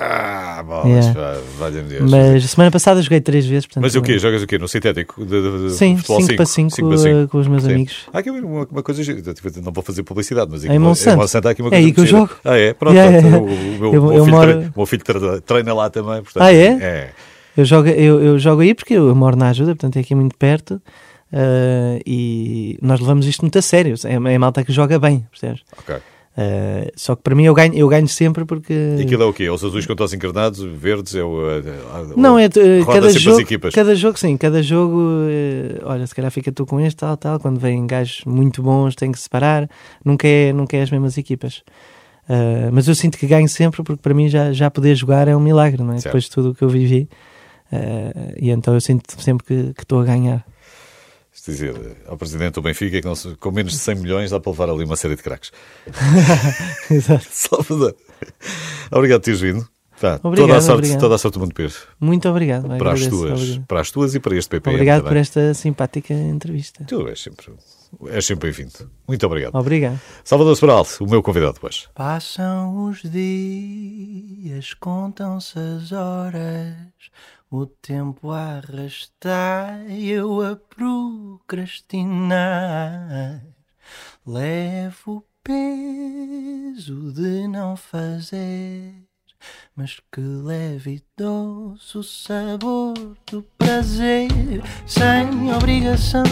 Ah, 0.00 0.62
bolas, 0.64 1.06
Yeah. 1.06 1.40
valha-me 1.58 1.88
Deus. 1.88 2.08
Mas 2.10 2.44
a 2.44 2.48
semana 2.48 2.70
passada 2.70 3.02
joguei 3.02 3.20
três 3.20 3.44
vezes. 3.46 3.66
Portanto, 3.66 3.82
Mas 3.82 3.96
o 3.96 4.02
quê? 4.02 4.16
Jogas 4.16 4.42
o 4.42 4.46
quê? 4.46 4.56
No 4.56 4.68
sintético? 4.68 5.24
De, 5.24 5.68
de, 5.68 5.70
Sim, 5.74 5.96
futebol 5.96 6.20
5 6.20 6.36
para 6.36 6.46
5 6.46 6.70
Cinco 6.70 6.88
para 6.88 6.98
cinco. 6.98 7.28
com 7.28 7.38
os 7.38 7.48
meus 7.48 7.64
Sim. 7.64 7.72
amigos. 7.72 7.96
Há 8.12 8.18
aqui 8.20 8.30
uma, 8.30 8.64
uma 8.70 8.82
coisa. 8.82 9.02
Eu 9.02 9.62
não 9.62 9.72
vou 9.72 9.82
fazer 9.82 10.04
publicidade, 10.04 10.48
mas 10.52 10.62
aqui 10.62 10.72
Em 10.72 10.76
em 10.76 10.78
Monsanto. 10.78 11.16
Monsanto 11.16 11.48
há 11.48 11.50
aqui 11.50 11.62
uma 11.62 11.68
É 11.68 11.70
coisa 11.72 11.86
aí 11.86 11.92
que 11.92 12.00
eu 12.00 12.06
jogo. 12.06 12.30
Ah, 12.44 12.56
é? 12.56 12.72
Pronto, 12.74 12.94
Yeah, 12.94 13.20
pronto. 13.28 13.48
yeah. 13.48 13.62
O, 13.64 13.76
o 13.76 13.78
meu, 13.80 13.94
Eu- 13.94 14.02
meu 14.02 14.12
eu 14.12 14.24
filho, 14.24 14.36
moro- 14.36 14.52
treina, 14.52 14.72
meu 14.76 14.86
filho 14.86 15.04
treina, 15.04 15.40
treina 15.40 15.74
lá 15.74 15.90
também. 15.90 16.22
Portanto, 16.22 16.42
Ah, 16.44 16.52
é? 16.52 16.66
É. 16.66 17.10
Eu 17.56 17.64
jogo, 17.64 17.88
eu, 17.88 18.22
eu 18.22 18.38
jogo 18.38 18.62
aí 18.62 18.74
porque 18.74 18.94
eu 18.94 19.12
moro 19.16 19.34
na 19.36 19.48
ajuda, 19.48 19.74
portanto 19.74 19.96
é 19.96 20.00
aqui 20.00 20.14
muito 20.14 20.36
perto. 20.36 20.80
ah, 21.32 21.98
e 22.06 22.78
nós 22.80 23.00
levamos 23.00 23.26
isto 23.26 23.40
muito 23.40 23.58
a 23.58 23.62
sério. 23.62 23.94
É, 24.04 24.14
é 24.14 24.38
malta 24.38 24.62
que 24.62 24.72
joga 24.72 24.96
bem, 24.98 25.26
percebes? 25.30 25.62
Ok. 25.76 25.96
Ah, 26.40 26.88
só 26.94 27.16
que 27.16 27.22
para 27.22 27.34
mim 27.34 27.46
eu 27.46 27.52
ganho, 27.52 27.74
eu 27.74 27.88
ganho 27.88 28.06
sempre 28.06 28.44
porque. 28.44 28.72
E 28.72 29.02
aquilo 29.02 29.24
é 29.24 29.26
o 29.26 29.32
quê? 29.32 29.44
É 29.44 29.50
Os 29.50 29.64
azuis 29.64 29.84
com 29.84 30.04
os 30.04 30.14
encarnados, 30.14 30.62
verdes, 30.62 31.16
é 31.16 31.24
o. 31.24 31.50
é- 31.50 31.58
é- 31.58 32.16
Não, 32.16 32.38
é 32.38 32.44
eh, 32.44 32.78
roda 32.80 33.00
cada 33.00 33.10
jogo, 33.10 33.44
cada 33.74 33.94
jogo, 33.96 34.16
sim, 34.16 34.36
cada 34.36 34.62
jogo, 34.62 35.00
eh, 35.28 35.80
olha, 35.82 36.06
se 36.06 36.14
calhar 36.14 36.30
fica 36.30 36.52
tu 36.52 36.64
com 36.64 36.78
este, 36.78 36.98
tal, 36.98 37.16
tal, 37.16 37.40
quando 37.40 37.58
vêm 37.58 37.84
gajos 37.88 38.22
muito 38.24 38.62
bons 38.62 38.94
tem 38.94 39.10
que 39.10 39.18
separar, 39.18 39.68
nunca 40.04 40.28
é, 40.28 40.52
nunca 40.52 40.76
é 40.76 40.82
as 40.82 40.90
mesmas 40.92 41.18
equipas. 41.18 41.64
Mas 42.72 42.86
eu 42.86 42.94
sinto 42.94 43.16
que 43.18 43.26
ganho 43.26 43.48
sempre 43.48 43.82
porque 43.82 44.02
para 44.02 44.12
mim 44.14 44.28
já, 44.28 44.52
já 44.52 44.70
poder 44.70 44.94
jogar 44.94 45.26
é 45.26 45.34
um 45.34 45.40
milagre, 45.40 45.82
não 45.82 45.94
é? 45.94 45.94
Certo. 45.94 46.04
Depois 46.04 46.24
de 46.24 46.30
tudo 46.30 46.50
o 46.50 46.54
que 46.54 46.62
eu 46.62 46.68
vivi. 46.68 47.08
E 48.36 48.50
então 48.50 48.74
eu 48.74 48.80
sinto 48.82 49.20
sempre 49.20 49.44
que 49.72 49.80
estou 49.80 50.00
a 50.00 50.04
ganhar. 50.04 50.44
Dizer, 51.50 51.74
ao 52.06 52.16
presidente 52.16 52.54
do 52.54 52.62
Benfica, 52.62 53.00
que 53.00 53.06
não 53.06 53.14
com 53.38 53.50
menos 53.50 53.72
de 53.72 53.78
100 53.78 53.94
milhões 53.96 54.30
dá 54.30 54.38
para 54.38 54.52
levar 54.52 54.68
ali 54.70 54.84
uma 54.84 54.96
série 54.96 55.16
de 55.16 55.22
craques. 55.22 55.50
Exato. 56.90 57.26
Salvador. 57.30 57.94
Obrigado 58.90 59.20
por 59.20 59.24
teres 59.24 59.40
vindo. 59.40 59.68
Toda, 60.00 60.20
Obrigado, 60.22 60.52
a 60.52 60.60
sorte, 60.60 60.78
obrigado. 60.78 61.00
toda 61.00 61.14
a 61.16 61.18
sorte 61.18 61.34
do 61.34 61.40
mundo 61.40 61.54
Pires. 61.54 61.78
Muito 61.98 62.28
obrigado. 62.28 62.68
Para 62.78 62.92
as, 62.92 63.06
tuas, 63.06 63.32
obrigado. 63.40 63.66
para 63.66 63.80
as 63.80 63.90
tuas 63.90 64.14
e 64.14 64.20
para 64.20 64.36
este 64.36 64.48
PPM 64.48 64.76
Obrigado 64.76 65.00
por 65.00 65.08
também. 65.08 65.20
esta 65.22 65.54
simpática 65.54 66.14
entrevista. 66.14 66.84
Tu 66.84 67.08
és 67.08 67.20
sempre, 67.20 67.52
és 68.10 68.24
sempre 68.24 68.52
bem-vindo. 68.52 68.88
Muito 69.08 69.26
obrigado. 69.26 69.56
Obrigado. 69.56 70.00
Salvador 70.22 70.56
Sobral, 70.56 70.86
o 71.00 71.06
meu 71.06 71.20
convidado 71.20 71.58
hoje. 71.60 71.88
Passam 71.96 72.84
os 72.84 73.02
dias, 73.02 74.72
contam-se 74.74 75.58
as 75.58 75.90
horas, 75.90 76.76
o 77.50 77.66
tempo 77.66 78.30
a 78.30 78.58
arrastar 78.58 79.80
eu 79.90 80.42
a 80.42 80.54
procrastinar. 80.56 83.42
Levo 84.26 85.16
o 85.16 85.24
peso 85.42 87.10
de 87.12 87.48
não 87.48 87.74
fazer, 87.74 88.92
mas 89.74 89.98
que 90.12 90.20
leve 90.20 90.96
e 90.96 91.02
doce 91.16 91.96
o 91.96 92.02
sabor 92.02 92.92
do 93.30 93.42
prazer, 93.56 94.28
sem 94.86 95.50
obrigação, 95.54 96.24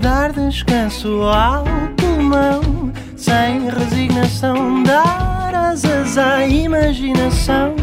dar 0.00 0.32
descanso 0.32 1.22
ao 1.22 1.64
pulmão, 1.96 2.92
sem 3.16 3.68
resignação, 3.68 4.84
dar 4.84 5.52
asas 5.54 6.16
à 6.16 6.46
imaginação, 6.46 7.74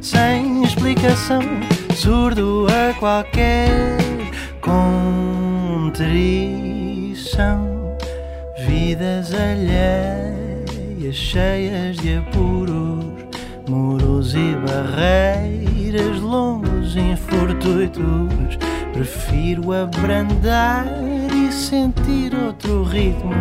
sem 0.00 0.62
explicação, 0.62 1.42
surdo 2.02 2.66
a 2.66 2.92
qualquer 2.94 3.96
contrição. 4.60 6.02
Vidas 8.66 9.32
alheias, 9.32 11.14
cheias 11.14 11.96
de 11.98 12.16
apuros, 12.16 13.04
muros 13.68 14.34
e 14.34 14.56
barreiras, 14.66 16.18
longos 16.20 16.96
infortuitos. 16.96 18.58
Prefiro 18.92 19.72
abrandar 19.72 20.86
e 21.32 21.52
sentir 21.52 22.34
outro 22.34 22.82
ritmo. 22.82 23.32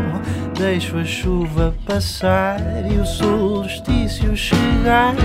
Deixo 0.55 0.99
a 0.99 1.03
chuva 1.03 1.73
passar 1.87 2.59
e 2.91 2.99
o 2.99 3.05
solstício 3.07 4.37
chegar, 4.37 5.15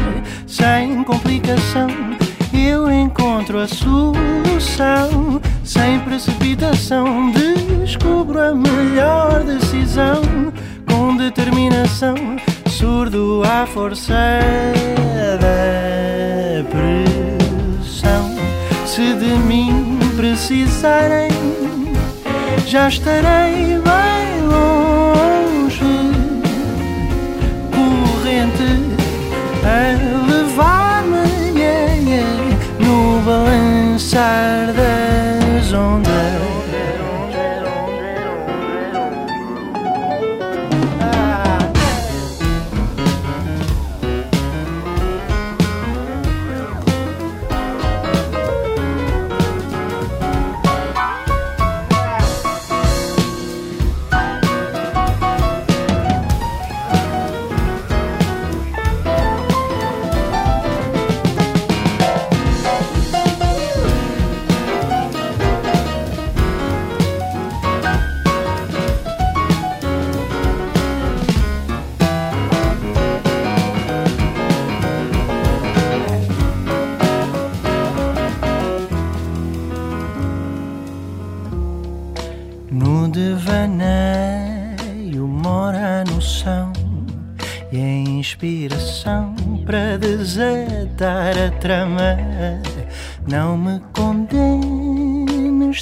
sem 0.47 1.05
complicação. 1.05 2.26
Eu 2.53 2.91
encontro 2.91 3.59
a 3.59 3.69
solução 3.69 5.41
sem 5.65 6.01
precipitação. 6.01 7.33
Descubro 7.33 8.41
a 8.41 8.55
melhor 8.55 9.43
decisão 9.45 10.23
com 10.89 11.17
determinação. 11.17 12.15
Surdo 12.69 13.43
à 13.45 13.67
força 13.67 14.15
da 15.41 16.65
pressão. 16.71 18.37
Se 18.87 19.15
de 19.15 19.35
mim 19.47 19.99
precisarem, 20.17 21.31
já 22.67 22.89
estarei 22.89 23.79
bem 23.79 24.47
longe. 24.47 25.85
Corrente 27.73 28.97
balançar 34.17 34.76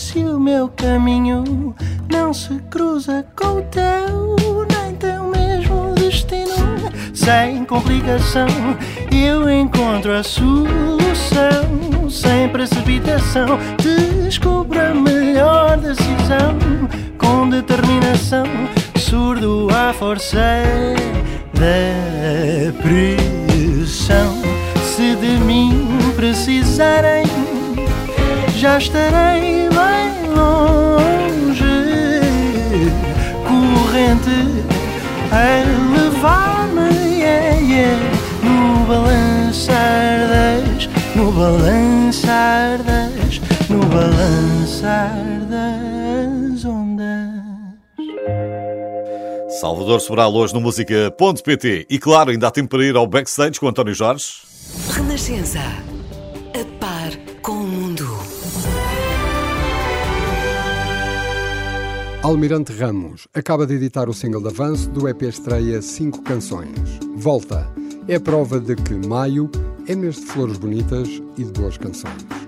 se 0.00 0.18
o 0.18 0.40
meu 0.40 0.68
caminho 0.68 1.74
não 2.10 2.32
se 2.34 2.54
cruza 2.70 3.24
com 3.36 3.58
o 3.58 3.62
teu, 3.62 4.36
nem 4.70 4.94
tem 4.96 5.18
o 5.18 5.28
mesmo 5.28 5.94
destino. 5.94 6.54
Sem 7.14 7.64
complicação, 7.64 8.46
eu 9.12 9.48
encontro 9.48 10.12
a 10.12 10.22
solução. 10.22 12.08
Sem 12.10 12.48
precipitação, 12.48 13.58
descubro 14.22 14.80
a 14.80 14.94
melhor 14.94 15.76
decisão. 15.76 16.58
Com 17.18 17.48
determinação, 17.48 18.44
surdo 18.98 19.68
à 19.70 19.92
força 19.92 20.38
da 21.54 22.72
pressão. 22.82 24.42
Se 24.82 25.16
de 25.16 25.38
mim 25.44 25.88
precisarem, 26.16 27.24
já 28.64 28.78
estarei 28.78 29.68
bem 29.68 30.30
longe. 30.34 31.64
Corrente 33.46 34.30
a 35.30 35.92
levar-me 35.94 37.18
yeah, 37.20 37.60
yeah, 37.60 38.00
no 38.42 38.86
balançar 38.86 40.28
das, 40.30 40.88
no 41.14 41.30
balançar 41.32 42.82
das, 42.84 43.38
no 43.68 43.80
balançar 43.80 45.14
das 45.50 46.64
ondas. 46.64 47.34
Salvador 49.60 50.00
Sobral 50.00 50.32
hoje 50.34 50.54
no 50.54 50.62
música.pt. 50.62 51.86
E 51.90 51.98
claro, 51.98 52.30
ainda 52.30 52.48
há 52.48 52.50
tempo 52.50 52.70
para 52.70 52.82
ir 52.86 52.96
ao 52.96 53.06
backstage 53.06 53.60
com 53.60 53.68
António 53.68 53.92
Jorge. 53.92 54.40
Renascença. 54.90 55.60
Almirante 62.24 62.72
Ramos 62.72 63.28
acaba 63.34 63.66
de 63.66 63.74
editar 63.74 64.08
o 64.08 64.14
single 64.14 64.40
de 64.40 64.48
avanço 64.48 64.88
do 64.88 65.06
EP 65.06 65.24
estreia 65.24 65.82
Cinco 65.82 66.22
Canções. 66.22 66.98
Volta 67.16 67.70
é 68.08 68.18
prova 68.18 68.58
de 68.58 68.74
que 68.76 68.94
maio 68.94 69.50
é 69.86 69.94
mês 69.94 70.16
de 70.16 70.22
flores 70.22 70.56
bonitas 70.56 71.06
e 71.36 71.44
de 71.44 71.52
boas 71.52 71.76
canções. 71.76 72.43